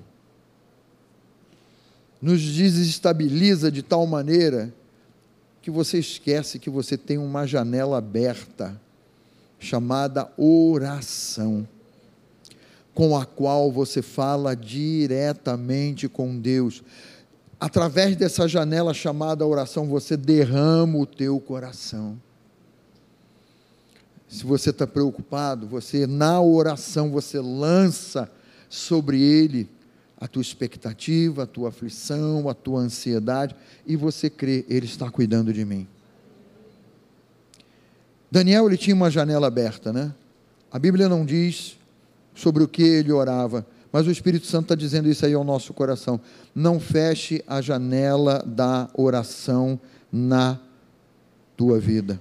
nos 2.25 2.41
desestabiliza 2.41 3.71
de 3.71 3.83
tal 3.83 4.07
maneira 4.07 4.73
que 5.61 5.69
você 5.69 5.99
esquece 5.99 6.57
que 6.57 6.71
você 6.71 6.97
tem 6.97 7.19
uma 7.19 7.45
janela 7.45 7.99
aberta 7.99 8.81
chamada 9.59 10.31
oração, 10.35 11.67
com 12.95 13.15
a 13.15 13.27
qual 13.27 13.71
você 13.71 14.01
fala 14.01 14.55
diretamente 14.55 16.09
com 16.09 16.39
Deus. 16.39 16.81
Através 17.59 18.15
dessa 18.15 18.47
janela 18.47 18.91
chamada 18.91 19.45
oração, 19.45 19.85
você 19.85 20.17
derrama 20.17 20.97
o 20.97 21.05
teu 21.05 21.39
coração. 21.39 22.19
Se 24.27 24.43
você 24.43 24.71
está 24.71 24.87
preocupado, 24.87 25.67
você 25.67 26.07
na 26.07 26.41
oração 26.41 27.11
você 27.11 27.39
lança 27.39 28.27
sobre 28.67 29.21
ele 29.21 29.74
a 30.25 30.27
tua 30.27 30.41
expectativa, 30.41 31.43
a 31.43 31.45
tua 31.45 31.69
aflição, 31.69 32.49
a 32.49 32.53
tua 32.53 32.81
ansiedade, 32.81 33.55
e 33.85 33.95
você 33.95 34.27
crê, 34.27 34.65
Ele 34.67 34.87
está 34.87 35.09
cuidando 35.09 35.53
de 35.53 35.63
mim. 35.63 35.87
Daniel 38.31 38.67
ele 38.67 38.75
tinha 38.75 38.95
uma 38.95 39.09
janela 39.09 39.47
aberta, 39.47 39.93
né? 39.93 40.13
A 40.71 40.79
Bíblia 40.79 41.07
não 41.07 41.23
diz 41.23 41.77
sobre 42.33 42.63
o 42.63 42.67
que 42.67 42.81
ele 42.81 43.11
orava, 43.11 43.65
mas 43.91 44.07
o 44.07 44.11
Espírito 44.11 44.47
Santo 44.47 44.63
está 44.63 44.75
dizendo 44.75 45.07
isso 45.07 45.25
aí 45.25 45.33
ao 45.33 45.43
nosso 45.43 45.73
coração. 45.73 46.19
Não 46.53 46.79
feche 46.79 47.41
a 47.47 47.61
janela 47.61 48.43
da 48.45 48.89
oração 48.93 49.79
na 50.11 50.59
tua 51.55 51.79
vida. 51.79 52.19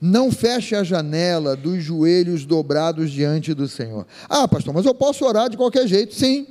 Não 0.00 0.32
feche 0.32 0.74
a 0.74 0.82
janela 0.82 1.54
dos 1.54 1.84
joelhos 1.84 2.44
dobrados 2.44 3.10
diante 3.10 3.54
do 3.54 3.68
Senhor. 3.68 4.06
Ah, 4.28 4.48
pastor, 4.48 4.74
mas 4.74 4.86
eu 4.86 4.94
posso 4.94 5.24
orar 5.24 5.48
de 5.48 5.56
qualquer 5.56 5.86
jeito. 5.86 6.14
Sim, 6.14 6.46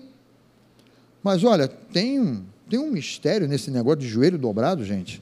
mas 1.28 1.44
olha, 1.44 1.68
tem 1.68 2.22
um, 2.22 2.42
tem 2.70 2.80
um 2.80 2.90
mistério 2.90 3.50
nesse 3.50 3.70
negócio 3.70 4.00
de 4.00 4.08
joelho 4.08 4.38
dobrado, 4.38 4.86
gente. 4.86 5.22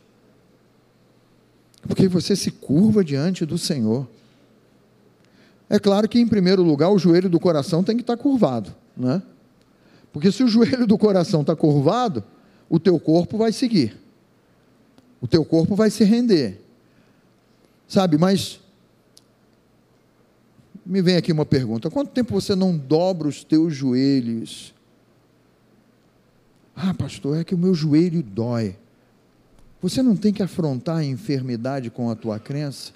Porque 1.81 2.07
você 2.07 2.35
se 2.35 2.51
curva 2.51 3.03
diante 3.03 3.43
do 3.43 3.57
Senhor. 3.57 4.07
É 5.67 5.79
claro 5.79 6.07
que, 6.07 6.19
em 6.19 6.27
primeiro 6.27 6.61
lugar, 6.61 6.91
o 6.91 6.99
joelho 6.99 7.27
do 7.27 7.39
coração 7.39 7.83
tem 7.83 7.95
que 7.95 8.03
estar 8.03 8.17
curvado, 8.17 8.71
né? 8.95 9.19
Porque 10.13 10.31
se 10.31 10.43
o 10.43 10.47
joelho 10.47 10.85
do 10.85 10.95
coração 10.95 11.41
está 11.41 11.55
curvado, 11.55 12.23
o 12.69 12.79
teu 12.79 12.99
corpo 12.99 13.35
vai 13.35 13.51
seguir. 13.51 13.97
O 15.19 15.27
teu 15.27 15.43
corpo 15.43 15.75
vai 15.75 15.89
se 15.89 16.03
render. 16.03 16.61
Sabe, 17.87 18.15
mas 18.15 18.59
me 20.85 21.01
vem 21.01 21.15
aqui 21.15 21.31
uma 21.31 21.47
pergunta: 21.47 21.89
quanto 21.89 22.11
tempo 22.11 22.39
você 22.39 22.53
não 22.53 22.77
dobra 22.77 23.27
os 23.27 23.43
teus 23.43 23.73
joelhos 23.73 24.74
ah, 26.75 26.93
pastor, 26.93 27.37
é 27.37 27.43
que 27.43 27.55
o 27.55 27.57
meu 27.57 27.73
joelho 27.73 28.21
dói. 28.21 28.75
Você 29.81 30.01
não 30.01 30.15
tem 30.15 30.33
que 30.33 30.43
afrontar 30.43 30.97
a 30.97 31.05
enfermidade 31.05 31.89
com 31.89 32.09
a 32.09 32.15
tua 32.15 32.39
crença? 32.39 32.91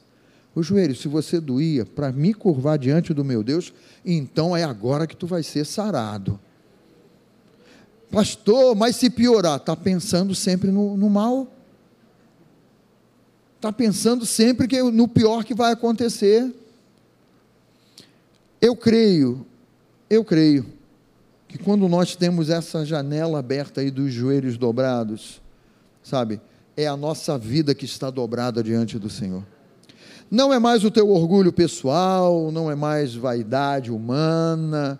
O 0.54 0.62
joelho, 0.62 0.96
se 0.96 1.08
você 1.08 1.40
doía 1.40 1.86
para 1.86 2.12
me 2.12 2.34
curvar 2.34 2.78
diante 2.78 3.14
do 3.14 3.24
meu 3.24 3.44
Deus, 3.44 3.74
então 4.04 4.58
é 4.58 4.64
agora 4.64 5.08
que 5.08 5.16
tu 5.16 5.26
vai 5.26 5.44
ser 5.44 5.66
sarado. 5.66 6.40
Pastor, 8.12 8.76
mas 8.76 8.96
se 8.96 9.10
piorar, 9.10 9.58
está 9.58 9.76
pensando 9.76 10.34
sempre 10.34 10.72
no, 10.72 10.98
no 10.98 11.10
mal? 11.10 11.48
Está 13.56 13.72
pensando 13.72 14.26
sempre 14.26 14.68
que 14.68 14.82
no 14.82 15.08
pior 15.08 15.44
que 15.44 15.54
vai 15.54 15.72
acontecer? 15.72 16.52
Eu 18.60 18.76
creio, 18.76 19.46
eu 20.10 20.26
creio 20.26 20.79
que 21.50 21.58
quando 21.58 21.90
nós 21.90 22.16
temos 22.16 22.48
essa 22.48 22.86
janela 22.86 23.40
aberta 23.40 23.82
aí 23.82 23.90
dos 23.90 24.14
joelhos 24.14 24.56
dobrados, 24.56 25.42
sabe, 26.04 26.40
é 26.78 26.86
a 26.86 26.96
nossa 26.96 27.40
vida 27.40 27.74
que 27.74 27.86
está 27.86 28.12
dobrada 28.12 28.64
diante 28.64 29.00
do 29.00 29.10
Senhor. 29.10 29.44
Não 30.30 30.54
é 30.54 30.60
mais 30.60 30.86
o 30.86 30.92
teu 30.92 31.10
orgulho 31.10 31.52
pessoal, 31.52 32.52
não 32.52 32.70
é 32.70 32.76
mais 32.76 33.16
vaidade 33.16 33.92
humana, 33.92 35.00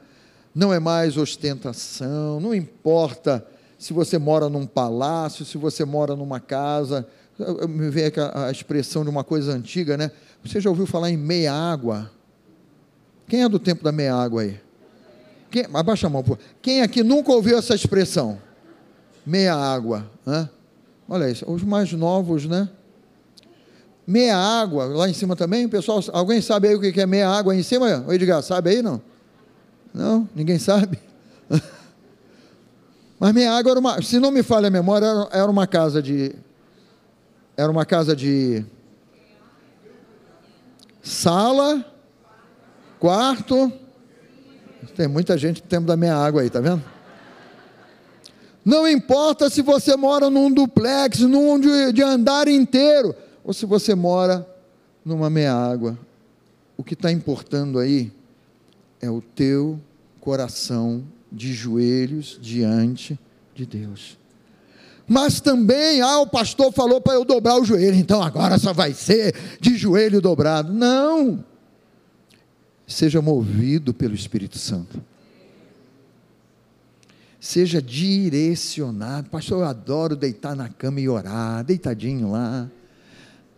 não 0.54 0.74
é 0.74 0.80
mais 0.80 1.18
ostentação, 1.18 2.40
não 2.40 2.54
importa 2.54 3.46
se 3.78 3.94
você 3.94 4.18
mora 4.18 4.50
num 4.50 4.66
palácio, 4.66 5.46
se 5.46 5.56
você 5.56 5.86
mora 5.86 6.16
numa 6.16 6.40
casa. 6.40 7.08
Me 7.70 7.92
vem 7.92 8.12
a 8.34 8.50
expressão 8.50 9.04
de 9.04 9.10
uma 9.10 9.24
coisa 9.24 9.54
antiga, 9.54 9.96
né? 9.96 10.12
Você 10.44 10.60
já 10.60 10.70
ouviu 10.70 10.88
falar 10.88 11.12
em 11.12 11.16
meia 11.16 11.54
água? 11.54 12.12
Quem 13.28 13.44
é 13.44 13.48
do 13.48 13.60
tempo 13.60 13.84
da 13.84 13.92
meia 13.92 14.16
água 14.16 14.42
aí? 14.42 14.60
Quem, 15.50 15.66
abaixa 15.74 16.08
a 16.08 16.10
mão, 16.10 16.24
Quem 16.62 16.82
aqui 16.82 17.04
nunca 17.04 17.32
ouviu 17.32 17.58
essa 17.58 17.74
expressão? 17.74 18.40
Meia 19.26 19.56
água. 19.56 20.10
Né? 20.26 20.50
Olha 21.08 21.30
isso, 21.30 21.50
os 21.52 21.64
mais 21.64 21.92
novos, 21.94 22.46
né? 22.46 22.70
Meia 24.06 24.38
água, 24.38 24.86
lá 24.86 25.08
em 25.08 25.14
cima 25.14 25.36
também, 25.36 25.68
pessoal, 25.68 26.04
alguém 26.14 26.42
sabe 26.42 26.68
aí 26.68 26.76
o 26.76 26.82
que 26.82 27.00
é 27.00 27.06
meia 27.06 27.30
água 27.30 27.54
aí 27.54 27.60
em 27.60 27.64
cima? 27.64 28.04
O 28.08 28.14
Edgar, 28.14 28.42
sabe 28.42 28.72
aí 28.72 28.82
não? 28.82 29.00
Não? 29.94 30.28
Ninguém 30.36 30.58
sabe? 30.58 31.00
Mas 33.20 33.34
meia 33.34 33.54
água 33.54 33.72
era 33.72 33.80
uma, 33.80 34.02
se 34.02 34.20
não 34.20 34.32
me 34.32 34.42
falha 34.42 34.68
a 34.68 34.72
memória, 34.72 35.06
era 35.32 35.46
uma 35.46 35.68
casa 35.68 36.02
de, 36.02 36.34
era 37.56 37.72
uma 37.72 37.86
casa 37.86 38.16
de 38.16 38.66
sala, 41.04 41.86
quarto, 43.00 43.72
tem 44.96 45.08
muita 45.08 45.38
gente 45.38 45.62
no 45.62 45.68
tempo 45.68 45.86
da 45.88 45.98
meia 45.98 46.16
água 46.16 46.42
aí, 46.42 46.50
tá 46.50 46.60
vendo? 46.60 46.84
Não 48.64 48.88
importa 48.88 49.50
se 49.50 49.62
você 49.62 49.96
mora 49.96 50.30
num 50.30 50.52
duplex, 50.52 51.20
num 51.20 51.60
de, 51.60 51.94
de 51.94 52.04
andar 52.04 52.48
inteiro, 52.48 53.16
ou 53.44 53.54
se 53.54 53.66
você 53.66 53.96
mora 53.96 54.48
numa 55.04 55.30
meia 55.30 55.54
água, 55.54 55.98
o 56.78 56.84
que 56.84 56.94
está 56.94 57.12
importando 57.12 57.80
aí 57.80 58.12
é 59.02 59.10
o 59.10 59.22
teu 59.22 59.80
coração 60.20 61.04
de 61.32 61.54
joelhos 61.54 62.38
diante 62.42 63.18
de 63.56 63.66
Deus. 63.66 64.18
Mas 65.08 65.42
também, 65.42 66.02
ah, 66.02 66.20
o 66.20 66.28
pastor 66.28 66.72
falou 66.72 67.02
para 67.02 67.16
eu 67.16 67.26
dobrar 67.26 67.60
o 67.60 67.66
joelho, 67.66 67.96
então 67.96 68.22
agora 68.22 68.60
só 68.60 68.72
vai 68.72 68.94
ser 68.94 69.34
de 69.60 69.76
joelho 69.76 70.22
dobrado. 70.22 70.72
Não! 70.72 71.44
Seja 72.90 73.22
movido 73.22 73.94
pelo 73.94 74.16
Espírito 74.16 74.58
Santo. 74.58 75.02
Seja 77.40 77.82
direcionado. 77.82 79.30
Pastor, 79.30 79.60
eu 79.60 79.66
adoro 79.66 80.16
deitar 80.16 80.56
na 80.56 80.68
cama 80.68 81.00
e 81.00 81.08
orar, 81.08 81.64
deitadinho 81.64 82.32
lá 82.32 82.70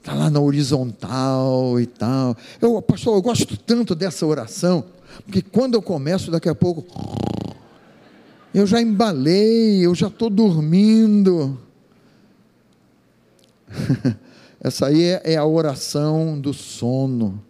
está 0.02 0.16
lá 0.16 0.30
na 0.32 0.40
horizontal 0.40 1.80
e 1.80 1.86
tal. 1.86 2.36
Eu, 2.60 2.82
pastor, 2.82 3.16
eu 3.16 3.22
gosto 3.22 3.56
tanto 3.56 3.94
dessa 3.94 4.26
oração, 4.26 4.84
porque 5.26 5.42
quando 5.44 5.76
eu 5.76 5.82
começo, 5.82 6.32
daqui 6.32 6.50
a 6.50 6.56
pouco, 6.56 6.84
eu 8.54 8.66
já 8.66 8.82
embalei, 8.82 9.86
eu 9.86 9.94
já 9.94 10.08
estou 10.08 10.30
dormindo. 10.30 11.58
Essa 14.60 14.88
aí 14.88 15.04
é, 15.04 15.22
é 15.34 15.38
a 15.38 15.46
oração 15.46 16.40
do 16.40 16.54
sono. 16.54 17.42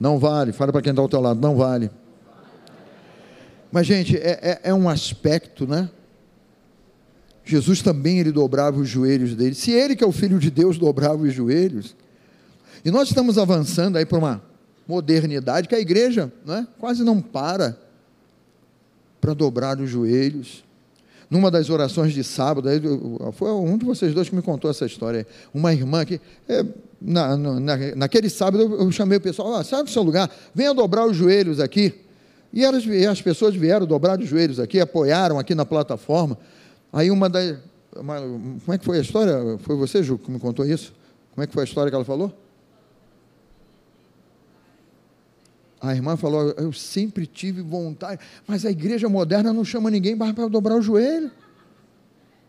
Não 0.00 0.18
vale, 0.18 0.52
fala 0.52 0.72
para 0.72 0.80
quem 0.80 0.90
está 0.90 1.02
ao 1.02 1.08
teu 1.08 1.20
lado, 1.20 1.38
não 1.38 1.54
vale. 1.54 1.90
Mas, 3.70 3.86
gente, 3.86 4.16
é, 4.16 4.38
é, 4.42 4.60
é 4.70 4.74
um 4.74 4.88
aspecto, 4.88 5.66
né? 5.66 5.90
Jesus 7.44 7.82
também 7.82 8.18
ele 8.18 8.32
dobrava 8.32 8.78
os 8.78 8.88
joelhos 8.88 9.34
dele. 9.34 9.54
Se 9.54 9.70
ele 9.70 9.94
que 9.94 10.02
é 10.02 10.06
o 10.06 10.12
filho 10.12 10.38
de 10.38 10.50
Deus 10.50 10.78
dobrava 10.78 11.22
os 11.22 11.34
joelhos, 11.34 11.94
e 12.84 12.90
nós 12.90 13.08
estamos 13.08 13.36
avançando 13.36 13.96
aí 13.96 14.06
para 14.06 14.18
uma 14.18 14.42
modernidade 14.88 15.68
que 15.68 15.74
a 15.74 15.80
igreja 15.80 16.32
não 16.44 16.54
é, 16.54 16.66
quase 16.78 17.04
não 17.04 17.20
para 17.20 17.78
para 19.20 19.34
dobrar 19.34 19.78
os 19.78 19.90
joelhos. 19.90 20.64
Numa 21.28 21.50
das 21.50 21.70
orações 21.70 22.12
de 22.12 22.24
sábado, 22.24 22.68
foi 23.34 23.52
um 23.52 23.76
de 23.76 23.84
vocês 23.84 24.14
dois 24.14 24.28
que 24.28 24.34
me 24.34 24.42
contou 24.42 24.70
essa 24.70 24.86
história. 24.86 25.26
Uma 25.54 25.72
irmã 25.72 26.04
que, 26.04 26.20
é, 26.48 26.64
na, 27.00 27.36
na, 27.36 27.76
naquele 27.96 28.28
sábado, 28.28 28.76
eu 28.76 28.92
chamei 28.92 29.18
o 29.18 29.20
pessoal, 29.20 29.54
ah, 29.54 29.64
sai 29.64 29.82
do 29.82 29.90
seu 29.90 30.02
lugar, 30.02 30.30
venha 30.54 30.74
dobrar 30.74 31.06
os 31.06 31.16
joelhos 31.16 31.58
aqui. 31.58 31.94
E, 32.52 32.64
elas, 32.64 32.84
as 32.86 33.22
pessoas 33.22 33.54
vieram 33.54 33.86
dobrar 33.86 34.18
os 34.18 34.28
joelhos 34.28 34.60
aqui, 34.60 34.80
apoiaram 34.80 35.38
aqui 35.38 35.54
na 35.54 35.64
plataforma. 35.64 36.36
Aí 36.92 37.10
uma 37.10 37.28
das. 37.28 37.56
Uma, 37.96 38.20
como 38.20 38.72
é 38.72 38.78
que 38.78 38.84
foi 38.84 38.98
a 38.98 39.00
história? 39.00 39.58
Foi 39.60 39.76
você, 39.76 40.02
Ju, 40.02 40.18
que 40.18 40.30
me 40.30 40.38
contou 40.38 40.64
isso? 40.64 40.92
Como 41.34 41.42
é 41.42 41.46
que 41.46 41.52
foi 41.52 41.62
a 41.62 41.64
história 41.64 41.90
que 41.90 41.94
ela 41.94 42.04
falou? 42.04 42.32
A 45.80 45.94
irmã 45.94 46.16
falou: 46.16 46.50
Eu 46.56 46.72
sempre 46.72 47.26
tive 47.26 47.62
vontade, 47.62 48.20
mas 48.46 48.66
a 48.66 48.70
igreja 48.70 49.08
moderna 49.08 49.52
não 49.52 49.64
chama 49.64 49.90
ninguém 49.90 50.16
para 50.16 50.48
dobrar 50.48 50.76
o 50.76 50.82
joelho. 50.82 51.30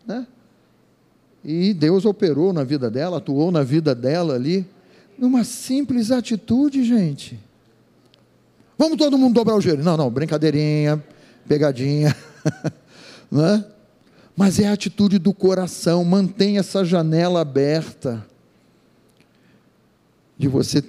Né? 0.06 0.26
E 1.44 1.74
Deus 1.74 2.04
operou 2.04 2.52
na 2.52 2.64
vida 2.64 2.90
dela, 2.90 3.18
atuou 3.18 3.50
na 3.50 3.62
vida 3.62 3.94
dela 3.94 4.34
ali, 4.34 4.66
numa 5.18 5.44
simples 5.44 6.10
atitude, 6.10 6.84
gente. 6.84 7.38
Vamos 8.78 8.96
todo 8.96 9.18
mundo 9.18 9.34
dobrar 9.34 9.56
o 9.56 9.60
joelho. 9.60 9.84
Não, 9.84 9.96
não, 9.96 10.10
brincadeirinha, 10.10 11.02
pegadinha. 11.46 12.16
não 13.30 13.44
é? 13.44 13.64
mas 14.36 14.58
é 14.58 14.66
a 14.66 14.72
atitude 14.72 15.18
do 15.18 15.32
coração. 15.32 16.04
Mantenha 16.04 16.60
essa 16.60 16.84
janela 16.84 17.40
aberta 17.40 18.26
de 20.38 20.48
você 20.48 20.82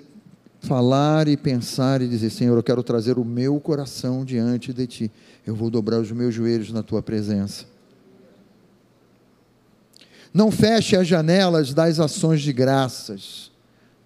falar 0.61 1.27
e 1.27 1.35
pensar 1.35 2.01
e 2.01 2.07
dizer: 2.07 2.29
Senhor, 2.29 2.55
eu 2.57 2.63
quero 2.63 2.81
trazer 2.83 3.17
o 3.17 3.25
meu 3.25 3.59
coração 3.59 4.23
diante 4.23 4.73
de 4.73 4.87
Ti. 4.87 5.11
Eu 5.45 5.55
vou 5.55 5.69
dobrar 5.69 5.99
os 5.99 6.11
meus 6.11 6.33
joelhos 6.33 6.71
na 6.71 6.81
Tua 6.81 7.01
presença. 7.01 7.65
Não 10.33 10.49
feche 10.49 10.95
as 10.95 11.07
janelas 11.07 11.73
das 11.73 11.99
ações 11.99 12.41
de 12.41 12.51
graças 12.51 13.51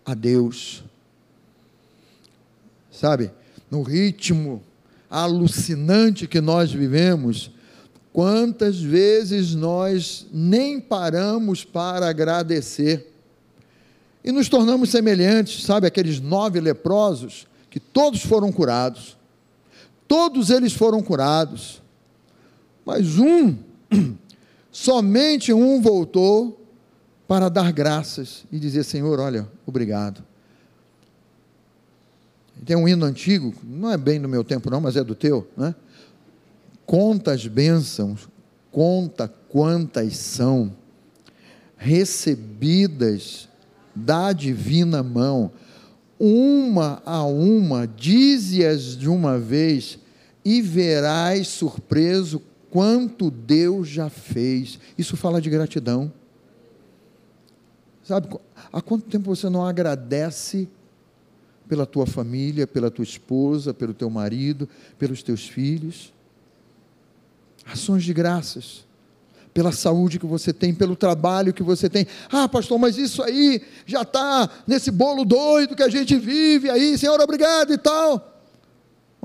a 0.06 0.14
Deus. 0.14 0.84
Sabe, 2.92 3.32
no 3.70 3.82
ritmo 3.82 4.62
alucinante 5.10 6.28
que 6.28 6.42
nós 6.42 6.72
vivemos, 6.72 7.52
Quantas 8.18 8.82
vezes 8.82 9.54
nós 9.54 10.26
nem 10.34 10.80
paramos 10.80 11.64
para 11.64 12.10
agradecer 12.10 13.14
e 14.24 14.32
nos 14.32 14.50
tornamos 14.50 14.90
semelhantes, 14.90 15.64
sabe, 15.64 15.86
aqueles 15.86 16.20
nove 16.20 16.60
leprosos 16.60 17.46
que 17.70 17.80
todos 17.80 18.24
foram 18.24 18.52
curados, 18.52 19.16
todos 20.08 20.50
eles 20.50 20.74
foram 20.74 21.04
curados, 21.04 21.80
mas 22.84 23.20
um, 23.20 23.56
somente 24.78 25.52
um 25.52 25.82
voltou 25.82 26.64
para 27.28 27.50
dar 27.50 27.74
graças 27.74 28.46
e 28.52 28.60
dizer: 28.60 28.84
Senhor, 28.84 29.20
olha, 29.20 29.50
obrigado. 29.66 30.24
Tem 32.64 32.76
um 32.76 32.88
hino 32.88 33.04
antigo, 33.04 33.56
não 33.64 33.92
é 33.92 33.98
bem 33.98 34.22
do 34.22 34.30
meu 34.30 34.44
tempo, 34.44 34.70
não, 34.70 34.80
mas 34.80 34.96
é 34.96 35.04
do 35.04 35.16
teu, 35.16 35.48
né? 35.58 35.74
Conta 36.86 37.32
as 37.32 37.46
bênçãos, 37.48 38.30
conta 38.72 39.28
quantas 39.50 40.16
são 40.16 40.76
recebidas 41.76 43.50
da 43.96 44.32
divina 44.32 45.02
mão, 45.02 45.52
uma 46.20 47.02
a 47.04 47.24
uma, 47.24 47.88
dize-as 47.88 48.96
de 48.96 49.10
uma 49.10 49.40
vez, 49.40 49.98
e 50.46 50.62
verás 50.62 51.48
surpreso 51.48 52.42
quanto 52.70 53.32
Deus 53.32 53.88
já 53.88 54.10
fez. 54.10 54.80
Isso 54.98 55.18
fala 55.18 55.42
de 55.42 55.50
gratidão. 55.50 56.12
Sabe, 58.04 58.30
há 58.72 58.82
quanto 58.82 59.06
tempo 59.06 59.36
você 59.36 59.50
não 59.50 59.66
agradece 59.66 60.70
pela 61.68 61.86
tua 61.86 62.06
família, 62.06 62.66
pela 62.66 62.90
tua 62.90 63.04
esposa, 63.04 63.74
pelo 63.74 63.94
teu 63.94 64.10
marido, 64.10 64.70
pelos 64.98 65.22
teus 65.22 65.48
filhos? 65.48 66.14
Ações 67.66 68.04
de 68.04 68.14
graças. 68.14 68.86
Pela 69.54 69.72
saúde 69.72 70.20
que 70.20 70.26
você 70.26 70.54
tem, 70.54 70.74
pelo 70.74 70.96
trabalho 70.96 71.54
que 71.54 71.64
você 71.64 71.90
tem. 71.90 72.08
Ah, 72.32 72.48
pastor, 72.48 72.80
mas 72.80 72.98
isso 72.98 73.22
aí 73.24 73.62
já 73.86 74.04
está 74.04 74.50
nesse 74.66 74.92
bolo 74.92 75.26
doido 75.26 75.76
que 75.76 75.84
a 75.84 75.90
gente 75.90 76.16
vive 76.16 76.70
aí, 76.70 76.98
Senhor, 76.98 77.20
obrigado 77.20 77.74
e 77.74 77.78
tal. 77.78 78.37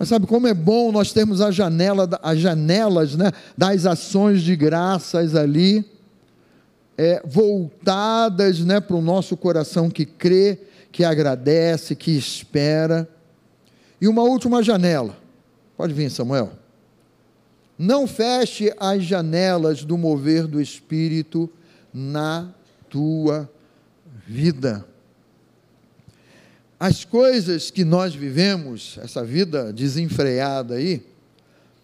Mas 0.02 0.08
sabe 0.08 0.26
como 0.26 0.48
é 0.48 0.52
bom 0.52 0.90
nós 0.90 1.12
termos 1.12 1.40
a 1.40 1.52
janela, 1.52 2.08
as 2.24 2.40
janelas 2.40 3.14
né, 3.14 3.30
das 3.56 3.86
ações 3.86 4.42
de 4.42 4.56
graças 4.56 5.36
ali, 5.36 5.88
é, 6.98 7.22
voltadas 7.24 8.58
né, 8.64 8.80
para 8.80 8.96
o 8.96 9.00
nosso 9.00 9.36
coração 9.36 9.88
que 9.88 10.04
crê, 10.04 10.58
que 10.90 11.04
agradece, 11.04 11.94
que 11.94 12.10
espera. 12.18 13.08
E 14.00 14.08
uma 14.08 14.24
última 14.24 14.60
janela. 14.60 15.16
Pode 15.76 15.94
vir, 15.94 16.10
Samuel. 16.10 16.50
Não 17.78 18.08
feche 18.08 18.74
as 18.80 19.04
janelas 19.04 19.84
do 19.84 19.96
mover 19.96 20.48
do 20.48 20.60
Espírito 20.60 21.48
na 21.94 22.48
tua 22.90 23.48
vida. 24.26 24.84
As 26.82 27.04
coisas 27.04 27.70
que 27.70 27.84
nós 27.84 28.12
vivemos, 28.12 28.98
essa 29.00 29.22
vida 29.22 29.72
desenfreada 29.72 30.74
aí, 30.74 31.06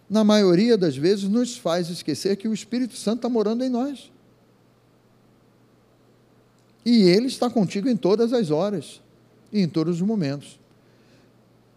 na 0.09 0.25
maioria 0.25 0.77
das 0.77 0.97
vezes 0.97 1.23
nos 1.23 1.55
faz 1.55 1.89
esquecer 1.89 2.35
que 2.35 2.49
o 2.49 2.53
Espírito 2.53 2.97
Santo 2.97 3.19
está 3.19 3.29
morando 3.29 3.63
em 3.63 3.69
nós. 3.69 4.11
E 6.85 7.03
Ele 7.03 7.27
está 7.27 7.49
contigo 7.49 7.87
em 7.87 7.95
todas 7.95 8.33
as 8.33 8.51
horas 8.51 8.99
e 9.53 9.61
em 9.61 9.69
todos 9.69 9.95
os 9.95 10.01
momentos. 10.01 10.59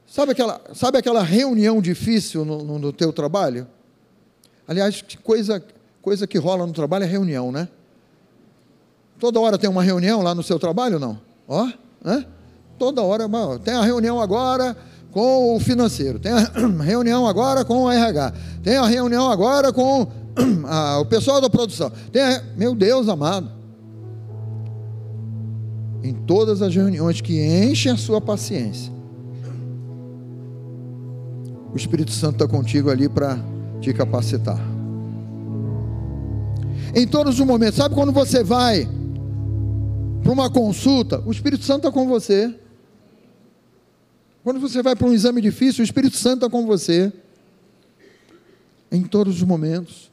Sabe 0.05 0.33
aquela, 0.33 0.61
sabe 0.75 0.99
aquela 0.99 1.23
reunião 1.23 1.81
difícil 1.81 2.45
no, 2.45 2.65
no, 2.65 2.79
no 2.81 2.93
teu 2.93 3.13
trabalho? 3.13 3.69
Aliás, 4.67 5.01
coisa, 5.23 5.65
coisa 6.03 6.27
que 6.27 6.39
rola 6.39 6.67
no 6.67 6.73
trabalho 6.73 7.05
é 7.05 7.07
reunião, 7.07 7.53
né? 7.53 7.69
Toda 9.21 9.39
hora 9.39 9.57
tem 9.57 9.71
uma 9.71 9.85
reunião 9.85 10.23
lá 10.23 10.35
no 10.35 10.43
seu 10.43 10.59
trabalho, 10.59 10.99
não? 10.99 11.21
Ó, 11.47 11.71
né? 12.03 12.27
Toda 12.79 13.03
hora, 13.03 13.29
tem 13.63 13.75
a 13.75 13.83
reunião 13.83 14.21
agora 14.21 14.77
com 15.13 15.55
o 15.55 15.61
financeiro, 15.61 16.19
tem 16.19 16.33
a 16.33 16.51
reunião 16.83 17.27
agora 17.27 17.65
com 17.65 17.85
o 17.85 17.91
RH, 17.91 18.33
tem 18.63 18.77
a 18.77 18.87
reunião 18.87 19.31
agora 19.31 19.73
com 19.73 20.07
a, 20.67 20.99
o 20.99 21.05
pessoal 21.05 21.41
da 21.41 21.51
produção. 21.51 21.93
Tem 22.11 22.23
a, 22.23 22.43
meu 22.57 22.75
Deus 22.75 23.09
amado. 23.09 23.51
Em 26.03 26.15
todas 26.15 26.63
as 26.63 26.75
reuniões 26.75 27.21
que 27.21 27.41
enchem 27.41 27.93
a 27.93 27.97
sua 27.97 28.21
paciência, 28.21 28.93
o 31.73 31.77
Espírito 31.77 32.11
Santo 32.11 32.43
está 32.43 32.49
contigo 32.49 32.91
ali 32.91 33.09
para 33.09 33.39
te 33.81 33.93
capacitar. 33.93 34.61
Em 36.95 37.07
todos 37.07 37.39
os 37.39 37.47
momentos, 37.47 37.77
sabe 37.77 37.95
quando 37.95 38.13
você 38.13 38.43
vai 38.43 38.89
para 40.23 40.33
uma 40.33 40.51
consulta, 40.51 41.23
o 41.25 41.31
Espírito 41.31 41.65
Santo 41.65 41.87
está 41.87 41.93
com 41.93 42.07
você. 42.07 42.55
Quando 44.43 44.59
você 44.59 44.83
vai 44.83 44.97
para 44.97 45.07
um 45.07 45.13
exame 45.13 45.41
difícil, 45.41 45.83
o 45.83 45.85
Espírito 45.85 46.17
Santo 46.17 46.45
está 46.45 46.51
com 46.51 46.67
você. 46.67 47.13
Em 48.91 49.03
todos 49.03 49.37
os 49.37 49.43
momentos. 49.43 50.11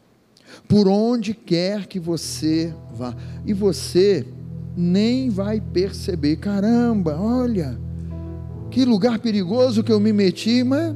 Por 0.68 0.88
onde 0.88 1.34
quer 1.34 1.88
que 1.88 2.00
você 2.00 2.74
vá. 2.96 3.16
E 3.46 3.54
você 3.54 4.26
nem 4.78 5.30
vai 5.30 5.60
perceber. 5.60 6.36
Caramba, 6.38 7.20
olha, 7.20 7.80
que 8.70 8.86
lugar 8.86 9.20
perigoso 9.20 9.84
que 9.84 9.92
eu 9.92 10.00
me 10.00 10.14
meti, 10.14 10.64
mas 10.64 10.96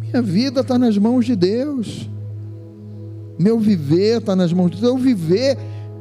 minha 0.00 0.22
vida 0.22 0.60
está 0.60 0.78
nas 0.78 0.96
mãos 0.96 1.26
de 1.26 1.36
Deus. 1.36 2.08
Meu 3.38 3.58
viver 3.58 4.18
está 4.18 4.34
nas 4.34 4.52
mãos 4.52 4.70
de 4.70 4.80
Deus. 4.80 4.92
Eu 4.92 4.98
viver 4.98 5.58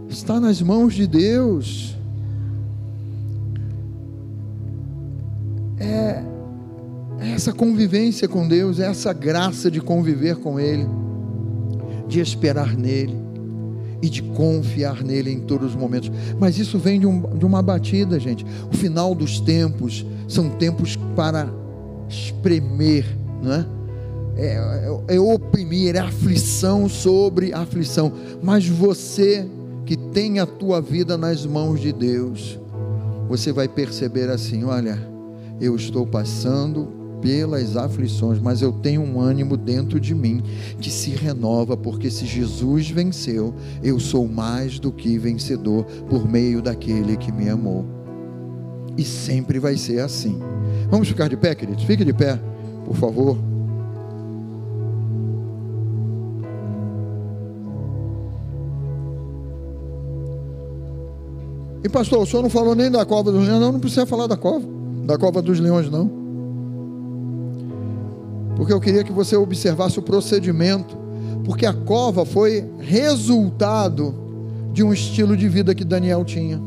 está 0.08 0.39
nas 0.39 0.62
mãos 0.62 0.94
de 0.94 1.06
Deus. 1.06 1.98
É, 5.84 6.24
é 7.20 7.32
essa 7.32 7.52
convivência 7.52 8.28
com 8.28 8.48
Deus, 8.48 8.80
é 8.80 8.86
essa 8.88 9.12
graça 9.12 9.70
de 9.70 9.82
conviver 9.82 10.38
com 10.38 10.60
Ele, 10.60 10.88
de 12.08 12.20
esperar 12.20 12.76
nele 12.76 13.18
e 14.02 14.10
de 14.10 14.22
confiar 14.22 15.04
nele 15.04 15.32
em 15.32 15.40
todos 15.40 15.70
os 15.70 15.76
momentos. 15.76 16.12
Mas 16.40 16.58
isso 16.58 16.78
vem 16.80 17.00
de, 17.00 17.08
um, 17.08 17.22
de 17.38 17.46
uma 17.46 17.62
batida, 17.62 18.20
gente. 18.20 18.46
O 18.72 18.76
final 18.76 19.14
dos 19.14 19.40
tempos 19.40 20.06
são 20.28 20.50
tempos 20.50 20.98
para 21.16 21.50
espremer, 22.10 23.06
não 23.42 23.54
é? 23.54 23.66
É, 24.36 24.46
é, 25.10 25.16
é 25.16 25.20
oprimir, 25.20 25.96
é 25.96 26.00
aflição 26.00 26.90
sobre 26.90 27.54
aflição. 27.54 28.12
Mas 28.42 28.68
você 28.68 29.48
que 29.86 29.96
tem 29.96 30.40
a 30.40 30.46
tua 30.46 30.82
vida 30.82 31.18
nas 31.18 31.46
mãos 31.46 31.80
de 31.80 31.94
Deus, 31.94 32.60
você 33.30 33.52
vai 33.52 33.68
perceber 33.68 34.30
assim: 34.30 34.64
olha, 34.64 35.12
eu 35.64 35.76
estou 35.76 36.05
passando 36.05 36.89
pelas 37.22 37.78
aflições, 37.78 38.38
mas 38.38 38.61
eu 38.61 38.74
tenho 38.74 39.01
um 39.01 39.22
ânimo 39.22 39.55
dentro 39.55 39.97
de 39.97 40.14
mim 40.14 40.43
que 40.78 40.91
se 40.91 41.11
renova, 41.11 41.78
porque 41.78 42.11
se 42.11 42.26
Jesus 42.26 42.89
venceu, 42.89 43.55
eu 43.82 43.97
sou 43.97 44.28
mais 44.28 44.78
do 44.78 44.91
que 44.91 45.18
vencedor 45.18 45.86
por 46.09 46.28
meio 46.28 46.61
daquele 46.61 47.16
que 47.16 47.32
me 47.32 47.47
amou. 47.47 47.86
E 48.97 49.05
sempre 49.05 49.57
vai 49.57 49.78
ser 49.78 50.01
assim. 50.01 50.38
Vamos 50.91 51.07
ficar 51.07 51.30
de 51.30 51.38
pé, 51.38 51.55
queridos? 51.55 51.86
Fique 51.86 52.03
de 52.03 52.14
pé, 52.14 52.38
por 52.86 52.97
favor. 52.97 53.38
E 61.86 61.89
pastor, 61.89 62.20
o 62.20 62.26
senhor 62.26 62.43
não 62.43 62.49
falou 62.49 62.76
nem 62.76 62.91
da 62.91 63.05
cova 63.05 63.32
dos 63.32 63.45
leões, 63.45 63.61
não, 63.61 63.72
não 63.72 63.80
precisa 63.80 64.05
falar 64.05 64.28
da 64.28 64.38
cova, 64.38 64.66
da 65.04 65.18
cova 65.18 65.41
dos 65.41 65.60
leões, 65.60 65.89
não. 65.89 66.10
Porque 68.56 68.72
eu 68.72 68.80
queria 68.80 69.04
que 69.04 69.12
você 69.12 69.36
observasse 69.36 69.99
o 69.99 70.01
procedimento, 70.01 70.97
porque 71.43 71.66
a 71.66 71.74
cova 71.74 72.26
foi 72.26 72.64
resultado 72.80 74.14
de 74.72 74.84
um 74.84 74.93
estilo 74.93 75.36
de 75.36 75.47
vida 75.47 75.76
que 75.76 75.84
Daniel 75.84 76.24
tinha. 76.24 76.62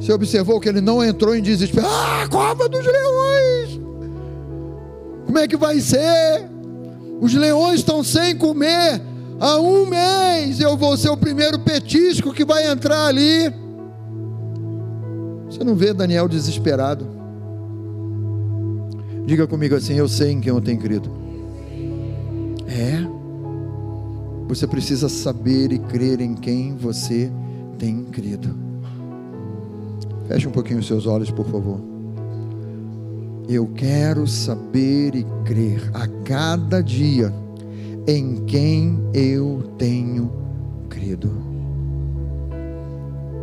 Você 0.00 0.12
observou 0.12 0.60
que 0.60 0.68
ele 0.68 0.80
não 0.80 1.02
entrou 1.02 1.34
em 1.34 1.42
desespero. 1.42 1.86
Ah, 1.86 2.26
cova 2.30 2.68
dos 2.68 2.84
leões! 2.84 3.80
Como 5.26 5.38
é 5.38 5.48
que 5.48 5.56
vai 5.56 5.80
ser? 5.80 6.48
Os 7.20 7.34
leões 7.34 7.80
estão 7.80 8.04
sem 8.04 8.36
comer 8.36 9.00
Há 9.38 9.58
um 9.58 9.84
mês 9.84 10.60
eu 10.60 10.76
vou 10.76 10.96
ser 10.96 11.10
o 11.10 11.16
primeiro 11.16 11.58
petisco 11.58 12.32
que 12.32 12.44
vai 12.44 12.70
entrar 12.70 13.06
ali. 13.06 13.52
Você 15.56 15.64
não 15.64 15.74
vê 15.74 15.94
Daniel 15.94 16.28
desesperado? 16.28 17.06
Diga 19.24 19.46
comigo 19.46 19.74
assim: 19.74 19.94
Eu 19.94 20.06
sei 20.06 20.32
em 20.32 20.38
quem 20.38 20.52
eu 20.52 20.60
tenho 20.60 20.78
crido. 20.78 21.10
É. 22.68 23.00
Você 24.48 24.66
precisa 24.66 25.08
saber 25.08 25.72
e 25.72 25.78
crer 25.78 26.20
em 26.20 26.34
quem 26.34 26.76
você 26.76 27.32
tem 27.78 28.04
crido. 28.04 28.54
Feche 30.28 30.46
um 30.46 30.52
pouquinho 30.52 30.80
os 30.80 30.86
seus 30.86 31.06
olhos, 31.06 31.30
por 31.30 31.46
favor. 31.46 31.80
Eu 33.48 33.66
quero 33.74 34.26
saber 34.26 35.14
e 35.14 35.24
crer 35.46 35.90
a 35.94 36.06
cada 36.22 36.82
dia 36.82 37.32
em 38.06 38.44
quem 38.44 38.98
eu 39.14 39.72
tenho 39.78 40.30
crido. 40.90 41.55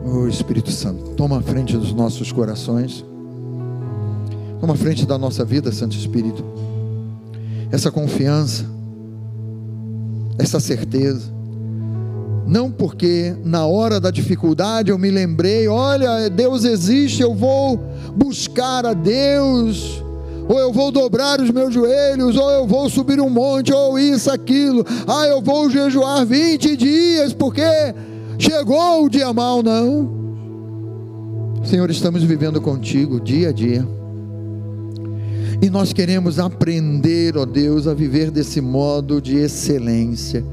O 0.05 0.27
Espírito 0.27 0.69
Santo, 0.69 1.11
toma 1.11 1.37
a 1.37 1.41
frente 1.41 1.77
dos 1.77 1.93
nossos 1.93 2.31
corações, 2.31 3.05
toma 4.59 4.73
a 4.73 4.77
frente 4.77 5.05
da 5.05 5.17
nossa 5.17 5.45
vida, 5.45 5.71
Santo 5.71 5.95
Espírito. 5.95 6.43
Essa 7.71 7.89
confiança, 7.89 8.65
essa 10.37 10.59
certeza, 10.59 11.31
não 12.45 12.69
porque 12.69 13.33
na 13.45 13.65
hora 13.65 13.99
da 13.99 14.11
dificuldade 14.11 14.91
eu 14.91 14.97
me 14.97 15.09
lembrei, 15.09 15.67
olha, 15.69 16.29
Deus 16.29 16.65
existe, 16.65 17.21
eu 17.21 17.33
vou 17.33 17.79
buscar 18.13 18.85
a 18.85 18.93
Deus, 18.93 20.03
ou 20.49 20.59
eu 20.59 20.73
vou 20.73 20.91
dobrar 20.91 21.39
os 21.39 21.49
meus 21.49 21.73
joelhos, 21.73 22.35
ou 22.35 22.51
eu 22.51 22.67
vou 22.67 22.89
subir 22.89 23.21
um 23.21 23.29
monte, 23.29 23.73
ou 23.73 23.97
isso, 23.97 24.29
aquilo. 24.29 24.85
Ah, 25.07 25.25
eu 25.27 25.41
vou 25.41 25.69
jejuar 25.69 26.25
20 26.25 26.75
dias, 26.75 27.33
porque 27.33 27.63
chegou 28.37 29.05
o 29.05 29.09
dia 29.09 29.31
mal, 29.33 29.61
não. 29.63 30.23
Senhor, 31.63 31.89
estamos 31.89 32.23
vivendo 32.23 32.59
contigo 32.59 33.19
dia 33.19 33.49
a 33.49 33.51
dia. 33.51 33.87
E 35.61 35.69
nós 35.69 35.93
queremos 35.93 36.39
aprender, 36.39 37.37
ó 37.37 37.45
Deus, 37.45 37.87
a 37.87 37.93
viver 37.93 38.29
desse 38.29 38.59
modo 38.59 39.21
de 39.21 39.37
excelência. 39.37 40.43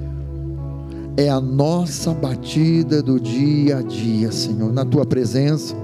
É 1.16 1.28
a 1.28 1.40
nossa 1.40 2.14
batida 2.14 3.02
do 3.02 3.18
dia 3.18 3.78
a 3.78 3.82
dia, 3.82 4.30
Senhor, 4.30 4.72
na 4.72 4.84
tua 4.84 5.04
presença 5.04 5.74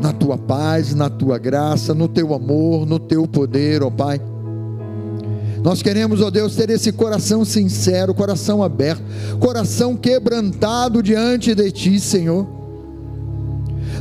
na 0.00 0.12
tua 0.12 0.36
paz, 0.36 0.94
na 0.94 1.08
tua 1.08 1.38
graça, 1.38 1.94
no 1.94 2.08
teu 2.08 2.34
amor, 2.34 2.86
no 2.86 2.98
teu 2.98 3.26
poder, 3.26 3.82
ó 3.82 3.90
Pai. 3.90 4.20
Nós 5.66 5.82
queremos, 5.82 6.20
ó 6.20 6.30
Deus, 6.30 6.54
ter 6.54 6.70
esse 6.70 6.92
coração 6.92 7.44
sincero, 7.44 8.14
coração 8.14 8.62
aberto, 8.62 9.02
coração 9.40 9.96
quebrantado 9.96 11.02
diante 11.02 11.56
de 11.56 11.72
Ti, 11.72 11.98
Senhor. 11.98 12.46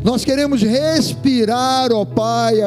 Nós 0.03 0.24
queremos 0.24 0.61
respirar, 0.61 1.91
ó 1.91 2.05
Pai, 2.05 2.57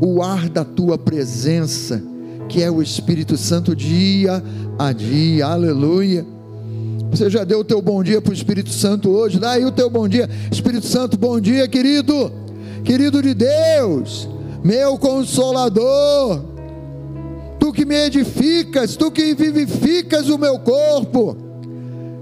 o 0.00 0.22
ar 0.22 0.48
da 0.48 0.64
Tua 0.64 0.96
presença, 0.96 2.02
que 2.48 2.62
é 2.62 2.70
o 2.70 2.80
Espírito 2.80 3.36
Santo, 3.36 3.76
dia 3.76 4.42
a 4.78 4.92
dia, 4.92 5.44
aleluia. 5.44 6.24
Você 7.10 7.28
já 7.28 7.44
deu 7.44 7.58
o 7.58 7.64
teu 7.64 7.82
bom 7.82 8.02
dia 8.02 8.22
para 8.22 8.30
o 8.30 8.34
Espírito 8.34 8.70
Santo 8.70 9.10
hoje? 9.10 9.38
Dá 9.38 9.50
aí 9.50 9.64
o 9.66 9.70
teu 9.70 9.90
bom 9.90 10.08
dia. 10.08 10.26
Espírito 10.50 10.86
Santo, 10.86 11.18
bom 11.18 11.38
dia, 11.38 11.68
querido. 11.68 12.32
Querido 12.82 13.20
de 13.22 13.34
Deus, 13.34 14.26
meu 14.64 14.96
consolador. 14.96 16.49
Tu 17.70 17.74
que 17.74 17.84
me 17.84 17.94
edificas, 17.94 18.96
tu 18.96 19.12
que 19.12 19.32
vivificas 19.32 20.28
o 20.28 20.36
meu 20.36 20.58
corpo. 20.58 21.36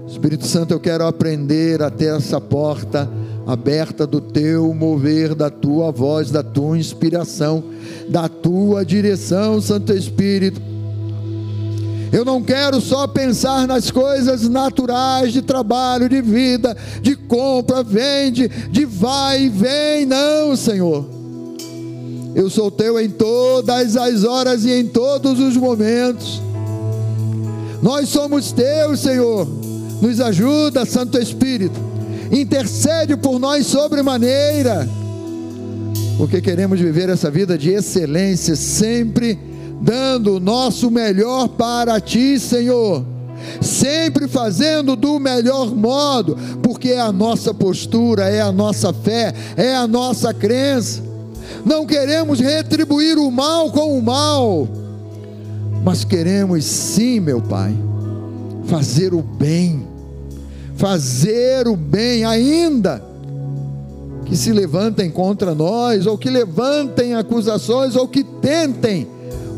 Espírito 0.07 0.45
Santo, 0.45 0.75
eu 0.75 0.79
quero 0.79 1.07
aprender 1.07 1.81
a 1.81 1.89
ter 1.89 2.15
essa 2.15 2.39
porta 2.39 3.09
aberta 3.47 4.05
do 4.05 4.21
teu 4.21 4.71
mover, 4.75 5.33
da 5.33 5.49
tua 5.49 5.91
voz, 5.91 6.29
da 6.29 6.43
tua 6.43 6.77
inspiração, 6.77 7.63
da 8.07 8.29
tua 8.29 8.85
direção, 8.85 9.59
Santo 9.59 9.91
Espírito. 9.91 10.61
Eu 12.11 12.23
não 12.23 12.43
quero 12.43 12.79
só 12.79 13.07
pensar 13.07 13.67
nas 13.67 13.89
coisas 13.89 14.47
naturais 14.47 15.33
de 15.33 15.41
trabalho, 15.41 16.07
de 16.07 16.21
vida, 16.21 16.77
de 17.01 17.15
compra, 17.15 17.81
vende, 17.81 18.47
de 18.47 18.85
vai 18.85 19.45
e 19.45 19.49
vem, 19.49 20.05
não, 20.05 20.55
Senhor. 20.55 21.18
Eu 22.35 22.49
sou 22.49 22.69
teu 22.69 22.99
em 22.99 23.09
todas 23.09 23.97
as 23.97 24.23
horas 24.23 24.63
e 24.63 24.71
em 24.71 24.85
todos 24.85 25.39
os 25.39 25.57
momentos. 25.57 26.41
Nós 27.81 28.09
somos 28.09 28.51
teus, 28.51 28.99
Senhor. 28.99 29.47
Nos 30.01 30.21
ajuda, 30.21 30.85
Santo 30.85 31.17
Espírito. 31.17 31.79
Intercede 32.31 33.17
por 33.17 33.39
nós 33.39 33.65
sobremaneira. 33.65 34.87
Porque 36.17 36.41
queremos 36.41 36.79
viver 36.79 37.09
essa 37.09 37.31
vida 37.31 37.57
de 37.57 37.71
excelência, 37.71 38.55
sempre 38.55 39.39
dando 39.81 40.35
o 40.35 40.39
nosso 40.39 40.91
melhor 40.91 41.47
para 41.47 41.99
ti, 41.99 42.39
Senhor. 42.39 43.03
Sempre 43.61 44.27
fazendo 44.27 44.95
do 44.95 45.17
melhor 45.17 45.73
modo, 45.73 46.37
porque 46.61 46.89
é 46.89 46.99
a 46.99 47.11
nossa 47.11 47.53
postura, 47.53 48.25
é 48.25 48.41
a 48.41 48.51
nossa 48.51 48.91
fé, 48.93 49.33
é 49.55 49.73
a 49.73 49.87
nossa 49.87 50.33
crença. 50.33 51.08
Não 51.65 51.85
queremos 51.85 52.39
retribuir 52.39 53.17
o 53.17 53.29
mal 53.31 53.71
com 53.71 53.97
o 53.97 54.01
mal, 54.01 54.67
mas 55.83 56.03
queremos 56.03 56.65
sim, 56.65 57.19
meu 57.19 57.41
Pai, 57.41 57.75
fazer 58.65 59.13
o 59.13 59.21
bem, 59.21 59.87
fazer 60.75 61.67
o 61.67 61.75
bem, 61.75 62.25
ainda 62.25 63.03
que 64.25 64.37
se 64.37 64.51
levantem 64.51 65.09
contra 65.09 65.55
nós, 65.55 66.05
ou 66.05 66.17
que 66.17 66.29
levantem 66.29 67.15
acusações, 67.15 67.95
ou 67.95 68.07
que 68.07 68.23
tentem 68.23 69.07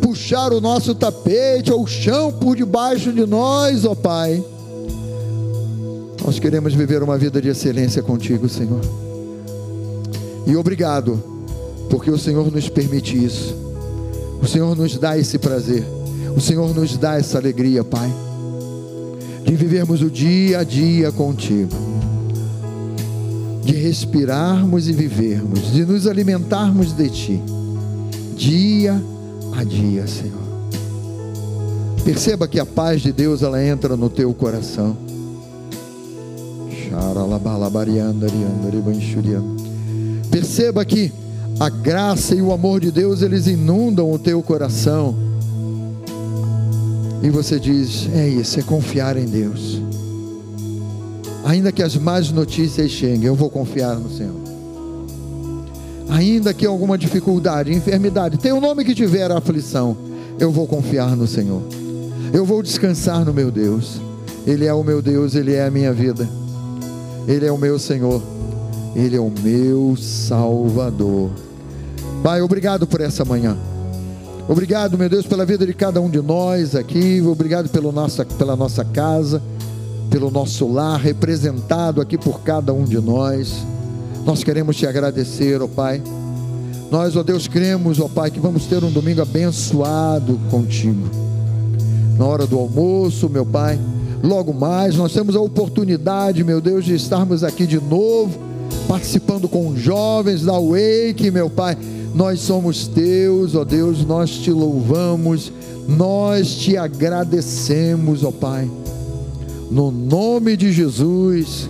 puxar 0.02 0.54
o 0.54 0.62
nosso 0.62 0.96
tapete 0.96 1.72
ou 1.72 1.84
o 1.84 1.88
chão 1.88 2.32
por 2.32 2.56
debaixo 2.56 3.12
de 3.12 3.26
nós, 3.26 3.86
ó 3.86 3.94
Pai. 3.94 4.44
Nós 6.26 6.40
queremos 6.40 6.74
viver 6.74 7.04
uma 7.04 7.18
vida 7.18 7.42
de 7.42 7.50
excelência 7.50 8.02
contigo, 8.02 8.48
Senhor. 8.48 8.82
E 10.46 10.56
obrigado, 10.56 11.22
porque 11.92 12.10
o 12.10 12.18
Senhor 12.18 12.50
nos 12.50 12.70
permite 12.70 13.22
isso. 13.22 13.54
O 14.42 14.48
Senhor 14.48 14.76
nos 14.76 14.98
dá 14.98 15.18
esse 15.18 15.38
prazer. 15.38 15.86
O 16.36 16.40
Senhor 16.40 16.74
nos 16.74 16.98
dá 16.98 17.20
essa 17.20 17.38
alegria, 17.38 17.84
Pai, 17.84 18.10
de 19.44 19.54
vivermos 19.54 20.02
o 20.02 20.10
dia 20.10 20.60
a 20.60 20.64
dia 20.64 21.12
contigo, 21.12 21.76
de 23.62 23.74
respirarmos 23.74 24.88
e 24.88 24.94
vivermos, 24.94 25.74
de 25.74 25.86
nos 25.86 26.08
alimentarmos 26.08 26.94
de 26.94 27.10
Ti, 27.10 27.42
dia 28.38 29.00
a 29.58 29.64
dia, 29.66 30.08
Senhor. 30.08 30.40
Perceba 32.06 32.48
que 32.48 32.60
a 32.60 32.66
paz 32.66 33.02
de 33.02 33.12
Deus 33.12 33.44
ela 33.44 33.62
entra 33.62 33.98
no 33.98 34.10
teu 34.10 34.34
coração. 34.34 34.96
Perceba 40.32 40.86
que 40.86 41.12
a 41.62 41.70
graça 41.70 42.34
e 42.34 42.42
o 42.42 42.52
amor 42.52 42.80
de 42.80 42.92
Deus 42.92 43.22
eles 43.22 43.46
inundam 43.46 44.12
o 44.12 44.18
teu 44.18 44.42
coração 44.42 45.16
e 47.22 47.30
você 47.30 47.60
diz: 47.60 48.10
é 48.16 48.28
isso, 48.28 48.60
é 48.60 48.64
confiar 48.64 49.16
em 49.16 49.26
Deus. 49.26 49.80
Ainda 51.44 51.72
que 51.72 51.84
as 51.84 51.96
más 51.96 52.32
notícias 52.32 52.90
cheguem, 52.90 53.26
eu 53.26 53.36
vou 53.36 53.48
confiar 53.48 53.96
no 53.96 54.10
Senhor. 54.10 54.42
Ainda 56.10 56.52
que 56.52 56.66
alguma 56.66 56.98
dificuldade, 56.98 57.72
enfermidade, 57.72 58.40
tenha 58.40 58.56
o 58.56 58.60
nome 58.60 58.84
que 58.84 58.96
tiver 58.96 59.30
a 59.30 59.38
aflição, 59.38 59.96
eu 60.40 60.52
vou 60.52 60.66
confiar 60.66 61.16
no 61.16 61.28
Senhor. 61.28 61.62
Eu 62.34 62.44
vou 62.44 62.64
descansar 62.64 63.24
no 63.24 63.32
meu 63.32 63.52
Deus. 63.52 64.02
Ele 64.48 64.66
é 64.66 64.74
o 64.74 64.84
meu 64.84 65.00
Deus, 65.00 65.36
Ele 65.36 65.54
é 65.54 65.68
a 65.68 65.70
minha 65.70 65.94
vida. 65.94 66.28
Ele 67.28 67.46
é 67.46 67.52
o 67.52 67.58
meu 67.58 67.78
Senhor. 67.78 68.20
Ele 68.96 69.16
é 69.16 69.20
o 69.20 69.32
meu 69.44 69.96
Salvador. 69.96 71.30
Pai, 72.24 72.40
obrigado 72.40 72.86
por 72.86 73.02
essa 73.02 73.26
manhã. 73.26 73.58
Obrigado, 74.48 74.96
meu 74.96 75.10
Deus, 75.10 75.26
pela 75.26 75.44
vida 75.44 75.66
de 75.66 75.74
cada 75.74 76.00
um 76.00 76.08
de 76.08 76.22
nós 76.22 76.76
aqui. 76.76 77.20
Obrigado 77.20 77.68
pelo 77.70 77.92
nossa, 77.92 78.24
pela 78.24 78.56
nossa 78.56 78.86
casa, 78.86 79.42
pelo 80.08 80.30
nosso 80.30 80.72
lar, 80.72 81.00
representado 81.00 82.00
aqui 82.00 82.20
por 82.20 82.42
cada 82.42 82.72
um 82.74 82.84
de 82.84 83.00
nós. 83.00 83.66
Nós 84.24 84.44
queremos 84.44 84.76
te 84.76 84.86
agradecer, 84.86 85.60
ó 85.64 85.68
Pai. 85.68 86.00
Nós, 86.92 87.16
ó 87.16 87.24
Deus, 87.24 87.48
cremos, 87.48 88.00
ó 88.00 88.08
Pai, 88.08 88.30
que 88.30 88.40
vamos 88.40 88.68
ter 88.68 88.84
um 88.84 88.92
domingo 88.92 89.24
abençoado 89.24 90.40
contigo. 90.52 91.10
Na 92.20 92.26
hora 92.28 92.46
do 92.46 92.60
almoço, 92.60 93.28
meu 93.30 93.48
Pai, 93.48 93.80
logo 94.22 94.54
mais, 94.54 94.96
nós 94.96 95.12
temos 95.12 95.36
a 95.36 95.42
oportunidade, 95.42 96.44
meu 96.44 96.62
Deus, 96.62 96.86
de 96.86 96.94
estarmos 96.94 97.44
aqui 97.44 97.66
de 97.66 97.80
novo, 97.80 98.38
participando 98.88 99.50
com 99.50 99.76
jovens 99.76 100.44
da 100.44 100.54
Wake, 100.54 101.32
meu 101.32 101.50
Pai 101.50 101.76
nós 102.14 102.40
somos 102.42 102.88
teus, 102.88 103.56
ó 103.56 103.64
Deus, 103.64 104.06
nós 104.06 104.32
te 104.32 104.52
louvamos, 104.52 105.52
nós 105.88 106.56
te 106.56 106.78
agradecemos, 106.78 108.24
ó 108.24 108.32
Pai. 108.32 108.70
No 109.70 109.90
nome 109.92 110.58
de 110.58 110.72
Jesus. 110.72 111.70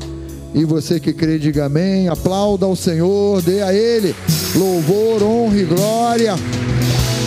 E 0.54 0.66
você 0.66 1.00
que 1.00 1.14
crê, 1.14 1.40
diga 1.40 1.66
amém. 1.66 2.10
Aplauda 2.10 2.66
ao 2.66 2.76
Senhor, 2.76 3.42
dê 3.42 3.62
a 3.62 3.74
Ele 3.74 4.14
louvor, 4.56 5.24
honra 5.24 5.58
e 5.58 5.64
glória 5.64 6.36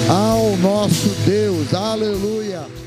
ao 0.09 0.57
nosso 0.59 1.09
Deus. 1.25 1.73
Aleluia. 1.73 2.84